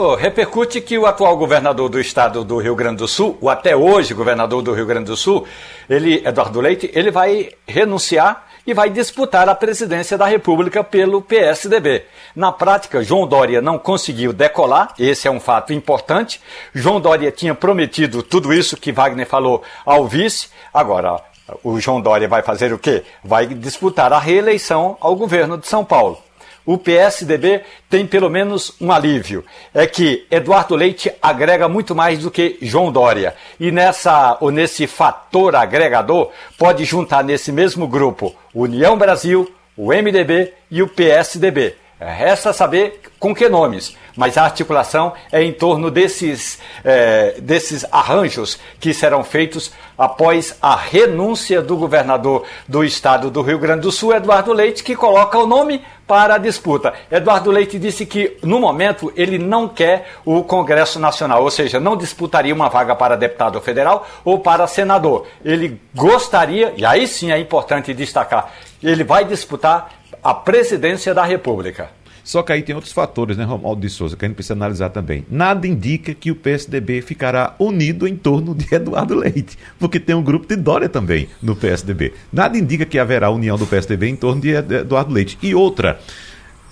Oh, 0.00 0.14
repercute 0.14 0.80
que 0.80 0.96
o 0.96 1.06
atual 1.06 1.36
governador 1.36 1.88
do 1.88 1.98
estado 1.98 2.44
do 2.44 2.58
Rio 2.58 2.76
Grande 2.76 2.98
do 2.98 3.08
Sul, 3.08 3.36
o 3.40 3.50
até 3.50 3.74
hoje 3.74 4.14
governador 4.14 4.62
do 4.62 4.72
Rio 4.72 4.86
Grande 4.86 5.06
do 5.06 5.16
Sul, 5.16 5.44
ele, 5.90 6.22
Eduardo 6.24 6.60
Leite, 6.60 6.88
ele 6.94 7.10
vai 7.10 7.48
renunciar 7.66 8.46
e 8.64 8.72
vai 8.72 8.90
disputar 8.90 9.48
a 9.48 9.56
presidência 9.56 10.16
da 10.16 10.24
República 10.24 10.84
pelo 10.84 11.20
PSDB. 11.20 12.04
Na 12.36 12.52
prática, 12.52 13.02
João 13.02 13.26
Dória 13.26 13.60
não 13.60 13.76
conseguiu 13.76 14.32
decolar, 14.32 14.94
esse 15.00 15.26
é 15.26 15.30
um 15.32 15.40
fato 15.40 15.72
importante. 15.72 16.40
João 16.72 17.00
Dória 17.00 17.32
tinha 17.32 17.52
prometido 17.52 18.22
tudo 18.22 18.52
isso 18.52 18.76
que 18.76 18.92
Wagner 18.92 19.26
falou 19.26 19.64
ao 19.84 20.06
vice. 20.06 20.48
Agora, 20.72 21.20
o 21.64 21.80
João 21.80 22.00
Dória 22.00 22.28
vai 22.28 22.42
fazer 22.42 22.72
o 22.72 22.78
quê? 22.78 23.02
Vai 23.24 23.48
disputar 23.48 24.12
a 24.12 24.20
reeleição 24.20 24.96
ao 25.00 25.16
governo 25.16 25.58
de 25.58 25.66
São 25.66 25.84
Paulo 25.84 26.22
o 26.68 26.76
PSDB 26.76 27.62
tem 27.88 28.06
pelo 28.06 28.28
menos 28.28 28.74
um 28.78 28.92
alívio. 28.92 29.42
É 29.72 29.86
que 29.86 30.26
Eduardo 30.30 30.74
Leite 30.74 31.10
agrega 31.22 31.66
muito 31.66 31.94
mais 31.94 32.18
do 32.18 32.30
que 32.30 32.58
João 32.60 32.92
Dória. 32.92 33.34
E 33.58 33.70
nessa, 33.70 34.36
ou 34.38 34.50
nesse 34.50 34.86
fator 34.86 35.56
agregador, 35.56 36.30
pode 36.58 36.84
juntar 36.84 37.24
nesse 37.24 37.50
mesmo 37.50 37.88
grupo 37.88 38.36
União 38.52 38.98
Brasil, 38.98 39.50
o 39.74 39.94
MDB 39.94 40.52
e 40.70 40.82
o 40.82 40.88
PSDB. 40.88 41.74
Resta 41.98 42.52
saber 42.52 43.00
com 43.18 43.34
que 43.34 43.48
nomes, 43.48 43.96
mas 44.18 44.36
a 44.36 44.42
articulação 44.42 45.12
é 45.30 45.44
em 45.44 45.52
torno 45.52 45.92
desses, 45.92 46.58
é, 46.84 47.36
desses 47.40 47.86
arranjos 47.92 48.58
que 48.80 48.92
serão 48.92 49.22
feitos 49.22 49.70
após 49.96 50.56
a 50.60 50.74
renúncia 50.74 51.62
do 51.62 51.76
governador 51.76 52.44
do 52.66 52.82
estado 52.82 53.30
do 53.30 53.42
Rio 53.42 53.60
Grande 53.60 53.82
do 53.82 53.92
Sul, 53.92 54.12
Eduardo 54.12 54.52
Leite, 54.52 54.82
que 54.82 54.96
coloca 54.96 55.38
o 55.38 55.46
nome 55.46 55.84
para 56.04 56.34
a 56.34 56.38
disputa. 56.38 56.94
Eduardo 57.08 57.52
Leite 57.52 57.78
disse 57.78 58.04
que, 58.04 58.36
no 58.42 58.58
momento, 58.58 59.12
ele 59.14 59.38
não 59.38 59.68
quer 59.68 60.08
o 60.24 60.42
Congresso 60.42 60.98
Nacional, 60.98 61.44
ou 61.44 61.50
seja, 61.50 61.78
não 61.78 61.96
disputaria 61.96 62.52
uma 62.52 62.68
vaga 62.68 62.96
para 62.96 63.16
deputado 63.16 63.60
federal 63.60 64.04
ou 64.24 64.40
para 64.40 64.66
senador. 64.66 65.28
Ele 65.44 65.80
gostaria, 65.94 66.74
e 66.76 66.84
aí 66.84 67.06
sim 67.06 67.30
é 67.30 67.38
importante 67.38 67.94
destacar, 67.94 68.52
ele 68.82 69.04
vai 69.04 69.24
disputar 69.24 69.92
a 70.24 70.34
presidência 70.34 71.14
da 71.14 71.22
República. 71.22 71.90
Só 72.28 72.42
que 72.42 72.52
aí 72.52 72.60
tem 72.60 72.74
outros 72.74 72.92
fatores, 72.92 73.38
né, 73.38 73.44
Romualdo 73.44 73.80
de 73.80 73.88
Souza, 73.88 74.14
que 74.14 74.22
a 74.22 74.28
gente 74.28 74.34
precisa 74.34 74.52
analisar 74.52 74.90
também. 74.90 75.24
Nada 75.30 75.66
indica 75.66 76.12
que 76.12 76.30
o 76.30 76.36
PSDB 76.36 77.00
ficará 77.00 77.54
unido 77.58 78.06
em 78.06 78.14
torno 78.14 78.54
de 78.54 78.66
Eduardo 78.70 79.14
Leite, 79.14 79.56
porque 79.78 79.98
tem 79.98 80.14
um 80.14 80.22
grupo 80.22 80.46
de 80.46 80.54
Dória 80.54 80.90
também 80.90 81.26
no 81.40 81.56
PSDB. 81.56 82.12
Nada 82.30 82.58
indica 82.58 82.84
que 82.84 82.98
haverá 82.98 83.30
união 83.30 83.56
do 83.56 83.66
PSDB 83.66 84.08
em 84.08 84.14
torno 84.14 84.42
de 84.42 84.50
Eduardo 84.50 85.10
Leite. 85.10 85.38
E 85.40 85.54
outra, 85.54 86.00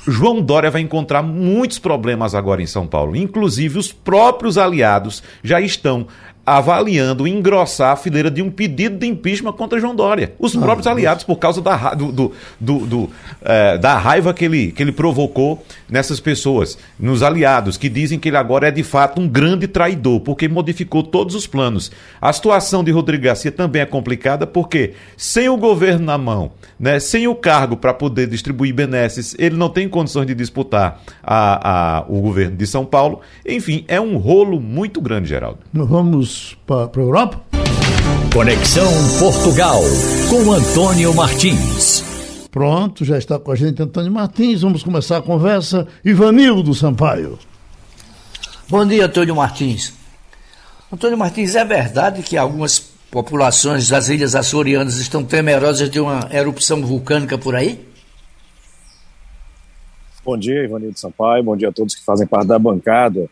João 0.07 0.43
Dória 0.43 0.71
vai 0.71 0.83
encontrar 0.83 1.23
muitos 1.23 1.79
problemas 1.79 2.35
agora 2.35 2.61
em 2.61 2.67
São 2.67 2.87
Paulo. 2.87 3.17
Inclusive, 3.17 3.79
os 3.79 3.91
próprios 3.91 4.59
aliados 4.59 5.23
já 5.43 5.59
estão 5.59 6.07
avaliando 6.47 7.27
engrossar 7.27 7.93
a 7.93 7.97
fileira 7.97 8.31
de 8.31 8.41
um 8.41 8.49
pedido 8.49 8.97
de 8.97 9.07
impeachment 9.07 9.53
contra 9.55 9.81
João 9.81 9.97
Dória. 9.97 10.33
Os 10.39 10.57
ah, 10.57 10.61
próprios 10.61 10.87
aliados, 10.87 11.25
por 11.25 11.37
causa 11.37 11.61
da, 11.61 11.93
do, 11.93 12.13
do, 12.13 12.33
do, 12.61 12.87
do 12.87 13.11
é, 13.43 13.77
da 13.77 13.99
raiva 13.99 14.33
que 14.33 14.45
ele, 14.45 14.71
que 14.71 14.81
ele 14.81 14.93
provocou 14.93 15.65
nessas 15.91 16.21
pessoas, 16.21 16.79
nos 17.01 17.21
aliados, 17.23 17.77
que 17.77 17.89
dizem 17.89 18.19
que 18.19 18.29
ele 18.29 18.37
agora 18.37 18.69
é 18.69 18.71
de 18.71 18.85
fato 18.85 19.21
um 19.21 19.27
grande 19.29 19.67
traidor, 19.67 20.21
porque 20.21 20.47
modificou 20.47 21.03
todos 21.03 21.35
os 21.35 21.49
planos. 21.49 21.91
A 22.21 22.33
situação 22.33 22.85
de 22.85 22.93
Rodrigo 22.93 23.25
Garcia 23.25 23.51
também 23.51 23.83
é 23.83 23.87
complicada, 23.87 24.47
porque 24.47 24.93
sem 25.17 25.49
o 25.49 25.57
governo 25.57 26.05
na 26.05 26.17
mão, 26.17 26.53
né, 26.79 27.01
sem 27.01 27.27
o 27.27 27.35
cargo 27.35 27.77
para 27.77 27.93
poder 27.93 28.29
distribuir 28.29 28.73
benesses, 28.73 29.35
ele 29.37 29.57
não 29.57 29.69
tem 29.69 29.89
condições 29.89 30.27
de 30.27 30.35
disputar 30.35 31.03
a, 31.23 31.99
a, 31.99 32.05
o 32.09 32.21
governo 32.21 32.57
de 32.57 32.67
São 32.69 32.85
Paulo. 32.85 33.21
Enfim, 33.45 33.85
é 33.89 34.01
um 34.01 34.17
rolo 34.17 34.61
muito 34.61 35.01
grande, 35.01 35.29
Geraldo. 35.29 35.59
Vamos 35.73 36.36
para 36.67 36.91
a 36.95 37.01
Europa? 37.01 37.41
Conexão 38.33 38.91
Portugal 39.19 39.81
com 40.29 40.53
Antônio 40.53 41.15
Martins. 41.15 42.05
Pronto, 42.51 43.05
já 43.05 43.19
está 43.19 43.39
com 43.39 43.53
a 43.53 43.55
gente 43.55 43.83
Antônio 43.83 44.13
Martins. 44.13 44.63
Vamos 44.63 44.83
começar 44.83 45.19
a 45.19 45.23
conversa. 45.23 45.87
Ivanildo 46.05 46.75
Sampaio. 46.75 47.39
Bom 48.69 48.85
dia, 48.87 49.07
Antônio 49.07 49.37
Martins. 49.37 49.93
Antônio 50.93 51.19
Martins, 51.19 51.55
é 51.55 51.65
verdade 51.65 52.23
que 52.23 52.37
algumas 52.37 52.79
populações 53.11 53.89
das 53.89 54.09
Ilhas 54.09 54.35
Açorianas 54.35 54.97
estão 54.97 55.25
temerosas 55.25 55.91
de 55.91 56.01
uma 56.01 56.29
erupção 56.33 56.85
vulcânica 56.85 57.39
por 57.39 57.55
aí? 57.55 57.87
Bom 60.25 60.37
dia, 60.37 60.65
Ivanildo 60.65 60.99
Sampaio. 60.99 61.45
Bom 61.45 61.57
dia 61.57 61.69
a 61.69 61.73
todos 61.73 61.95
que 61.95 62.05
fazem 62.05 62.27
parte 62.27 62.49
da 62.49 62.59
bancada 62.59 63.31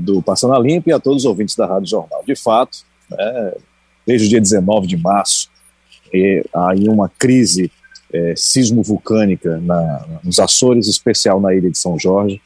do 0.00 0.22
Passando 0.22 0.54
a 0.54 0.58
Limpo 0.58 0.88
e 0.88 0.92
a 0.92 1.00
todos 1.00 1.24
os 1.24 1.24
ouvintes 1.24 1.56
da 1.56 1.66
Rádio 1.66 1.88
Jornal. 1.88 2.22
De 2.26 2.36
fato, 2.36 2.78
é, 3.12 3.58
desde 4.06 4.26
o 4.26 4.30
dia 4.30 4.40
19 4.40 4.86
de 4.86 4.96
março, 4.96 5.50
é, 6.12 6.44
há 6.52 6.70
aí 6.70 6.88
uma 6.88 7.08
crise 7.08 7.70
é, 8.12 8.34
sismo-vulcânica 8.36 9.60
nos 10.22 10.38
Açores, 10.38 10.86
especial 10.86 11.40
na 11.40 11.54
ilha 11.54 11.70
de 11.70 11.78
São 11.78 11.98
Jorge, 11.98 12.40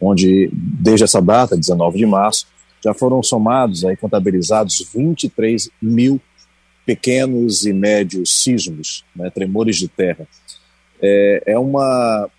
onde 0.00 0.50
desde 0.52 1.04
essa 1.04 1.20
data, 1.20 1.56
19 1.56 1.98
de 1.98 2.06
março, 2.06 2.46
já 2.82 2.94
foram 2.94 3.22
somados, 3.22 3.84
aí, 3.84 3.96
contabilizados 3.96 4.88
23 4.94 5.68
mil 5.82 6.18
pequenos 6.86 7.66
e 7.66 7.72
médios 7.72 8.42
sismos, 8.42 9.04
né, 9.14 9.28
tremores 9.28 9.76
de 9.76 9.86
terra. 9.86 10.26
É, 11.02 11.42
é, 11.46 11.58
uma, 11.58 12.30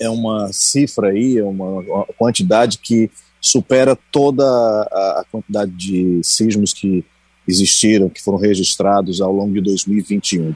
é 0.00 0.08
uma 0.08 0.52
cifra 0.52 1.08
aí, 1.08 1.38
é 1.38 1.44
uma, 1.44 1.80
uma 1.80 2.06
quantidade 2.16 2.78
que 2.78 3.10
supera 3.42 3.98
toda 4.12 4.44
a, 4.44 5.24
quantidade 5.30 5.72
de 5.72 6.20
sismos 6.22 6.72
que 6.72 7.04
existiram, 7.46 8.08
que 8.08 8.22
foram 8.22 8.38
registrados 8.38 9.20
ao 9.20 9.32
longo 9.32 9.52
de 9.52 9.60
2021. 9.60 10.54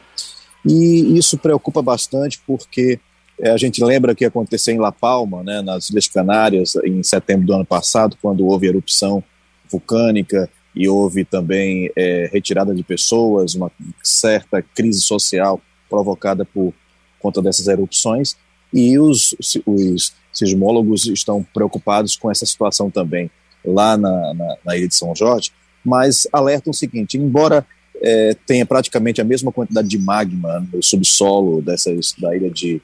E 0.64 1.18
isso 1.18 1.36
preocupa 1.36 1.82
bastante 1.82 2.40
porque 2.46 3.00
É, 3.38 3.50
a 3.50 3.56
gente 3.58 3.84
lembra 3.84 4.14
que 4.14 4.24
aconteceu 4.24 4.74
em 4.74 4.78
La 4.78 4.90
Palma, 4.90 5.42
né, 5.42 5.60
nas 5.60 5.90
Ilhas 5.90 6.08
Canárias, 6.08 6.74
em 6.76 7.02
setembro 7.02 7.46
do 7.46 7.52
ano 7.52 7.66
passado, 7.66 8.16
quando 8.22 8.46
houve 8.46 8.66
erupção 8.66 9.22
vulcânica 9.70 10.48
e 10.74 10.88
houve 10.88 11.22
também 11.22 11.90
é, 11.94 12.30
retirada 12.32 12.74
de 12.74 12.82
pessoas, 12.82 13.54
uma 13.54 13.70
certa 14.02 14.62
crise 14.62 15.02
social 15.02 15.60
provocada 15.88 16.46
por 16.46 16.72
conta 17.20 17.42
dessas 17.42 17.66
erupções, 17.66 18.36
e 18.72 18.98
os, 18.98 19.34
os 19.64 20.12
sismólogos 20.32 21.06
estão 21.06 21.42
preocupados 21.54 22.16
com 22.16 22.30
essa 22.30 22.44
situação 22.44 22.90
também 22.90 23.30
lá 23.64 23.96
na, 23.96 24.34
na, 24.34 24.56
na 24.64 24.76
Ilha 24.76 24.88
de 24.88 24.94
São 24.94 25.14
Jorge, 25.14 25.50
mas 25.84 26.26
alertam 26.32 26.70
o 26.70 26.74
seguinte, 26.74 27.16
embora 27.16 27.66
é, 28.00 28.34
tenha 28.46 28.66
praticamente 28.66 29.20
a 29.20 29.24
mesma 29.24 29.50
quantidade 29.50 29.88
de 29.88 29.98
magma 29.98 30.66
no 30.72 30.82
subsolo 30.82 31.62
dessas, 31.62 32.14
da 32.18 32.36
ilha 32.36 32.50
de 32.50 32.80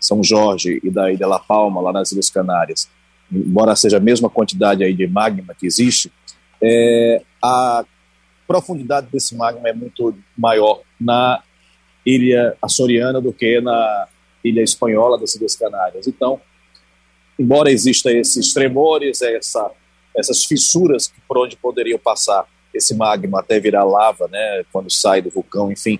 São 0.00 0.22
Jorge 0.22 0.80
e 0.82 0.90
da 0.90 1.12
ilha 1.12 1.26
La 1.26 1.38
Palma, 1.38 1.80
lá 1.80 1.92
nas 1.92 2.12
Ilhas 2.12 2.30
Canárias, 2.30 2.88
embora 3.30 3.76
seja 3.76 3.98
a 3.98 4.00
mesma 4.00 4.30
quantidade 4.30 4.82
aí 4.82 4.94
de 4.94 5.06
magma 5.06 5.54
que 5.58 5.66
existe, 5.66 6.10
é, 6.62 7.22
a 7.42 7.84
profundidade 8.46 9.08
desse 9.12 9.34
magma 9.34 9.68
é 9.68 9.72
muito 9.72 10.14
maior 10.36 10.80
na 11.00 11.42
ilha 12.04 12.56
açoriana 12.60 13.20
do 13.20 13.32
que 13.32 13.60
na 13.60 14.06
ilha 14.44 14.62
espanhola 14.62 15.18
das 15.18 15.34
Ilhas 15.34 15.56
Canárias. 15.56 16.06
Então, 16.06 16.40
embora 17.38 17.72
exista 17.72 18.12
esses 18.12 18.52
tremores, 18.52 19.22
essa, 19.22 19.70
essas 20.16 20.44
fissuras 20.44 21.12
por 21.26 21.38
onde 21.38 21.56
poderiam 21.56 21.98
passar 21.98 22.46
esse 22.72 22.94
magma 22.94 23.40
até 23.40 23.58
virar 23.58 23.84
lava, 23.84 24.28
né, 24.28 24.64
quando 24.72 24.90
sai 24.90 25.22
do 25.22 25.30
vulcão, 25.30 25.70
enfim, 25.70 25.98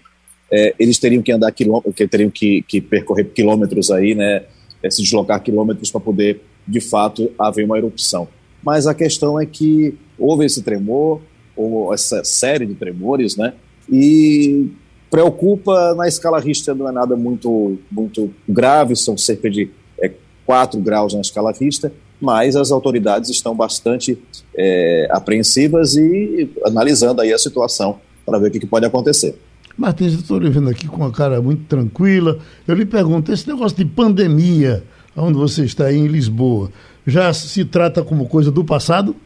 é, 0.51 0.75
eles 0.79 0.99
teriam 0.99 1.23
que 1.23 1.33
andar 1.33 1.51
quilômetros, 1.53 1.95
teriam 2.11 2.31
que, 2.31 2.63
que 2.63 2.81
percorrer 2.81 3.25
quilômetros 3.33 3.91
aí, 3.91 4.15
né, 4.15 4.45
é, 4.83 4.91
se 4.91 5.03
deslocar 5.03 5.43
quilômetros 5.43 5.91
para 5.91 6.01
poder, 6.01 6.43
de 6.67 6.81
fato, 6.81 7.33
haver 7.39 7.65
uma 7.65 7.79
erupção. 7.79 8.29
Mas 8.63 8.87
a 8.87 8.95
questão 8.95 9.41
é 9.41 9.47
que 9.47 9.97
houve 10.19 10.45
esse 10.45 10.63
tremor, 10.63 11.21
ou 11.57 11.95
essa 11.95 12.25
série 12.25 12.67
de 12.67 12.75
tremores, 12.75 13.37
né, 13.37 13.55
e 13.91 14.69
preocupa 15.11 15.95
na 15.95 16.09
escala 16.09 16.41
Richter 16.41 16.75
não 16.75 16.89
é 16.89 16.93
nada 16.93 17.17
muito 17.17 17.79
muito 17.91 18.33
grave, 18.49 18.97
são 18.97 19.17
cerca 19.17 19.51
de 19.51 19.71
é, 20.01 20.11
4 20.47 20.81
graus 20.81 21.15
na 21.15 21.21
escala 21.21 21.53
Richter, 21.53 21.93
mas 22.21 22.57
as 22.57 22.71
autoridades 22.71 23.31
estão 23.31 23.55
bastante 23.55 24.19
é, 24.57 25.09
apreensivas 25.11 25.97
e 25.97 26.51
analisando 26.65 27.21
aí 27.21 27.33
a 27.33 27.39
situação 27.39 27.99
para 28.25 28.39
ver 28.39 28.49
o 28.49 28.51
que, 28.51 28.61
que 28.61 28.67
pode 28.67 28.87
acontecer. 28.87 29.39
Martins, 29.77 30.13
estou 30.13 30.39
lhe 30.39 30.49
vendo 30.49 30.71
aqui 30.71 30.87
com 30.87 30.97
uma 30.97 31.11
cara 31.11 31.43
muito 31.43 31.65
tranquila. 31.65 32.39
Eu 32.67 32.75
lhe 32.75 32.87
pergunto, 32.87 33.33
esse 33.33 33.47
negócio 33.49 33.77
de 33.77 33.85
pandemia, 33.85 34.85
onde 35.17 35.37
você 35.37 35.65
está 35.65 35.87
aí 35.87 35.97
em 35.97 36.07
Lisboa, 36.07 36.71
já 37.07 37.33
se 37.33 37.65
trata 37.65 38.03
como 38.03 38.27
coisa 38.27 38.51
do 38.51 38.65
passado? 38.65 39.17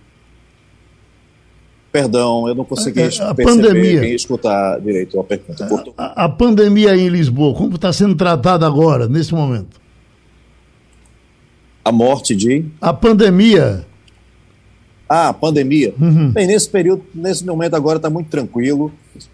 Perdão, 1.90 2.46
eu 2.46 2.54
não 2.54 2.64
consegui 2.64 3.00
a 3.20 3.34
pandemia, 3.34 4.00
nem 4.00 4.14
escutar 4.14 4.78
direito 4.80 5.18
a 5.18 5.24
pergunta. 5.24 5.66
A, 5.96 6.24
a 6.24 6.28
pandemia 6.28 6.94
em 6.94 7.08
Lisboa, 7.08 7.54
como 7.54 7.76
está 7.76 7.92
sendo 7.92 8.14
tratada 8.14 8.66
agora, 8.66 9.08
nesse 9.08 9.34
momento? 9.34 9.80
a 11.88 11.92
morte 11.92 12.36
de. 12.36 12.66
A 12.80 12.92
pandemia. 12.92 13.86
Ah, 15.08 15.28
a 15.28 15.32
pandemia. 15.32 15.94
Uhum. 15.98 16.30
Bem, 16.30 16.46
nesse 16.46 16.68
período, 16.68 17.02
nesse 17.14 17.44
momento 17.44 17.74
agora 17.74 17.96
está 17.96 18.10
muito 18.10 18.28
tranquilo. 18.28 18.92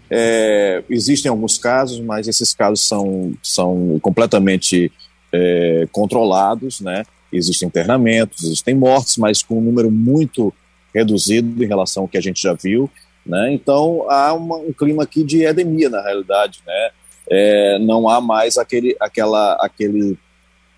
É, 0.09 0.81
existem 0.89 1.29
alguns 1.29 1.57
casos, 1.57 1.99
mas 1.99 2.29
esses 2.29 2.53
casos 2.53 2.87
são, 2.87 3.33
são 3.43 3.99
completamente 4.01 4.89
é, 5.33 5.85
controlados, 5.91 6.79
né? 6.79 7.03
Existem 7.31 7.67
internamentos, 7.67 8.43
existem 8.45 8.73
mortes, 8.73 9.17
mas 9.17 9.43
com 9.43 9.57
um 9.57 9.61
número 9.61 9.91
muito 9.91 10.53
reduzido 10.95 11.61
em 11.61 11.67
relação 11.67 12.03
ao 12.03 12.07
que 12.07 12.17
a 12.17 12.21
gente 12.21 12.41
já 12.41 12.53
viu, 12.53 12.89
né? 13.25 13.53
Então 13.53 14.09
há 14.09 14.33
uma, 14.33 14.55
um 14.55 14.71
clima 14.71 15.03
aqui 15.03 15.23
de 15.23 15.43
edemia 15.43 15.89
na 15.89 16.01
realidade, 16.01 16.61
né? 16.65 16.89
É, 17.29 17.79
não 17.79 18.07
há 18.07 18.21
mais 18.21 18.57
aquele, 18.57 18.95
aquela, 18.99 19.53
aquele 19.55 20.17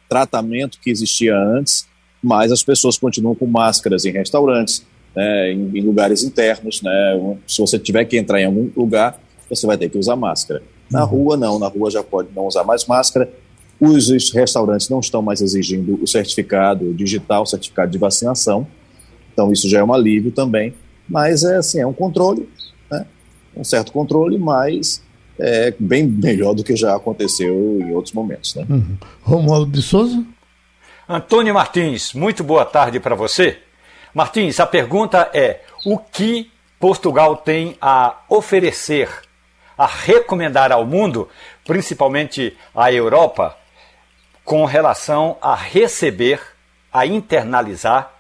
tratamento 0.10 0.80
que 0.82 0.90
existia 0.90 1.38
antes, 1.38 1.88
mas 2.24 2.52
as 2.52 2.64
pessoas 2.64 2.98
continuam 2.98 3.36
com 3.36 3.46
máscaras 3.46 4.06
em 4.06 4.12
restaurantes, 4.12 4.86
né, 5.16 5.52
em, 5.52 5.78
em, 5.78 5.82
lugares 5.82 6.24
internos. 6.24 6.82
Né, 6.82 7.38
se 7.46 7.60
você 7.60 7.78
tiver 7.78 8.06
que 8.06 8.18
entrar 8.18 8.42
em 8.42 8.46
algum 8.46 8.70
lugar, 8.76 9.20
você 9.50 9.68
vai 9.68 9.78
ter 9.78 9.90
que 9.90 9.98
usar 9.98 10.16
máscara. 10.16 10.64
Na 10.90 11.04
uhum. 11.04 11.10
rua, 11.10 11.38
não, 11.38 11.60
na 11.60 11.68
rua 11.68 11.92
já 11.92 12.02
pode 12.02 12.30
não 12.34 12.48
usar 12.48 12.64
mais 12.64 12.86
máscara. 12.86 13.30
Os 13.80 14.32
restaurantes 14.34 14.90
não 14.90 15.00
estão 15.00 15.22
mais 15.22 15.42
exigindo 15.42 16.02
o 16.02 16.08
certificado 16.08 16.94
digital, 16.94 17.44
o 17.44 17.46
certificado 17.46 17.92
de 17.92 17.98
vacinação. 17.98 18.66
Então, 19.38 19.52
isso 19.52 19.70
já 19.70 19.82
é 19.82 19.84
um 19.84 19.94
alívio 19.94 20.32
também. 20.32 20.74
Mas 21.08 21.44
é 21.44 21.58
assim, 21.58 21.80
é 21.80 21.86
um 21.86 21.94
controle, 21.94 22.50
né, 22.90 23.06
um 23.56 23.64
certo 23.64 23.92
controle, 23.92 24.36
mas 24.40 25.00
é 25.38 25.72
bem 25.78 26.08
melhor 26.08 26.56
do 26.56 26.64
que 26.64 26.76
já 26.76 26.96
aconteceu 26.96 27.54
em 27.80 27.94
outros 27.94 28.16
momentos. 28.16 28.56
Né? 28.56 28.66
Uhum. 28.68 28.98
Romualdo 29.22 29.70
de 29.72 29.80
Souza? 29.84 30.26
Antônio 31.08 31.54
Martins, 31.54 32.14
muito 32.14 32.44
boa 32.44 32.66
tarde 32.66 33.00
para 33.00 33.14
você. 33.14 33.60
Martins, 34.12 34.60
a 34.60 34.66
pergunta 34.66 35.30
é: 35.32 35.62
o 35.86 36.00
que 36.00 36.50
Portugal 36.80 37.38
tem 37.38 37.78
a 37.80 38.24
oferecer, 38.28 39.08
a 39.78 39.86
recomendar 39.86 40.72
ao 40.72 40.84
mundo, 40.84 41.30
principalmente 41.64 42.58
à 42.74 42.92
Europa, 42.92 43.56
com 44.44 44.66
relação 44.66 45.38
a 45.40 45.54
receber, 45.54 46.42
a 46.92 47.06
internalizar 47.06 48.17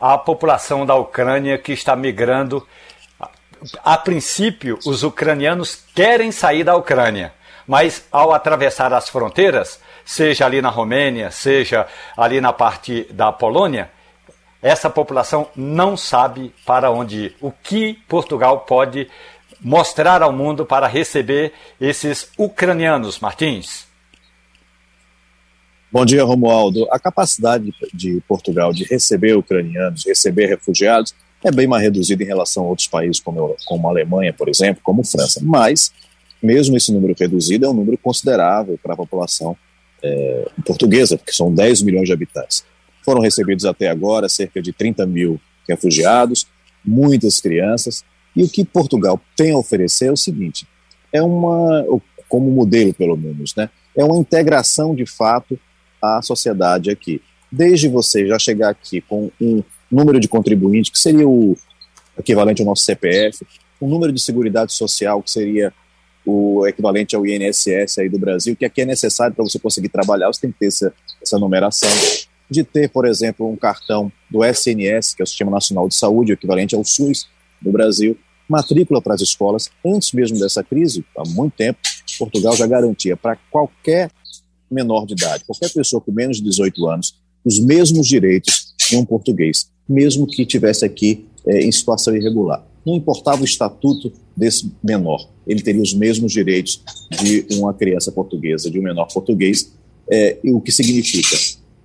a 0.00 0.16
população 0.18 0.84
da 0.84 0.94
Ucrânia 0.94 1.58
que 1.58 1.72
está 1.72 1.96
migrando 1.96 2.66
a 3.82 3.96
princípio, 3.96 4.78
os 4.84 5.02
ucranianos 5.02 5.84
querem 5.94 6.30
sair 6.30 6.62
da 6.62 6.76
Ucrânia, 6.76 7.32
mas 7.66 8.06
ao 8.12 8.32
atravessar 8.32 8.92
as 8.92 9.08
fronteiras, 9.08 9.80
seja 10.04 10.44
ali 10.44 10.60
na 10.60 10.68
Romênia, 10.68 11.30
seja 11.30 11.86
ali 12.16 12.40
na 12.40 12.52
parte 12.52 13.06
da 13.10 13.32
Polônia, 13.32 13.90
essa 14.62 14.90
população 14.90 15.48
não 15.54 15.96
sabe 15.96 16.54
para 16.64 16.90
onde 16.90 17.26
ir. 17.26 17.36
O 17.40 17.50
que 17.50 17.94
Portugal 18.08 18.60
pode 18.60 19.08
mostrar 19.60 20.22
ao 20.22 20.32
mundo 20.32 20.64
para 20.64 20.86
receber 20.86 21.52
esses 21.80 22.30
ucranianos, 22.38 23.18
Martins? 23.18 23.85
Bom 25.96 26.04
dia, 26.04 26.22
Romualdo. 26.24 26.86
A 26.90 26.98
capacidade 26.98 27.72
de 27.94 28.22
Portugal 28.28 28.70
de 28.70 28.84
receber 28.84 29.34
ucranianos, 29.34 30.02
de 30.02 30.10
receber 30.10 30.44
refugiados, 30.44 31.14
é 31.42 31.50
bem 31.50 31.66
mais 31.66 31.82
reduzido 31.82 32.22
em 32.22 32.26
relação 32.26 32.64
a 32.64 32.68
outros 32.68 32.86
países, 32.86 33.18
como, 33.18 33.56
como 33.64 33.88
a 33.88 33.90
Alemanha, 33.92 34.30
por 34.30 34.46
exemplo, 34.46 34.82
como 34.84 35.02
França. 35.02 35.40
Mas, 35.42 35.90
mesmo 36.42 36.76
esse 36.76 36.92
número 36.92 37.16
reduzido, 37.18 37.64
é 37.64 37.70
um 37.70 37.72
número 37.72 37.96
considerável 37.96 38.78
para 38.82 38.92
a 38.92 38.96
população 38.98 39.56
é, 40.02 40.46
portuguesa, 40.66 41.16
porque 41.16 41.32
são 41.32 41.50
10 41.50 41.80
milhões 41.80 42.04
de 42.04 42.12
habitantes. 42.12 42.62
Foram 43.02 43.22
recebidos 43.22 43.64
até 43.64 43.88
agora 43.88 44.28
cerca 44.28 44.60
de 44.60 44.74
30 44.74 45.06
mil 45.06 45.40
refugiados, 45.66 46.46
muitas 46.84 47.40
crianças, 47.40 48.04
e 48.36 48.42
o 48.42 48.48
que 48.50 48.66
Portugal 48.66 49.18
tem 49.34 49.52
a 49.52 49.56
oferecer 49.56 50.08
é 50.08 50.12
o 50.12 50.16
seguinte: 50.16 50.68
é 51.10 51.22
uma, 51.22 51.86
como 52.28 52.50
modelo 52.50 52.92
pelo 52.92 53.16
menos, 53.16 53.54
né, 53.56 53.70
é 53.96 54.04
uma 54.04 54.18
integração 54.18 54.94
de 54.94 55.06
fato 55.06 55.58
à 56.00 56.20
sociedade 56.22 56.90
aqui. 56.90 57.20
Desde 57.50 57.88
você 57.88 58.26
já 58.26 58.38
chegar 58.38 58.70
aqui 58.70 59.00
com 59.00 59.30
um 59.40 59.62
número 59.90 60.18
de 60.18 60.28
contribuintes, 60.28 60.90
que 60.90 60.98
seria 60.98 61.28
o 61.28 61.56
equivalente 62.18 62.62
ao 62.62 62.66
nosso 62.66 62.84
CPF, 62.84 63.46
o 63.80 63.88
número 63.88 64.12
de 64.12 64.20
seguridade 64.20 64.72
social, 64.72 65.22
que 65.22 65.30
seria 65.30 65.72
o 66.24 66.66
equivalente 66.66 67.14
ao 67.14 67.24
INSS 67.24 67.98
aí 67.98 68.08
do 68.08 68.18
Brasil, 68.18 68.56
que 68.56 68.64
aqui 68.64 68.82
é 68.82 68.84
necessário 68.84 69.34
para 69.34 69.44
você 69.44 69.58
conseguir 69.58 69.88
trabalhar, 69.88 70.26
você 70.26 70.40
tem 70.40 70.50
que 70.50 70.58
ter 70.58 70.66
essa, 70.66 70.92
essa 71.22 71.38
numeração. 71.38 71.88
De 72.48 72.62
ter, 72.62 72.88
por 72.90 73.06
exemplo, 73.06 73.48
um 73.48 73.56
cartão 73.56 74.10
do 74.30 74.44
SNS, 74.44 75.14
que 75.14 75.22
é 75.22 75.24
o 75.24 75.26
Sistema 75.26 75.50
Nacional 75.50 75.88
de 75.88 75.94
Saúde, 75.94 76.32
o 76.32 76.34
equivalente 76.34 76.74
ao 76.74 76.84
SUS 76.84 77.28
no 77.62 77.72
Brasil, 77.72 78.16
matrícula 78.48 79.00
para 79.00 79.14
as 79.14 79.20
escolas. 79.20 79.70
Antes 79.84 80.12
mesmo 80.12 80.38
dessa 80.38 80.62
crise, 80.62 81.04
há 81.16 81.24
muito 81.28 81.54
tempo, 81.54 81.78
Portugal 82.18 82.56
já 82.56 82.66
garantia 82.66 83.16
para 83.16 83.36
qualquer 83.50 84.10
menor 84.70 85.06
de 85.06 85.14
idade, 85.14 85.44
qualquer 85.44 85.72
pessoa 85.72 86.00
com 86.00 86.12
menos 86.12 86.38
de 86.38 86.44
18 86.44 86.86
anos, 86.86 87.14
os 87.44 87.58
mesmos 87.58 88.06
direitos 88.06 88.74
de 88.88 88.96
um 88.96 89.04
português 89.04 89.68
mesmo 89.88 90.26
que 90.26 90.44
tivesse 90.44 90.84
aqui 90.84 91.26
é, 91.46 91.62
em 91.62 91.70
situação 91.70 92.14
irregular. 92.16 92.66
Não 92.84 92.94
importava 92.94 93.42
o 93.42 93.44
estatuto 93.44 94.12
desse 94.36 94.70
menor, 94.82 95.28
ele 95.46 95.62
teria 95.62 95.82
os 95.82 95.94
mesmos 95.94 96.32
direitos 96.32 96.82
de 97.22 97.46
uma 97.52 97.72
criança 97.72 98.12
portuguesa, 98.12 98.70
de 98.70 98.78
um 98.78 98.82
menor 98.82 99.06
português, 99.06 99.72
é, 100.10 100.38
o 100.44 100.60
que 100.60 100.70
significa 100.70 101.36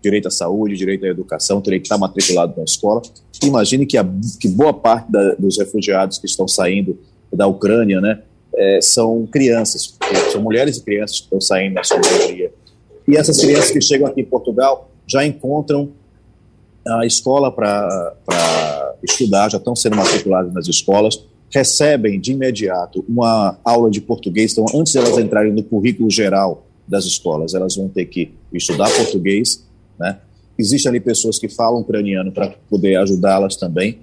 direito 0.02 0.28
à 0.28 0.32
saúde, 0.32 0.76
direito 0.76 1.06
à 1.06 1.10
educação, 1.10 1.62
teria 1.62 1.80
que 1.80 1.86
estar 1.86 1.98
matriculado 1.98 2.56
na 2.58 2.64
escola. 2.64 3.02
Imagine 3.44 3.86
que, 3.86 3.98
a, 3.98 4.08
que 4.40 4.48
boa 4.48 4.74
parte 4.74 5.12
da, 5.12 5.36
dos 5.36 5.60
refugiados 5.60 6.18
que 6.18 6.26
estão 6.26 6.48
saindo 6.48 7.00
da 7.32 7.46
Ucrânia, 7.48 8.02
né, 8.02 8.22
é, 8.56 8.82
são 8.82 9.28
crianças, 9.28 9.96
são 10.32 10.42
mulheres 10.42 10.78
e 10.78 10.84
crianças 10.84 11.20
que 11.20 11.24
estão 11.26 11.40
saindo 11.40 11.76
na 11.76 11.84
sua 11.84 12.00
maioria 12.00 12.52
E 13.08 13.18
essas 13.18 13.40
crianças 13.40 13.72
que 13.72 13.82
chegam 13.82 14.08
aqui 14.08 14.22
em 14.22 14.26
Portugal 14.26 14.90
já 15.08 15.26
encontram 15.26 15.92
a 16.88 17.06
escola 17.06 17.52
para 17.52 18.96
estudar, 19.04 19.50
já 19.50 19.58
estão 19.58 19.76
sendo 19.76 19.96
matriculadas 19.96 20.54
nas 20.54 20.68
escolas, 20.68 21.24
recebem 21.50 22.20
de 22.20 22.32
imediato 22.32 23.04
uma 23.08 23.58
aula 23.64 23.90
de 23.92 24.00
português. 24.00 24.54
Então, 24.54 24.66
antes 24.80 24.94
de 24.94 25.00
elas 25.00 25.18
entrarem 25.18 25.52
no 25.52 25.64
currículo 25.64 26.10
geral 26.10 26.66
das 26.88 27.06
escolas, 27.06 27.54
elas 27.54 27.76
vão 27.76 27.90
ter 27.90 28.06
que 28.06 28.32
estudar 28.54 28.90
português, 28.90 29.66
né? 30.00 30.20
Existem 30.58 30.90
ali 30.90 31.00
pessoas 31.00 31.40
que 31.40 31.50
falam 31.50 31.82
ucraniano 31.82 32.32
para 32.32 32.54
poder 32.70 32.96
ajudá-las 32.98 33.56
também. 33.56 34.00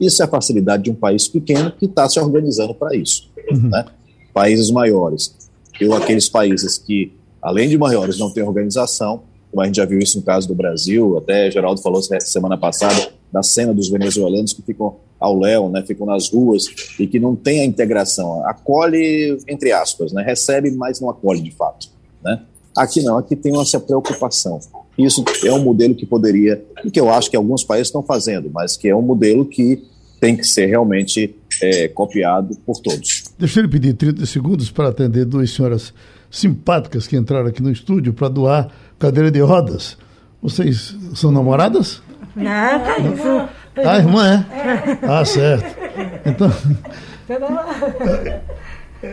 Isso 0.00 0.22
é 0.22 0.24
a 0.24 0.28
facilidade 0.28 0.84
de 0.84 0.90
um 0.90 0.94
país 0.94 1.28
pequeno 1.28 1.70
que 1.70 1.84
está 1.84 2.08
se 2.08 2.18
organizando 2.18 2.74
para 2.74 2.96
isso. 2.96 3.30
Uhum. 3.50 3.68
Né? 3.68 3.84
Países 4.32 4.70
maiores, 4.70 5.36
ou 5.82 5.94
aqueles 5.94 6.28
países 6.28 6.78
que, 6.78 7.12
além 7.42 7.68
de 7.68 7.76
maiores, 7.76 8.18
não 8.18 8.30
têm 8.30 8.42
organização, 8.42 9.22
como 9.50 9.60
a 9.60 9.66
gente 9.66 9.76
já 9.76 9.84
viu 9.84 9.98
isso 9.98 10.18
no 10.18 10.24
caso 10.24 10.48
do 10.48 10.54
Brasil, 10.54 11.18
até 11.18 11.50
Geraldo 11.50 11.82
falou 11.82 12.00
semana 12.02 12.56
passada 12.56 13.12
da 13.30 13.42
cena 13.42 13.74
dos 13.74 13.88
venezuelanos 13.88 14.52
que 14.52 14.62
ficam 14.62 14.96
ao 15.18 15.38
léu, 15.38 15.68
né, 15.68 15.82
ficam 15.86 16.06
nas 16.06 16.30
ruas 16.30 16.64
e 16.98 17.06
que 17.06 17.20
não 17.20 17.36
tem 17.36 17.60
a 17.60 17.64
integração, 17.64 18.46
acolhe 18.46 19.38
entre 19.46 19.72
aspas, 19.72 20.12
né, 20.12 20.22
recebe, 20.22 20.70
mas 20.70 21.00
não 21.00 21.10
acolhe 21.10 21.40
de 21.40 21.50
fato, 21.50 21.88
né? 22.24 22.40
Aqui 22.76 23.02
não, 23.02 23.18
aqui 23.18 23.36
tem 23.36 23.60
essa 23.60 23.78
preocupação. 23.78 24.58
Isso 24.96 25.22
é 25.44 25.52
um 25.52 25.62
modelo 25.62 25.94
que 25.94 26.06
poderia, 26.06 26.64
e 26.82 26.90
que 26.90 26.98
eu 26.98 27.10
acho 27.10 27.30
que 27.30 27.36
alguns 27.36 27.62
países 27.62 27.88
estão 27.88 28.02
fazendo, 28.02 28.50
mas 28.50 28.76
que 28.76 28.88
é 28.88 28.96
um 28.96 29.02
modelo 29.02 29.44
que 29.44 29.82
tem 30.18 30.36
que 30.36 30.44
ser 30.44 30.66
realmente 30.66 31.34
é, 31.60 31.88
copiado 31.88 32.56
por 32.64 32.80
todos. 32.80 33.24
Deixa 33.38 33.60
eu 33.60 33.64
lhe 33.64 33.68
pedir 33.68 33.92
30 33.94 34.24
segundos 34.24 34.70
para 34.70 34.88
atender 34.88 35.26
duas 35.26 35.50
senhoras 35.50 35.92
simpáticas 36.32 37.06
que 37.06 37.14
entraram 37.14 37.46
aqui 37.46 37.62
no 37.62 37.70
estúdio 37.70 38.14
para 38.14 38.28
doar 38.28 38.68
cadeira 38.98 39.30
de 39.30 39.40
rodas. 39.40 39.98
Vocês 40.42 40.96
são 41.14 41.30
namoradas? 41.30 42.02
É 42.36 43.00
isso. 43.02 43.48
Ah, 43.76 43.98
irmã 43.98 44.26
é? 44.26 44.98
Ah, 45.06 45.24
certo. 45.24 45.76
Então. 46.24 46.50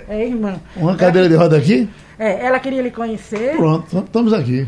É 0.07 0.27
irmã. 0.27 0.55
Uma 0.75 0.95
cadeira 0.95 1.27
de 1.27 1.35
roda 1.35 1.57
aqui? 1.57 1.89
É, 2.17 2.45
ela 2.45 2.59
queria 2.59 2.81
lhe 2.81 2.91
conhecer. 2.91 3.55
Pronto, 3.57 3.99
estamos 3.99 4.33
aqui. 4.33 4.67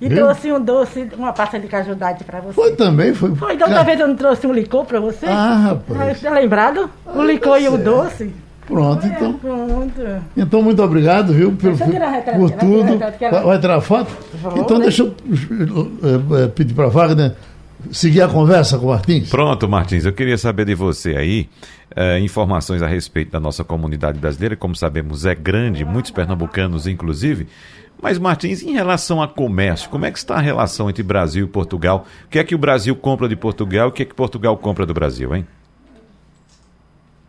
E 0.00 0.08
Viu? 0.08 0.18
trouxe 0.18 0.50
um 0.50 0.60
doce, 0.60 1.10
uma 1.18 1.32
pasta 1.32 1.58
de 1.58 1.68
cajudade 1.68 2.24
para 2.24 2.40
você. 2.40 2.54
Foi 2.54 2.74
também, 2.74 3.12
foi. 3.12 3.34
Foi, 3.34 3.54
então 3.54 3.68
talvez 3.68 4.00
eu 4.00 4.08
não 4.08 4.16
trouxe 4.16 4.46
um 4.46 4.52
licor 4.52 4.86
para 4.86 4.98
você. 4.98 5.26
Ah, 5.26 5.56
rapaz. 5.56 6.16
Está 6.16 6.30
lembrado? 6.30 6.88
O 7.04 7.22
licor 7.22 7.60
e 7.60 7.68
o 7.68 7.76
doce. 7.76 8.32
Pronto, 8.70 9.06
então. 9.06 9.32
Pronto. 9.34 10.00
Então, 10.36 10.62
muito 10.62 10.82
obrigado, 10.82 11.34
viu, 11.34 11.52
por, 11.52 11.72
por 11.76 12.50
tudo. 12.52 12.98
Vai, 12.98 13.42
vai 13.44 13.58
tirar 13.58 13.80
foto? 13.80 14.10
Favor, 14.40 14.58
então, 14.58 14.78
né? 14.78 14.84
deixa 14.84 15.02
eu 15.02 15.08
uh, 15.08 16.48
pedir 16.50 16.72
para 16.72 16.86
a 16.86 16.88
Wagner 16.88 17.34
seguir 17.90 18.22
a 18.22 18.28
conversa 18.28 18.78
com 18.78 18.86
o 18.86 18.88
Martins? 18.90 19.28
Pronto, 19.28 19.68
Martins, 19.68 20.04
eu 20.04 20.12
queria 20.12 20.38
saber 20.38 20.66
de 20.66 20.74
você 20.74 21.16
aí 21.16 21.48
uh, 21.96 22.18
informações 22.22 22.82
a 22.82 22.86
respeito 22.86 23.32
da 23.32 23.40
nossa 23.40 23.64
comunidade 23.64 24.18
brasileira, 24.18 24.54
como 24.54 24.76
sabemos 24.76 25.26
é 25.26 25.34
grande, 25.34 25.84
muitos 25.84 26.10
pernambucanos 26.10 26.86
inclusive. 26.86 27.48
Mas, 28.02 28.18
Martins, 28.18 28.62
em 28.62 28.72
relação 28.72 29.20
a 29.20 29.28
comércio, 29.28 29.90
como 29.90 30.06
é 30.06 30.10
que 30.10 30.16
está 30.16 30.36
a 30.36 30.40
relação 30.40 30.88
entre 30.88 31.02
Brasil 31.02 31.44
e 31.44 31.48
Portugal? 31.48 32.06
O 32.24 32.28
que 32.28 32.38
é 32.38 32.44
que 32.44 32.54
o 32.54 32.58
Brasil 32.58 32.96
compra 32.96 33.28
de 33.28 33.36
Portugal 33.36 33.88
e 33.88 33.90
o 33.90 33.92
que 33.92 34.02
é 34.02 34.06
que 34.06 34.14
Portugal 34.14 34.56
compra 34.56 34.86
do 34.86 34.94
Brasil, 34.94 35.34
hein? 35.34 35.46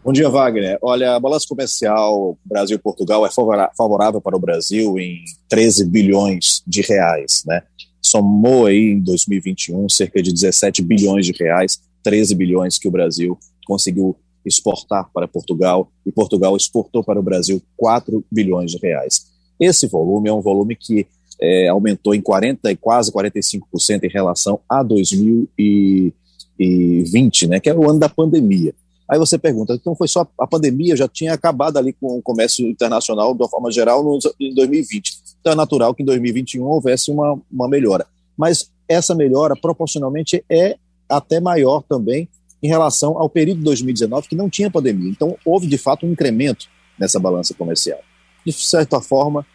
Bom 0.04 0.12
dia, 0.12 0.28
Wagner. 0.28 0.80
Olha, 0.82 1.16
a 1.16 1.20
balança 1.20 1.46
comercial 1.48 2.36
Brasil 2.44 2.76
e 2.76 2.80
Portugal 2.80 3.24
é 3.24 3.30
favorável 3.30 4.20
para 4.20 4.36
o 4.36 4.40
Brasil 4.40 4.98
em 4.98 5.24
13 5.48 5.86
bilhões 5.86 6.64
de 6.66 6.82
reais, 6.82 7.44
né? 7.46 7.62
Somou 8.02 8.66
aí 8.66 8.94
em 8.94 9.00
2021 9.00 9.88
cerca 9.90 10.20
de 10.20 10.34
17 10.34 10.82
bilhões 10.82 11.28
de 11.28 11.34
reais, 11.34 11.80
13 12.02 12.34
bilhões 12.34 12.80
que 12.80 12.88
o 12.88 12.92
Brasil 12.92 13.38
conseguiu 13.68 14.16
exportar 14.44 15.08
para 15.14 15.28
Portugal 15.28 15.92
e 16.04 16.12
Portugal 16.12 16.58
exportou 16.58 17.04
para 17.04 17.20
o 17.20 17.24
Brasil 17.24 17.62
4 17.78 18.26
bilhões 18.32 18.72
de 18.72 18.80
reais. 18.80 19.28
Esse 19.60 19.88
volume 19.88 20.30
é 20.30 20.34
um 20.34 20.42
volume 20.42 20.76
que 20.76 21.06
é, 21.40 21.68
aumentou 21.68 22.16
em 22.16 22.22
40 22.22 22.72
e 22.72 22.76
quase 22.76 23.12
45% 23.12 24.04
em 24.04 24.10
relação 24.10 24.62
a 24.68 24.82
2020, 24.82 27.48
né, 27.48 27.60
que 27.60 27.70
é 27.70 27.76
o 27.76 27.88
ano 27.88 28.00
da 28.00 28.10
pandemia. 28.10 28.74
Aí 29.12 29.20
você 29.20 29.38
pergunta, 29.38 29.74
então 29.74 29.94
foi 29.94 30.08
só 30.08 30.26
a 30.40 30.48
pandemia, 30.48 30.96
já 30.96 31.06
tinha 31.06 31.34
acabado 31.34 31.76
ali 31.76 31.92
com 31.92 32.18
o 32.18 32.22
comércio 32.22 32.66
internacional 32.66 33.36
de 33.36 33.44
uma 33.44 33.50
forma 33.50 33.70
geral 33.70 34.02
no, 34.02 34.18
em 34.40 34.54
2020. 34.56 35.20
Então 35.42 35.52
é 35.52 35.56
natural 35.56 35.94
que 35.94 36.02
em 36.02 36.06
2021 36.06 36.64
houvesse 36.64 37.12
uma, 37.12 37.38
uma 37.52 37.68
melhora. 37.68 38.08
Mas 38.38 38.72
essa 38.88 39.14
melhora 39.14 39.54
proporcionalmente 39.54 40.46
é 40.50 40.78
até 41.10 41.42
maior 41.42 41.84
também 41.84 42.30
em 42.64 42.70
relação 42.70 43.18
ao 43.18 43.30
período 43.30 43.58
de 43.58 43.66
2019, 43.66 44.30
que 44.30 44.36
não 44.36 44.50
tinha 44.50 44.72
pandemia. 44.72 45.10
Então 45.10 45.36
houve 45.44 45.68
de 45.68 45.78
fato 45.78 46.06
um 46.06 46.12
incremento 46.14 46.70
nessa 46.98 47.20
balança 47.20 47.54
comercial. 47.54 48.00
De 48.46 48.54
certa 48.54 49.02
forma, 49.02 49.46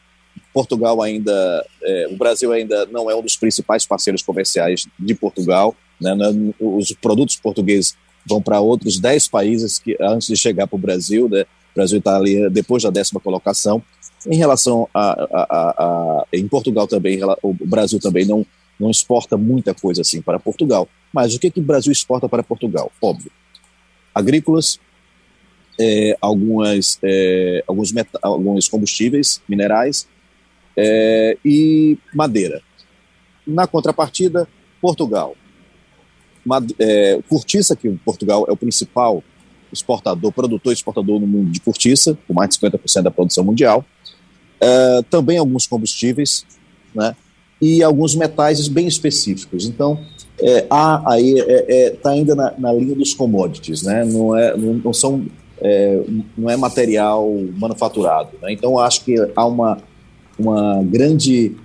Portugal 0.52 1.00
ainda, 1.00 1.66
é, 1.82 2.09
o 2.11 2.16
Brasil 2.18 2.52
ainda 2.52 2.84
não 2.86 3.11
é 3.11 3.16
um 3.16 3.22
dos 3.22 3.36
principais 3.36 3.86
parceiros 3.86 4.22
comerciais 4.22 4.86
de 4.98 5.14
Portugal. 5.14 5.74
Né? 5.98 6.11
É, 6.11 6.62
os 6.62 6.92
produtos 6.92 7.36
portugueses 7.36 7.96
vão 8.27 8.43
para 8.43 8.61
outros 8.61 8.99
10 8.99 9.29
países 9.29 9.79
que 9.79 9.97
antes 10.01 10.29
de 10.29 10.37
chegar 10.37 10.66
para 10.66 10.77
o 10.77 10.81
Brasil, 10.81 11.29
né? 11.29 11.43
O 11.43 11.74
Brasil 11.77 11.99
está 11.99 12.16
ali 12.16 12.49
depois 12.51 12.83
da 12.83 12.91
décima 12.91 13.20
colocação. 13.20 13.83
Em 14.27 14.37
relação 14.37 14.89
a, 14.93 15.11
a, 15.11 15.27
a, 15.43 15.70
a, 15.79 16.27
em 16.33 16.49
Portugal 16.49 16.87
também, 16.87 17.20
o 17.43 17.53
Brasil 17.53 18.01
também 18.01 18.24
não 18.27 18.45
não 18.79 18.91
exporta 18.91 19.39
muita 19.39 19.72
coisa 19.72 20.03
assim 20.03 20.20
para 20.20 20.39
Portugal. 20.39 20.87
Mas 21.12 21.35
o 21.35 21.39
que 21.39 21.51
que 21.51 21.61
o 21.61 21.62
Brasil 21.62 21.91
exporta 21.91 22.29
para 22.29 22.43
Portugal? 22.43 22.93
Óbvio, 23.01 23.31
agrícolas, 24.14 24.79
é, 25.81 26.16
algumas 26.20 26.99
é, 27.03 27.64
alguns 27.66 27.93
alguns 28.22 28.68
combustíveis, 28.68 29.41
minerais 29.49 30.07
é, 30.77 31.39
e 31.45 31.97
madeira. 32.14 32.61
Na 33.47 33.66
contrapartida, 33.66 34.49
Portugal 34.81 35.35
é, 36.78 37.20
cortiça, 37.28 37.76
que 37.76 37.88
Portugal 38.05 38.44
é 38.49 38.53
o 38.53 38.57
principal 38.57 39.22
exportador, 39.72 40.32
produtor 40.32 40.72
e 40.72 40.74
exportador 40.74 41.20
no 41.20 41.26
mundo 41.26 41.51
de 41.51 41.61
cortiça, 41.61 42.16
com 42.26 42.34
mais 42.34 42.51
de 42.51 42.59
50% 42.59 43.03
da 43.03 43.11
produção 43.11 43.44
mundial. 43.44 43.84
É, 44.61 45.03
também 45.11 45.38
alguns 45.38 45.66
combustíveis, 45.66 46.44
né? 46.94 47.14
E 47.61 47.82
alguns 47.82 48.14
metais 48.14 48.68
bem 48.68 48.86
específicos. 48.86 49.66
Então, 49.66 49.99
é, 50.40 50.66
há 50.68 51.12
aí 51.12 51.38
está 51.38 51.53
é, 51.53 51.86
é 51.86 51.90
tá 51.90 52.11
ainda 52.11 52.34
na, 52.34 52.55
na, 52.59 52.72
linha 52.72 52.94
dos 52.94 53.14
commodities, 53.14 53.82
né? 53.82 54.05
Não 54.05 54.36
é, 54.36 54.57
não, 54.57 54.74
não 54.74 54.92
são, 54.92 55.24
é, 55.61 56.03
não 56.36 56.51
é 56.51 56.57
material 56.57 57.30
manufaturado. 57.57 58.30
Né? 58.42 58.53
Então, 58.53 58.78
acho 58.78 59.05
que 59.05 59.14
há 59.34 59.47
uma, 59.47 59.78
uma 60.38 60.82
grande, 60.82 61.57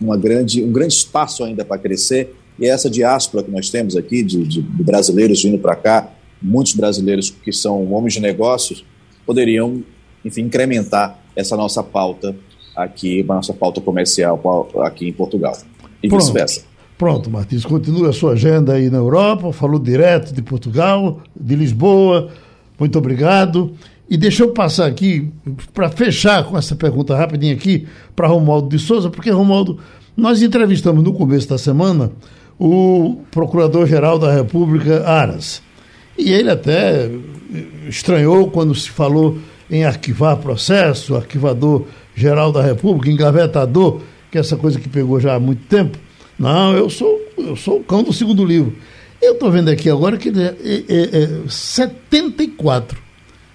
uma 0.00 0.16
grande, 0.16 0.62
um 0.62 0.72
grande 0.72 0.94
espaço 0.94 1.44
ainda 1.44 1.64
para 1.64 1.78
crescer 1.78 2.34
e 2.58 2.66
essa 2.66 2.88
diáspora 2.88 3.44
que 3.44 3.50
nós 3.50 3.70
temos 3.70 3.96
aqui, 3.96 4.22
de, 4.22 4.44
de, 4.44 4.62
brasileiros 4.62 5.42
vindo 5.42 5.58
para 5.58 5.76
cá, 5.76 6.10
muitos 6.40 6.74
brasileiros 6.74 7.30
que 7.30 7.52
são 7.52 7.92
homens 7.92 8.14
de 8.14 8.20
negócios, 8.20 8.84
poderiam, 9.24 9.82
enfim, 10.24 10.42
incrementar 10.42 11.18
essa 11.34 11.56
nossa 11.56 11.82
pauta 11.82 12.34
aqui, 12.74 13.24
a 13.28 13.34
nossa 13.34 13.52
pauta 13.52 13.80
comercial 13.80 14.70
aqui 14.84 15.08
em 15.08 15.12
Portugal. 15.12 15.56
E 16.02 16.08
vice-versa. 16.08 16.64
Pronto, 16.96 17.30
Martins, 17.30 17.64
continue 17.64 18.08
a 18.08 18.12
sua 18.12 18.32
agenda 18.32 18.72
aí 18.72 18.88
na 18.88 18.96
Europa, 18.96 19.52
falou 19.52 19.78
direto 19.78 20.32
de 20.32 20.40
Portugal, 20.40 21.20
de 21.38 21.54
Lisboa. 21.54 22.30
Muito 22.78 22.98
obrigado. 22.98 23.74
E 24.08 24.16
deixa 24.16 24.44
eu 24.44 24.52
passar 24.52 24.86
aqui, 24.86 25.30
para 25.74 25.90
fechar 25.90 26.44
com 26.44 26.56
essa 26.56 26.74
pergunta 26.74 27.14
rapidinha 27.14 27.52
aqui, 27.52 27.86
para 28.14 28.28
Romualdo 28.28 28.68
de 28.68 28.78
Souza, 28.78 29.10
porque, 29.10 29.30
Romualdo, 29.30 29.78
nós 30.16 30.40
entrevistamos 30.40 31.02
no 31.02 31.12
começo 31.12 31.48
da 31.48 31.58
semana 31.58 32.12
o 32.58 33.22
Procurador-Geral 33.30 34.18
da 34.18 34.32
República, 34.32 35.06
Aras. 35.06 35.62
E 36.16 36.32
ele 36.32 36.50
até 36.50 37.10
estranhou 37.88 38.50
quando 38.50 38.74
se 38.74 38.90
falou 38.90 39.38
em 39.70 39.84
arquivar 39.84 40.36
processo, 40.38 41.16
arquivador-geral 41.16 42.52
da 42.52 42.62
República, 42.62 43.10
engavetador, 43.10 44.00
que 44.30 44.38
é 44.38 44.40
essa 44.40 44.56
coisa 44.56 44.80
que 44.80 44.88
pegou 44.88 45.20
já 45.20 45.34
há 45.34 45.40
muito 45.40 45.66
tempo. 45.66 45.98
Não, 46.38 46.72
eu 46.74 46.88
sou, 46.88 47.20
eu 47.36 47.56
sou 47.56 47.78
o 47.80 47.84
cão 47.84 48.02
do 48.02 48.12
segundo 48.12 48.44
livro. 48.44 48.74
Eu 49.20 49.32
estou 49.32 49.50
vendo 49.50 49.70
aqui 49.70 49.90
agora 49.90 50.16
que 50.16 50.28
é, 50.28 50.56
é, 50.62 51.44
é 51.44 51.48
74, 51.48 52.98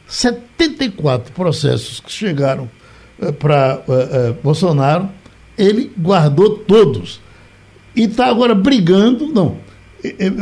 74 0.07 1.33
processos 1.33 1.99
que 1.99 2.11
chegaram 2.11 2.69
é, 3.21 3.31
para 3.31 3.81
é, 3.87 3.93
é, 3.93 4.31
Bolsonaro, 4.43 5.09
ele 5.57 5.91
guardou 5.97 6.57
todos 6.57 7.19
e 7.95 8.03
está 8.03 8.27
agora 8.27 8.55
brigando, 8.55 9.27
não, 9.27 9.57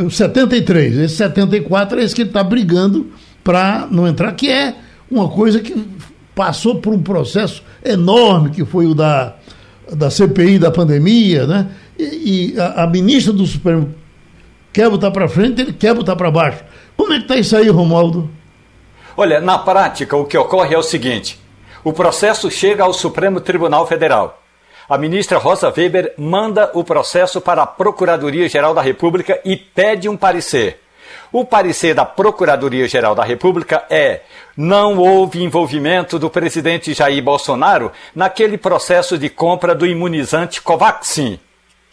73, 0.10 0.98
esse 0.98 1.16
74 1.16 2.00
é 2.00 2.04
esse 2.04 2.16
que 2.16 2.22
ele 2.22 2.30
está 2.30 2.44
brigando 2.44 3.08
para 3.44 3.88
não 3.90 4.08
entrar, 4.08 4.32
que 4.34 4.50
é 4.50 4.76
uma 5.10 5.28
coisa 5.28 5.60
que 5.60 5.76
passou 6.34 6.76
por 6.76 6.94
um 6.94 7.02
processo 7.02 7.64
enorme, 7.84 8.52
que 8.52 8.64
foi 8.64 8.86
o 8.86 8.94
da 8.94 9.36
da 9.96 10.10
CPI 10.10 10.60
da 10.60 10.72
pandemia, 10.72 11.48
né? 11.48 11.68
E, 11.98 12.54
e 12.54 12.60
a, 12.60 12.84
a, 12.84 12.88
ministra 12.88 13.34
do 13.34 13.46
Supremo 13.46 13.94
quer 14.72 14.90
botar 14.90 15.12
para 15.12 15.28
frente, 15.28 15.62
ele 15.62 15.74
quer 15.74 15.94
botar 15.94 16.16
para 16.16 16.32
baixo. 16.32 16.64
Como 16.96 17.14
é 17.14 17.18
que 17.18 17.24
está 17.24 17.36
isso 17.36 17.56
aí, 17.56 17.70
Romualdo? 17.70 18.30
Olha, 19.18 19.40
na 19.40 19.58
prática, 19.58 20.16
o 20.16 20.26
que 20.26 20.38
ocorre 20.38 20.76
é 20.76 20.78
o 20.78 20.84
seguinte: 20.84 21.40
o 21.84 21.92
processo 21.92 22.50
chega 22.50 22.84
ao 22.84 22.94
Supremo 22.94 23.42
Tribunal 23.42 23.88
Federal. 23.88 24.42
A 24.90 24.98
ministra 24.98 25.38
Rosa 25.38 25.72
Weber 25.72 26.16
manda 26.18 26.72
o 26.74 26.84
processo 26.84 27.40
para 27.40 27.62
a 27.62 27.68
Procuradoria-Geral 27.68 28.74
da 28.74 28.82
República 28.82 29.40
e 29.46 29.56
pede 29.56 30.10
um 30.10 30.18
parecer. 30.18 30.82
O 31.32 31.46
parecer 31.46 31.94
da 31.94 32.04
Procuradoria-Geral 32.04 33.14
da 33.14 33.24
República 33.24 33.86
é: 33.88 34.22
não 34.58 34.98
houve 34.98 35.44
envolvimento 35.44 36.18
do 36.18 36.28
presidente 36.28 36.92
Jair 36.96 37.24
Bolsonaro 37.24 37.92
naquele 38.16 38.58
processo 38.58 39.16
de 39.16 39.30
compra 39.30 39.76
do 39.76 39.86
imunizante 39.86 40.60
Covaxin. 40.60 41.40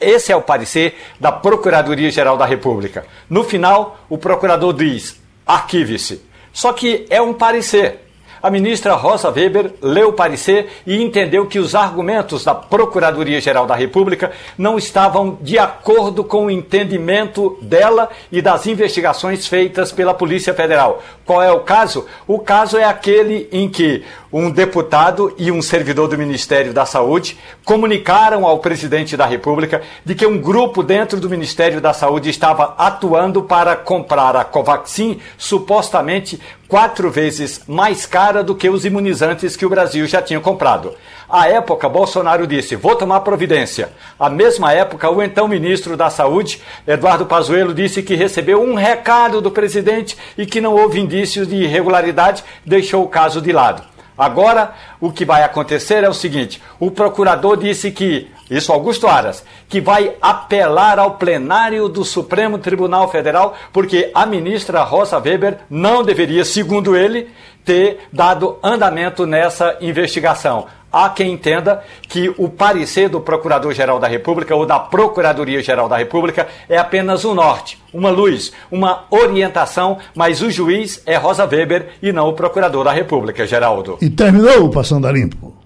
Esse 0.01 0.33
é 0.33 0.37
o 0.37 0.41
parecer 0.41 0.99
da 1.21 1.31
Procuradoria-Geral 1.31 2.39
da 2.39 2.47
República. 2.47 3.05
No 3.29 3.45
final, 3.45 3.99
o 4.09 4.17
procurador 4.17 4.73
diz: 4.73 5.21
arquive-se. 5.47 6.25
Só 6.51 6.73
que 6.73 7.05
é 7.11 7.21
um 7.21 7.35
parecer 7.35 8.06
a 8.43 8.51
ministra 8.51 8.95
Rosa 8.95 9.31
Weber 9.31 9.73
leu 9.81 10.09
o 10.09 10.13
parecer 10.13 10.69
e 10.87 11.03
entendeu 11.03 11.47
que 11.47 11.59
os 11.59 11.75
argumentos 11.75 12.45
da 12.45 12.55
Procuradoria-Geral 12.55 13.67
da 13.67 13.75
República 13.75 14.33
não 14.57 14.79
estavam 14.79 15.39
de 15.41 15.59
acordo 15.59 16.25
com 16.25 16.47
o 16.47 16.51
entendimento 16.51 17.59
dela 17.63 18.09
e 18.31 18.43
das 18.43 18.67
investigações 18.67 19.47
feitas 19.47 19.93
pela 19.93 20.15
Polícia 20.15 20.55
Federal. 20.55 21.03
Qual 21.25 21.43
é 21.43 21.51
o 21.51 21.61
caso? 21.61 22.07
O 22.27 22.39
caso 22.39 22.77
é 22.77 22.85
aquele 22.85 23.49
em 23.51 23.69
que 23.69 24.05
um 24.33 24.51
deputado 24.51 25.35
e 25.39 25.51
um 25.51 25.63
servidor 25.63 26.09
do 26.09 26.19
Ministério 26.19 26.73
da 26.73 26.85
Saúde 26.85 27.39
comunicaram 27.65 28.45
ao 28.45 28.59
presidente 28.59 29.17
da 29.17 29.25
República 29.25 29.83
de 30.05 30.15
que 30.15 30.27
um 30.27 30.39
grupo 30.39 30.83
dentro 30.83 31.19
do 31.19 31.31
Ministério 31.31 31.81
da 31.81 31.93
Saúde 31.93 32.29
estava 32.29 32.75
atuando 32.77 33.43
para 33.43 33.75
comprar 33.77 34.37
a 34.37 34.45
Covaxin 34.45 35.21
supostamente 35.39 36.41
quatro 36.69 37.11
vezes 37.11 37.63
mais 37.67 38.07
cara 38.07 38.43
do 38.43 38.55
que 38.55 38.69
os 38.69 38.85
imunizantes 38.85 39.57
que 39.57 39.67
o 39.67 39.71
Brasil 39.71 40.07
já 40.07 40.21
tinha 40.21 40.41
comprado. 40.41 40.95
À 41.29 41.49
época, 41.49 41.89
Bolsonaro 41.89 42.47
disse: 42.47 42.77
vou 42.77 42.95
tomar 42.95 43.21
providência. 43.21 43.91
À 44.19 44.31
mesma 44.31 44.73
época, 44.73 45.11
o 45.11 45.23
então 45.23 45.49
ministro 45.49 45.97
da 45.97 46.11
Saúde, 46.11 46.63
Eduardo 46.87 47.27
Pazuello, 47.27 47.75
disse 47.75 48.03
que 48.03 48.15
recebeu 48.15 48.63
um 48.63 48.75
recado 48.75 49.41
do 49.41 49.51
presidente 49.51 50.17
e 50.37 50.47
que 50.47 50.61
não 50.61 50.75
houve 50.75 51.01
indícios 51.01 51.49
de 51.49 51.57
irregularidade, 51.57 52.45
deixou 52.65 53.05
o 53.05 53.09
caso 53.09 53.41
de 53.41 53.53
lado. 53.53 53.83
Agora, 54.17 54.73
o 54.99 55.13
que 55.13 55.25
vai 55.25 55.43
acontecer 55.43 56.03
é 56.05 56.09
o 56.09 56.15
seguinte: 56.15 56.63
o 56.81 56.91
procurador 56.91 57.57
disse 57.57 57.91
que, 57.91 58.31
isso 58.51 58.73
Augusto 58.73 59.07
Aras, 59.07 59.45
que 59.69 59.81
vai 59.81 60.15
apelar 60.21 60.99
ao 60.99 61.13
plenário 61.13 61.89
do 61.89 62.05
Supremo 62.05 62.59
Tribunal 62.59 63.11
Federal, 63.11 63.55
porque 63.73 64.11
a 64.15 64.25
ministra 64.25 64.83
Rosa 64.83 65.19
Weber 65.19 65.59
não 65.69 66.03
deveria, 66.03 66.45
segundo 66.45 66.97
ele, 66.97 67.29
ter 67.65 67.99
dado 68.13 68.59
andamento 68.63 69.27
nessa 69.27 69.77
investigação. 69.81 70.67
Há 70.93 71.11
quem 71.11 71.33
entenda 71.33 71.83
que 72.09 72.33
o 72.39 72.49
parecer 72.49 73.09
do 73.09 73.21
Procurador-Geral 73.21 73.99
da 73.99 74.07
República 74.07 74.55
ou 74.55 74.65
da 74.65 74.79
Procuradoria-Geral 74.79 75.89
da 75.89 75.97
República 75.97 76.47
é 76.69 76.79
apenas 76.79 77.25
um 77.25 77.35
norte, 77.35 77.83
uma 77.93 78.09
luz, 78.09 78.53
uma 78.71 79.05
orientação, 79.11 79.99
mas 80.15 80.41
o 80.41 80.51
juiz 80.51 81.03
é 81.05 81.17
Rosa 81.17 81.45
Weber 81.45 81.89
e 82.01 82.13
não 82.13 82.29
o 82.29 82.33
Procurador 82.33 82.85
da 82.85 82.93
República, 82.93 83.47
Geraldo. 83.47 83.99
E 84.01 84.09
terminou 84.09 84.65
o 84.65 84.71
Passando 84.71 85.07
a 85.07 85.13
Limpo. 85.13 85.66